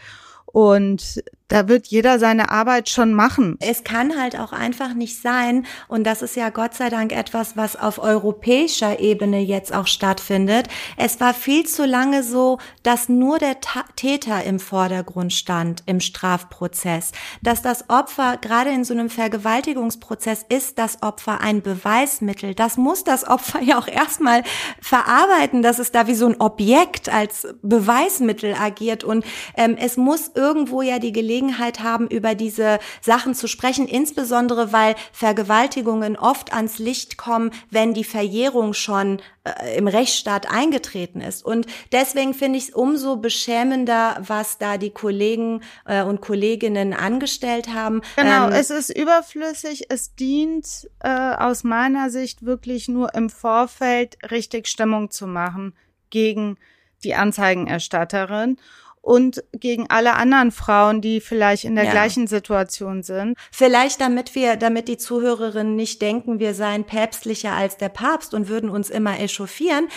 Und 0.46 1.24
da 1.50 1.68
wird 1.68 1.88
jeder 1.88 2.20
seine 2.20 2.52
Arbeit 2.52 2.90
schon 2.90 3.14
machen. 3.14 3.58
Es 3.60 3.84
kann 3.84 4.18
halt 4.18 4.40
auch 4.40 4.54
einfach 4.54 4.94
nicht 4.94 5.22
sein, 5.22 5.66
und 5.88 6.06
das 6.06 6.22
ist 6.22 6.36
ja 6.36 6.50
Gott 6.50 6.76
sei 6.76 6.90
Dank 6.90 7.12
etwas, 7.12 7.58
was 7.58 7.76
auf 7.76 8.00
europäischer 8.00 9.00
Ebene 9.00 9.40
jetzt 9.40 9.74
auch 9.74 9.88
stattfindet. 9.88 10.68
Es 10.96 11.20
war 11.20 11.34
viel 11.34 11.66
zu 11.66 11.86
lange 11.86 12.24
so, 12.24 12.60
dass 12.84 13.10
nur 13.10 13.40
der 13.40 13.58
Täter 13.96 14.44
im 14.44 14.60
Vordergrund 14.60 15.34
stand 15.34 15.84
im 15.88 16.00
Strafprozess, 16.00 17.12
dass 17.42 17.62
das 17.62 17.90
Opfer, 17.90 18.38
gerade 18.38 18.70
in 18.70 18.84
so 18.84 18.94
einem 18.94 19.10
Vergewaltigungsprozess, 19.10 20.46
ist 20.48 20.78
das 20.78 21.02
Opfer 21.02 21.42
ein 21.42 21.62
Beweismittel. 21.62 22.54
Das 22.54 22.78
muss 22.78 23.04
das 23.04 23.28
Opfer 23.28 23.62
ja 23.62 23.80
auch 23.80 23.88
erstmal 23.88 24.44
verarbeiten, 24.82 25.64
dass 25.64 25.80
es 25.80 25.92
da 25.92 26.06
wie 26.08 26.16
so 26.16 26.28
ein 26.28 26.40
Objekt 26.40 27.10
als 27.10 27.48
Beweismittel 27.64 28.54
agiert. 28.54 29.04
Und 29.04 29.26
ähm, 29.58 29.76
es 29.80 29.98
muss 29.98 30.32
irgendwo 30.36 30.84
ja 30.84 31.00
die 31.00 31.12
Gelegenheit 31.12 31.39
Gelegenheit 31.40 31.80
haben, 31.80 32.08
über 32.08 32.36
diese 32.36 32.80
Sachen 33.02 33.34
zu 33.34 33.48
sprechen, 33.48 33.88
insbesondere 33.88 34.74
weil 34.74 34.96
Vergewaltigungen 35.14 36.18
oft 36.18 36.54
ans 36.54 36.80
Licht 36.80 37.18
kommen, 37.18 37.52
wenn 37.70 37.94
die 37.94 38.04
Verjährung 38.04 38.74
schon 38.74 39.22
äh, 39.44 39.78
im 39.78 39.88
Rechtsstaat 39.88 40.52
eingetreten 40.52 41.22
ist. 41.22 41.46
Und 41.46 41.66
deswegen 41.92 42.34
finde 42.34 42.58
ich 42.58 42.70
es 42.70 42.76
umso 42.76 43.18
beschämender, 43.18 44.18
was 44.20 44.58
da 44.58 44.78
die 44.78 44.90
Kollegen 44.90 45.62
äh, 45.86 46.04
und 46.04 46.22
Kolleginnen 46.22 46.94
angestellt 46.94 47.74
haben. 47.74 48.02
Genau, 48.18 48.48
ähm, 48.48 48.54
es 48.54 48.70
ist 48.70 48.90
überflüssig. 48.90 49.86
Es 49.90 50.16
dient 50.16 50.90
äh, 51.00 51.10
aus 51.10 51.64
meiner 51.64 52.10
Sicht 52.10 52.46
wirklich 52.46 52.90
nur 52.90 53.16
im 53.16 53.30
Vorfeld 53.30 54.18
richtig 54.30 54.68
Stimmung 54.68 55.10
zu 55.10 55.26
machen 55.26 55.74
gegen 56.10 56.58
die 57.04 57.16
Anzeigenerstatterin 57.16 58.58
und 59.02 59.44
gegen 59.54 59.90
alle 59.90 60.16
anderen 60.16 60.52
Frauen, 60.52 61.02
die 61.02 61.22
vielleicht 61.22 61.64
in 61.64 61.76
der 61.76 61.86
ja. 61.86 61.92
gleichen 61.92 62.28
Situation 62.28 63.02
sind. 63.02 63.38
Vielleicht 63.52 64.02
damit 64.02 64.36
wir, 64.36 64.58
damit 64.58 64.88
die 64.88 64.98
Zuhörerinnen 64.98 65.76
nicht 65.76 66.02
denken, 66.02 66.40
wir 66.40 66.54
seien 66.54 66.84
päpstlicher 66.84 67.54
als 67.54 67.78
der 67.78 67.90
Papst 67.90 68.34
und 68.34 68.50
würden 68.50 68.70
uns 68.70 68.90
immer 68.90 69.20
echauffieren. 69.20 69.88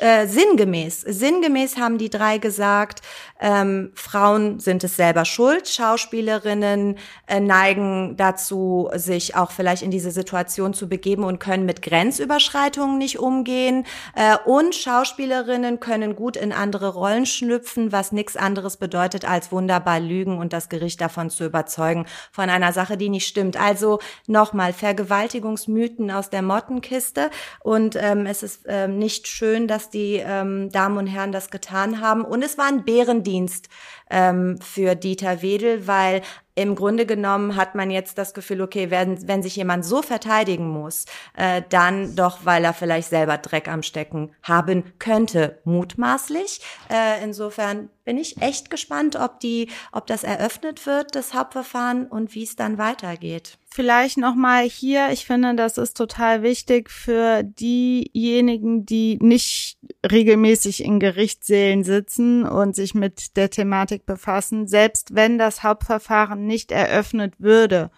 Äh, 0.00 0.26
sinngemäß, 0.26 1.00
sinngemäß 1.00 1.78
haben 1.78 1.98
die 1.98 2.10
drei 2.10 2.38
gesagt, 2.38 3.00
ähm, 3.40 3.92
Frauen 3.94 4.60
sind 4.60 4.84
es 4.84 4.96
selber 4.96 5.24
schuld, 5.24 5.68
Schauspielerinnen 5.68 6.98
äh, 7.26 7.40
neigen 7.40 8.16
dazu, 8.16 8.90
sich 8.94 9.36
auch 9.36 9.50
vielleicht 9.50 9.82
in 9.82 9.90
diese 9.90 10.10
Situation 10.10 10.74
zu 10.74 10.88
begeben 10.88 11.24
und 11.24 11.38
können 11.38 11.64
mit 11.64 11.80
Grenzüberschreitungen 11.80 12.98
nicht 12.98 13.18
umgehen 13.18 13.86
äh, 14.14 14.36
und 14.44 14.74
Schauspielerinnen 14.74 15.80
können 15.80 16.14
gut 16.14 16.36
in 16.36 16.52
andere 16.52 16.88
Rollen 16.88 17.24
schlüpfen, 17.24 17.90
was 17.90 18.12
nichts 18.12 18.36
anderes 18.36 18.49
anderes 18.50 18.76
bedeutet, 18.76 19.24
als 19.24 19.52
wunderbar 19.52 20.00
lügen 20.00 20.38
und 20.38 20.52
das 20.52 20.68
Gericht 20.68 21.00
davon 21.00 21.30
zu 21.30 21.44
überzeugen 21.44 22.06
von 22.32 22.50
einer 22.50 22.72
Sache, 22.72 22.96
die 22.96 23.08
nicht 23.08 23.28
stimmt. 23.28 23.56
Also 23.56 24.00
nochmal 24.26 24.72
Vergewaltigungsmythen 24.72 26.10
aus 26.10 26.30
der 26.30 26.42
Mottenkiste. 26.42 27.30
Und 27.60 27.94
ähm, 27.94 28.26
es 28.26 28.42
ist 28.42 28.64
ähm, 28.66 28.98
nicht 28.98 29.28
schön, 29.28 29.68
dass 29.68 29.88
die 29.88 30.16
ähm, 30.16 30.68
Damen 30.72 30.98
und 30.98 31.06
Herren 31.06 31.30
das 31.30 31.50
getan 31.50 32.00
haben. 32.00 32.24
Und 32.24 32.42
es 32.42 32.58
war 32.58 32.66
ein 32.66 32.84
Bärendienst 32.84 33.68
ähm, 34.10 34.58
für 34.60 34.94
Dieter 34.94 35.42
Wedel, 35.42 35.86
weil 35.86 36.22
im 36.54 36.74
Grunde 36.74 37.06
genommen 37.06 37.56
hat 37.56 37.74
man 37.74 37.90
jetzt 37.90 38.18
das 38.18 38.34
Gefühl, 38.34 38.60
okay, 38.60 38.90
wenn, 38.90 39.26
wenn 39.26 39.42
sich 39.42 39.56
jemand 39.56 39.84
so 39.84 40.02
verteidigen 40.02 40.68
muss, 40.68 41.06
äh, 41.36 41.62
dann 41.68 42.16
doch, 42.16 42.40
weil 42.44 42.64
er 42.64 42.74
vielleicht 42.74 43.08
selber 43.08 43.38
Dreck 43.38 43.68
am 43.68 43.82
Stecken 43.82 44.34
haben 44.42 44.84
könnte, 44.98 45.60
mutmaßlich. 45.64 46.60
Äh, 46.90 47.24
insofern 47.24 47.88
bin 48.04 48.18
ich 48.18 48.42
echt 48.42 48.68
gespannt, 48.68 49.16
ob 49.16 49.40
die, 49.40 49.70
ob 49.92 50.06
das 50.06 50.24
eröffnet 50.24 50.84
wird, 50.86 51.14
das 51.14 51.32
Hauptverfahren 51.32 52.06
und 52.06 52.34
wie 52.34 52.42
es 52.42 52.56
dann 52.56 52.76
weitergeht. 52.76 53.59
Vielleicht 53.72 54.18
nochmal 54.18 54.64
hier, 54.64 55.10
ich 55.12 55.26
finde, 55.26 55.54
das 55.54 55.78
ist 55.78 55.96
total 55.96 56.42
wichtig 56.42 56.90
für 56.90 57.44
diejenigen, 57.44 58.84
die 58.84 59.16
nicht 59.22 59.78
regelmäßig 60.10 60.82
in 60.82 60.98
Gerichtssälen 60.98 61.84
sitzen 61.84 62.44
und 62.44 62.74
sich 62.74 62.94
mit 62.94 63.36
der 63.36 63.48
Thematik 63.48 64.06
befassen. 64.06 64.66
Selbst 64.66 65.14
wenn 65.14 65.38
das 65.38 65.62
Hauptverfahren 65.62 66.46
nicht 66.46 66.72
eröffnet 66.72 67.34
würde, 67.38 67.92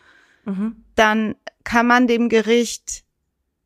mhm. 0.44 0.84
dann 0.94 1.36
kann 1.64 1.86
man 1.86 2.06
dem 2.06 2.28
Gericht 2.28 3.04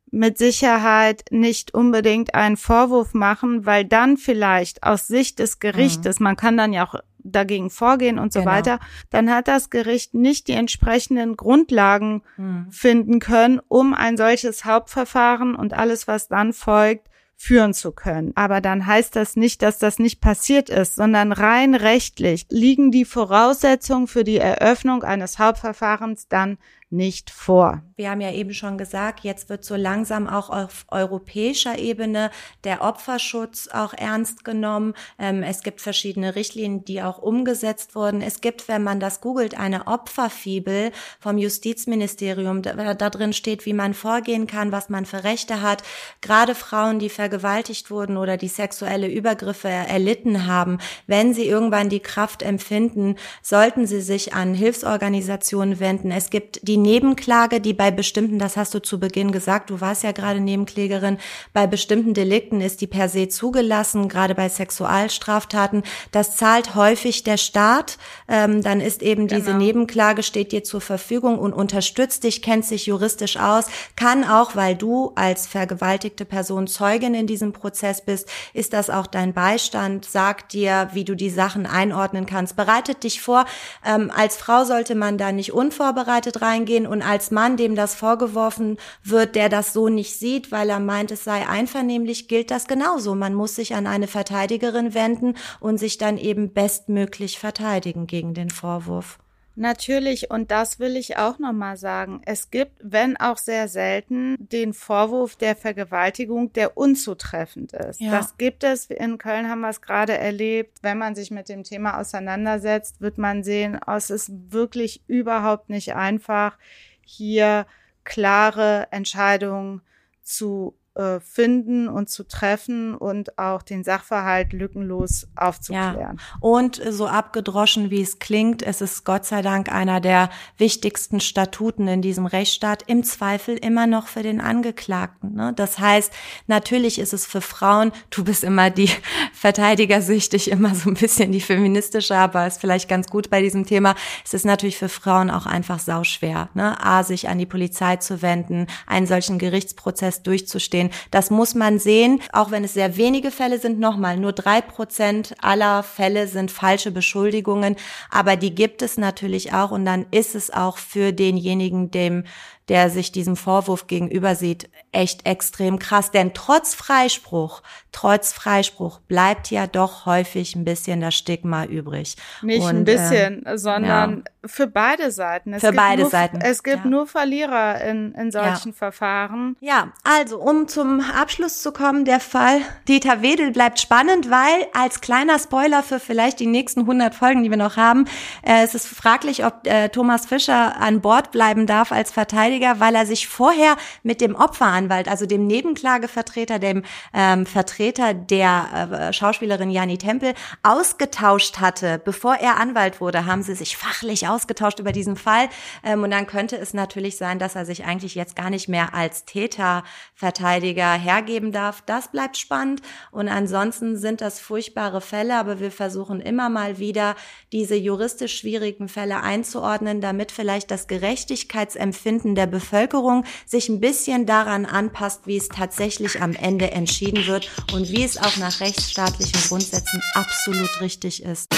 mit 0.09 0.37
Sicherheit 0.37 1.25
nicht 1.29 1.73
unbedingt 1.73 2.33
einen 2.33 2.55
Vorwurf 2.55 3.13
machen, 3.13 3.65
weil 3.65 3.83
dann 3.83 4.15
vielleicht 4.15 4.83
aus 4.83 5.07
Sicht 5.07 5.39
des 5.39 5.59
Gerichtes, 5.59 6.21
mhm. 6.21 6.23
man 6.23 6.35
kann 6.37 6.55
dann 6.55 6.71
ja 6.71 6.87
auch 6.87 6.95
dagegen 7.31 7.69
vorgehen 7.69 8.19
und 8.19 8.33
so 8.33 8.39
genau. 8.39 8.51
weiter, 8.51 8.79
dann 9.09 9.29
hat 9.29 9.47
das 9.47 9.69
Gericht 9.69 10.13
nicht 10.13 10.47
die 10.47 10.53
entsprechenden 10.53 11.37
Grundlagen 11.37 12.23
mhm. 12.37 12.67
finden 12.71 13.19
können, 13.19 13.59
um 13.67 13.93
ein 13.93 14.17
solches 14.17 14.65
Hauptverfahren 14.65 15.55
und 15.55 15.73
alles, 15.73 16.07
was 16.07 16.27
dann 16.27 16.53
folgt, 16.53 17.07
führen 17.39 17.73
zu 17.73 17.91
können. 17.91 18.31
Aber 18.35 18.61
dann 18.61 18.87
heißt 18.87 19.15
das 19.15 19.35
nicht, 19.35 19.61
dass 19.61 19.77
das 19.77 19.99
nicht 19.99 20.19
passiert 20.19 20.69
ist, 20.69 20.95
sondern 20.95 21.31
rein 21.31 21.75
rechtlich 21.75 22.47
liegen 22.49 22.89
die 22.89 23.05
Voraussetzungen 23.05 24.07
für 24.07 24.23
die 24.23 24.37
Eröffnung 24.37 25.03
eines 25.03 25.37
Hauptverfahrens 25.37 26.27
dann 26.27 26.57
nicht 26.89 27.31
vor. 27.31 27.81
Wir 27.97 28.11
haben 28.11 28.21
ja 28.21 28.31
eben 28.31 28.53
schon 28.53 28.77
gesagt, 28.77 29.21
jetzt 29.21 29.49
wird 29.49 29.65
so 29.65 29.75
langsam 29.75 30.27
auch 30.27 30.49
auf 30.49 30.85
europäischer 30.87 31.77
Ebene 31.77 32.31
der 32.63 32.81
Opferschutz 32.81 33.67
auch 33.67 33.93
ernst 33.93 34.45
genommen. 34.45 34.93
Ähm, 35.19 35.43
es 35.43 35.63
gibt 35.63 35.81
verschiedene 35.81 36.35
Richtlinien, 36.35 36.85
die 36.85 37.01
auch 37.01 37.17
umgesetzt 37.17 37.93
wurden. 37.93 38.21
Es 38.21 38.39
gibt, 38.39 38.69
wenn 38.69 38.83
man 38.83 39.01
das 39.01 39.19
googelt, 39.19 39.59
eine 39.59 39.87
Opferfibel 39.87 40.91
vom 41.19 41.37
Justizministerium. 41.37 42.61
Da, 42.61 42.93
da 42.93 43.09
drin 43.09 43.33
steht, 43.33 43.65
wie 43.65 43.73
man 43.73 43.93
vorgehen 43.93 44.47
kann, 44.47 44.71
was 44.71 44.87
man 44.87 45.05
für 45.05 45.25
Rechte 45.25 45.61
hat. 45.61 45.83
Gerade 46.21 46.55
Frauen, 46.55 46.99
die 46.99 47.09
vergewaltigt 47.09 47.91
wurden 47.91 48.15
oder 48.15 48.37
die 48.37 48.47
sexuelle 48.47 49.07
Übergriffe 49.07 49.67
erlitten 49.67 50.47
haben, 50.47 50.77
wenn 51.05 51.33
sie 51.33 51.47
irgendwann 51.47 51.89
die 51.89 51.99
Kraft 51.99 52.43
empfinden, 52.43 53.15
sollten 53.41 53.87
sie 53.87 54.01
sich 54.01 54.33
an 54.33 54.53
Hilfsorganisationen 54.53 55.81
wenden. 55.81 56.11
Es 56.11 56.29
gibt 56.29 56.65
die 56.65 56.76
die 56.77 56.81
Nebenklage, 56.83 57.59
die 57.59 57.73
bei 57.73 57.89
bestimmten, 57.89 58.37
das 58.37 58.55
hast 58.55 58.71
du 58.75 58.79
zu 58.79 58.99
Beginn 58.99 59.31
gesagt, 59.31 59.71
du 59.71 59.81
warst 59.81 60.03
ja 60.03 60.11
gerade 60.11 60.39
Nebenklägerin, 60.39 61.17
bei 61.51 61.65
bestimmten 61.65 62.13
Delikten 62.13 62.61
ist 62.61 62.81
die 62.81 62.87
per 62.87 63.09
se 63.09 63.29
zugelassen, 63.29 64.09
gerade 64.09 64.35
bei 64.35 64.47
Sexualstraftaten. 64.47 65.81
Das 66.11 66.35
zahlt 66.35 66.75
häufig 66.75 67.23
der 67.23 67.37
Staat. 67.37 67.97
Ähm, 68.27 68.61
dann 68.61 68.79
ist 68.79 69.01
eben 69.01 69.27
genau. 69.27 69.39
diese 69.39 69.57
Nebenklage 69.57 70.21
steht 70.21 70.51
dir 70.51 70.63
zur 70.63 70.81
Verfügung 70.81 71.39
und 71.39 71.53
unterstützt 71.53 72.23
dich, 72.23 72.43
kennt 72.43 72.65
sich 72.65 72.85
juristisch 72.85 73.37
aus, 73.37 73.65
kann 73.95 74.23
auch, 74.23 74.55
weil 74.55 74.75
du 74.75 75.13
als 75.15 75.47
vergewaltigte 75.47 76.25
Person 76.25 76.67
Zeugin 76.67 77.15
in 77.15 77.25
diesem 77.25 77.53
Prozess 77.53 78.05
bist, 78.05 78.29
ist 78.53 78.73
das 78.73 78.91
auch 78.91 79.07
dein 79.07 79.33
Beistand, 79.33 80.05
sagt 80.05 80.53
dir, 80.53 80.89
wie 80.93 81.05
du 81.05 81.15
die 81.15 81.31
Sachen 81.31 81.65
einordnen 81.65 82.27
kannst, 82.27 82.55
bereitet 82.55 83.03
dich 83.03 83.19
vor. 83.19 83.45
Ähm, 83.83 84.11
als 84.15 84.37
Frau 84.37 84.63
sollte 84.63 84.93
man 84.93 85.17
da 85.17 85.31
nicht 85.31 85.53
unvorbereitet 85.53 86.43
reingehen 86.43 86.66
eingehen 86.67 86.87
und 86.87 87.01
als 87.01 87.31
Mann, 87.31 87.57
dem 87.57 87.75
das 87.75 87.95
vorgeworfen 87.95 88.77
wird, 89.03 89.35
der 89.35 89.49
das 89.49 89.73
so 89.73 89.89
nicht 89.89 90.13
sieht, 90.17 90.51
weil 90.51 90.69
er 90.69 90.79
meint, 90.79 91.11
es 91.11 91.23
sei 91.23 91.47
einvernehmlich, 91.47 92.27
gilt 92.27 92.51
das 92.51 92.67
genauso. 92.67 93.15
Man 93.15 93.33
muss 93.33 93.55
sich 93.55 93.73
an 93.75 93.87
eine 93.87 94.07
Verteidigerin 94.07 94.93
wenden 94.93 95.35
und 95.59 95.77
sich 95.77 95.97
dann 95.97 96.17
eben 96.17 96.53
bestmöglich 96.53 97.39
verteidigen 97.39 98.07
gegen 98.07 98.33
den 98.33 98.49
Vorwurf. 98.49 99.17
Natürlich, 99.59 100.29
und 100.29 100.51
das 100.51 100.79
will 100.79 100.95
ich 100.95 101.17
auch 101.17 101.39
nochmal 101.39 101.77
sagen. 101.77 102.21
Es 102.25 102.51
gibt, 102.51 102.73
wenn 102.79 103.17
auch 103.17 103.37
sehr 103.37 103.67
selten, 103.67 104.37
den 104.37 104.71
Vorwurf 104.71 105.35
der 105.35 105.55
Vergewaltigung, 105.55 106.53
der 106.53 106.77
unzutreffend 106.77 107.73
ist. 107.73 107.99
Ja. 107.99 108.11
Das 108.11 108.37
gibt 108.37 108.63
es. 108.63 108.85
In 108.85 109.17
Köln 109.17 109.49
haben 109.49 109.61
wir 109.61 109.69
es 109.69 109.81
gerade 109.81 110.15
erlebt. 110.15 110.77
Wenn 110.83 110.99
man 110.99 111.15
sich 111.15 111.31
mit 111.31 111.49
dem 111.49 111.63
Thema 111.63 111.99
auseinandersetzt, 111.99 113.01
wird 113.01 113.17
man 113.17 113.43
sehen, 113.43 113.79
oh, 113.87 113.93
es 113.93 114.11
ist 114.11 114.31
wirklich 114.51 115.01
überhaupt 115.07 115.69
nicht 115.69 115.95
einfach, 115.95 116.59
hier 117.01 117.65
klare 118.03 118.87
Entscheidungen 118.91 119.81
zu 120.21 120.76
äh, 120.97 121.19
finden 121.19 121.87
und 121.87 122.09
zu 122.09 122.23
treffen 122.23 122.95
und 122.95 123.37
auch 123.37 123.61
den 123.61 123.83
Sachverhalt 123.83 124.51
lückenlos 124.51 125.27
aufzuklären. 125.35 126.17
Ja. 126.17 126.37
Und 126.39 126.81
so 126.89 127.05
abgedroschen, 127.05 127.91
wie 127.91 128.01
es 128.01 128.17
klingt, 128.17 128.63
es 128.63 128.81
ist 128.81 129.03
Gott 129.05 129.23
sei 129.25 129.43
Dank 129.43 129.71
einer 129.71 130.01
der 130.01 130.31
wichtigsten 130.57 131.19
Statuten 131.19 131.87
in 131.87 132.01
diesem 132.01 132.25
Rechtsstaat, 132.25 132.83
im 132.87 133.03
Zweifel 133.03 133.57
immer 133.57 133.85
noch 133.85 134.07
für 134.07 134.23
den 134.23 134.41
Angeklagten. 134.41 135.35
Ne? 135.35 135.53
Das 135.55 135.77
heißt, 135.77 136.11
natürlich 136.47 136.97
ist 136.97 137.13
es 137.13 137.27
für 137.27 137.41
Frauen, 137.41 137.91
du 138.09 138.23
bist 138.23 138.43
immer 138.43 138.71
die 138.71 138.89
Verteidigersüchtig, 139.33 140.49
immer 140.49 140.73
so 140.73 140.89
ein 140.89 140.95
bisschen 140.95 141.31
die 141.31 141.41
feministische, 141.41 142.15
aber 142.15 142.47
ist 142.47 142.59
vielleicht 142.59 142.89
ganz 142.89 143.07
gut 143.07 143.29
bei 143.29 143.41
diesem 143.41 143.67
Thema. 143.67 143.93
Es 144.25 144.33
ist 144.33 144.45
natürlich 144.45 144.77
für 144.77 144.89
Frauen 144.89 145.29
auch 145.29 145.45
einfach 145.45 145.77
sauschwer, 145.77 146.49
ne? 146.55 146.83
A, 146.83 147.03
sich 147.03 147.29
an 147.29 147.37
die 147.37 147.45
Polizei 147.45 147.97
zu 147.97 148.23
wenden, 148.23 148.65
einen 148.87 149.05
solchen 149.05 149.37
Gerichtsprozess 149.37 150.23
durchzustehen 150.23 150.86
gehen. 150.87 151.07
Das 151.11 151.29
muss 151.29 151.55
man 151.55 151.79
sehen, 151.79 152.21
auch 152.31 152.51
wenn 152.51 152.63
es 152.63 152.73
sehr 152.73 152.97
wenige 152.97 153.31
Fälle 153.31 153.59
sind. 153.59 153.79
Nochmal, 153.79 154.17
nur 154.17 154.33
drei 154.33 154.61
Prozent 154.61 155.35
aller 155.41 155.83
Fälle 155.83 156.27
sind 156.27 156.51
falsche 156.51 156.91
Beschuldigungen, 156.91 157.75
aber 158.09 158.35
die 158.35 158.53
gibt 158.53 158.81
es 158.81 158.97
natürlich 158.97 159.53
auch 159.53 159.71
und 159.71 159.85
dann 159.85 160.05
ist 160.11 160.35
es 160.35 160.51
auch 160.51 160.77
für 160.77 161.13
denjenigen, 161.13 161.91
dem 161.91 162.23
der 162.69 162.89
sich 162.89 163.11
diesem 163.11 163.35
Vorwurf 163.37 163.87
gegenüber 163.87 164.35
sieht, 164.35 164.69
echt 164.91 165.25
extrem 165.25 165.79
krass. 165.79 166.11
Denn 166.11 166.33
trotz 166.33 166.75
Freispruch, 166.75 167.61
trotz 167.91 168.33
Freispruch 168.33 168.99
bleibt 168.99 169.51
ja 169.51 169.67
doch 169.67 170.05
häufig 170.05 170.55
ein 170.55 170.65
bisschen 170.65 170.99
das 170.99 171.15
Stigma 171.15 171.65
übrig. 171.65 172.17
Nicht 172.41 172.63
Und, 172.63 172.69
ein 172.69 172.83
bisschen, 172.83 173.45
äh, 173.45 173.57
sondern 173.57 174.23
ja. 174.25 174.49
für 174.49 174.67
beide 174.67 175.11
Seiten. 175.11 175.53
Es 175.53 175.61
für 175.61 175.71
beide 175.71 176.01
nur, 176.01 176.11
Seiten. 176.11 176.41
Es 176.41 176.61
gibt 176.61 176.83
ja. 176.83 176.89
nur 176.89 177.07
Verlierer 177.07 177.81
in, 177.81 178.13
in 178.13 178.31
solchen 178.31 178.69
ja. 178.69 178.75
Verfahren. 178.75 179.55
Ja, 179.61 179.93
also 180.03 180.39
um 180.39 180.67
zum 180.67 180.99
Abschluss 180.99 181.61
zu 181.61 181.71
kommen, 181.71 182.03
der 182.03 182.19
Fall 182.19 182.59
Dieter 182.87 183.21
Wedel 183.21 183.51
bleibt 183.51 183.79
spannend, 183.79 184.29
weil 184.29 184.67
als 184.73 184.99
kleiner 184.99 185.39
Spoiler 185.39 185.83
für 185.83 185.99
vielleicht 185.99 186.39
die 186.39 186.47
nächsten 186.47 186.81
100 186.81 187.15
Folgen, 187.15 187.43
die 187.43 187.49
wir 187.49 187.57
noch 187.57 187.77
haben, 187.77 188.05
äh, 188.43 188.63
es 188.63 188.75
ist 188.75 188.87
fraglich, 188.87 189.45
ob 189.45 189.65
äh, 189.65 189.87
Thomas 189.89 190.25
Fischer 190.25 190.75
an 190.81 190.99
Bord 191.01 191.31
bleiben 191.31 191.65
darf 191.65 191.91
als 191.91 192.11
Verteidiger 192.11 192.56
Verteidiger, 192.57 192.79
weil 192.79 192.95
er 192.95 193.05
sich 193.05 193.27
vorher 193.27 193.75
mit 194.03 194.21
dem 194.21 194.35
Opferanwalt, 194.35 195.07
also 195.07 195.25
dem 195.25 195.47
Nebenklagevertreter, 195.47 196.59
dem 196.59 196.83
ähm, 197.13 197.45
Vertreter 197.45 198.13
der 198.13 199.09
äh, 199.09 199.13
Schauspielerin 199.13 199.69
Jani 199.69 199.97
Tempel, 199.97 200.33
ausgetauscht 200.63 201.59
hatte. 201.59 202.01
Bevor 202.03 202.35
er 202.35 202.57
Anwalt 202.59 202.99
wurde, 203.01 203.25
haben 203.25 203.43
sie 203.43 203.55
sich 203.55 203.77
fachlich 203.77 204.27
ausgetauscht 204.27 204.79
über 204.79 204.91
diesen 204.91 205.15
Fall. 205.15 205.49
Ähm, 205.83 206.03
und 206.03 206.11
dann 206.11 206.27
könnte 206.27 206.57
es 206.57 206.73
natürlich 206.73 207.17
sein, 207.17 207.39
dass 207.39 207.55
er 207.55 207.65
sich 207.65 207.85
eigentlich 207.85 208.15
jetzt 208.15 208.35
gar 208.35 208.49
nicht 208.49 208.67
mehr 208.67 208.93
als 208.93 209.25
Täterverteidiger 209.25 210.93
hergeben 210.93 211.51
darf. 211.51 211.83
Das 211.85 212.11
bleibt 212.11 212.37
spannend. 212.37 212.81
Und 213.11 213.29
ansonsten 213.29 213.97
sind 213.97 214.21
das 214.21 214.39
furchtbare 214.39 215.01
Fälle, 215.01 215.37
aber 215.37 215.59
wir 215.59 215.71
versuchen 215.71 216.21
immer 216.21 216.49
mal 216.49 216.79
wieder, 216.79 217.15
diese 217.51 217.75
juristisch 217.75 218.37
schwierigen 218.37 218.87
Fälle 218.87 219.21
einzuordnen, 219.21 220.01
damit 220.01 220.31
vielleicht 220.31 220.71
das 220.71 220.87
Gerechtigkeitsempfinden 220.87 222.35
der 222.35 222.46
Bevölkerung 222.47 223.25
sich 223.45 223.69
ein 223.69 223.79
bisschen 223.79 224.25
daran 224.25 224.65
anpasst, 224.65 225.21
wie 225.25 225.37
es 225.37 225.49
tatsächlich 225.49 226.21
am 226.21 226.33
Ende 226.33 226.71
entschieden 226.71 227.27
wird 227.27 227.49
und 227.73 227.89
wie 227.89 228.03
es 228.03 228.17
auch 228.17 228.37
nach 228.37 228.59
rechtsstaatlichen 228.59 229.39
Grundsätzen 229.47 230.01
absolut 230.13 230.81
richtig 230.81 231.23
ist. 231.23 231.49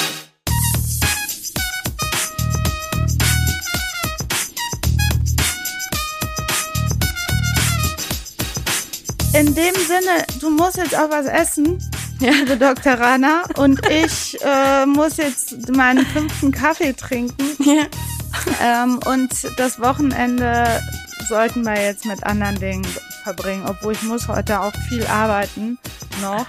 In 9.34 9.54
dem 9.54 9.76
Sinne, 9.76 10.26
du 10.42 10.50
musst 10.50 10.78
jetzt 10.78 10.98
auch 10.98 11.10
was 11.12 11.28
essen, 11.28 11.78
ja. 12.20 12.32
liebe 12.32 12.58
Dr. 12.58 12.94
Rana. 12.94 13.44
Und 13.58 13.80
ich 13.88 14.38
äh, 14.42 14.86
muss 14.86 15.18
jetzt 15.18 15.72
meinen 15.72 16.06
fünften 16.06 16.52
Kaffee 16.52 16.94
trinken. 16.94 17.46
Ja. 17.64 17.84
Ähm, 18.62 19.00
und 19.06 19.30
das 19.58 19.80
Wochenende 19.80 20.82
sollten 21.28 21.64
wir 21.64 21.82
jetzt 21.82 22.06
mit 22.06 22.24
anderen 22.24 22.60
Dingen 22.60 22.88
verbringen, 23.24 23.66
obwohl 23.68 23.94
ich 23.94 24.04
muss 24.04 24.28
heute 24.28 24.62
auch 24.62 24.74
viel 24.88 25.06
arbeiten 25.08 25.78
noch. 26.22 26.46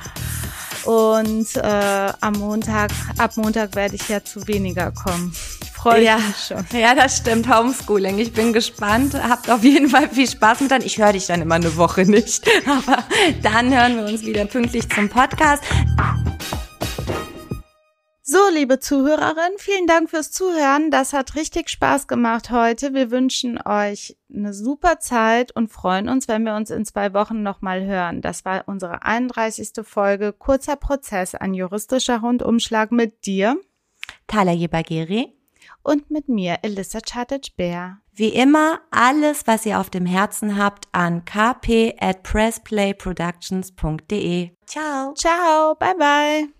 Und 0.85 1.57
äh, 1.57 2.13
am 2.21 2.33
Montag, 2.35 2.91
ab 3.19 3.37
Montag 3.37 3.75
werde 3.75 3.97
ich 3.97 4.09
ja 4.09 4.25
zu 4.25 4.47
weniger 4.47 4.93
kommen 4.93 5.35
freue 5.81 6.01
ich 6.01 6.07
ja, 6.07 6.17
mich 6.19 6.37
schon. 6.47 6.79
Ja, 6.79 6.95
das 6.95 7.19
stimmt. 7.19 7.49
Homeschooling. 7.49 8.19
Ich 8.19 8.33
bin 8.33 8.53
gespannt. 8.53 9.15
Habt 9.15 9.51
auf 9.51 9.65
jeden 9.65 9.89
Fall 9.89 10.09
viel 10.09 10.29
Spaß 10.29 10.61
mit 10.61 10.71
dann. 10.71 10.83
Ich 10.83 10.99
höre 10.99 11.13
dich 11.13 11.27
dann 11.27 11.41
immer 11.41 11.55
eine 11.55 11.77
Woche 11.77 12.03
nicht. 12.03 12.47
Aber 12.67 13.03
dann 13.43 13.75
hören 13.75 13.97
wir 13.97 14.05
uns 14.05 14.23
wieder 14.23 14.45
pünktlich 14.45 14.89
zum 14.91 15.09
Podcast. 15.09 15.63
So, 18.31 18.39
liebe 18.53 18.79
Zuhörerin, 18.79 19.55
vielen 19.57 19.89
Dank 19.89 20.09
fürs 20.09 20.31
Zuhören. 20.31 20.93
Das 20.93 21.13
hat 21.13 21.35
richtig 21.35 21.69
Spaß 21.69 22.07
gemacht 22.07 22.53
heute. 22.53 22.95
Wir 22.95 23.11
wünschen 23.11 23.61
euch 23.61 24.17
eine 24.33 24.55
super 24.55 25.01
Zeit 25.01 25.51
und 25.57 25.73
freuen 25.73 26.09
uns, 26.09 26.29
wenn 26.29 26.45
wir 26.45 26.55
uns 26.55 26.71
in 26.71 26.85
zwei 26.85 27.13
Wochen 27.13 27.43
nochmal 27.43 27.85
hören. 27.85 28.21
Das 28.21 28.45
war 28.45 28.69
unsere 28.69 29.03
31. 29.03 29.73
Folge 29.83 30.33
Kurzer 30.33 30.77
Prozess, 30.77 31.35
ein 31.35 31.55
juristischer 31.55 32.21
Rundumschlag 32.21 32.93
mit 32.93 33.27
dir. 33.27 33.57
Thaler 34.29 34.53
Jebageri. 34.53 35.35
Und 35.83 36.13
mit 36.13 36.29
mir, 36.29 36.59
Elissa 36.63 37.01
Chartage-Bär. 37.05 37.99
Wie 38.15 38.29
immer, 38.29 38.79
alles, 38.93 39.49
was 39.49 39.67
ihr 39.67 39.81
auf 39.81 39.91
dem 39.91 40.07
Herzen 40.07 40.57
habt, 40.57 40.87
an 40.93 41.25
kp 41.25 41.97
at 41.99 42.23
pressplayproductions.de. 42.23 44.51
Ciao. 44.67 45.15
Ciao, 45.15 45.75
bye 45.75 45.97
bye. 45.99 46.60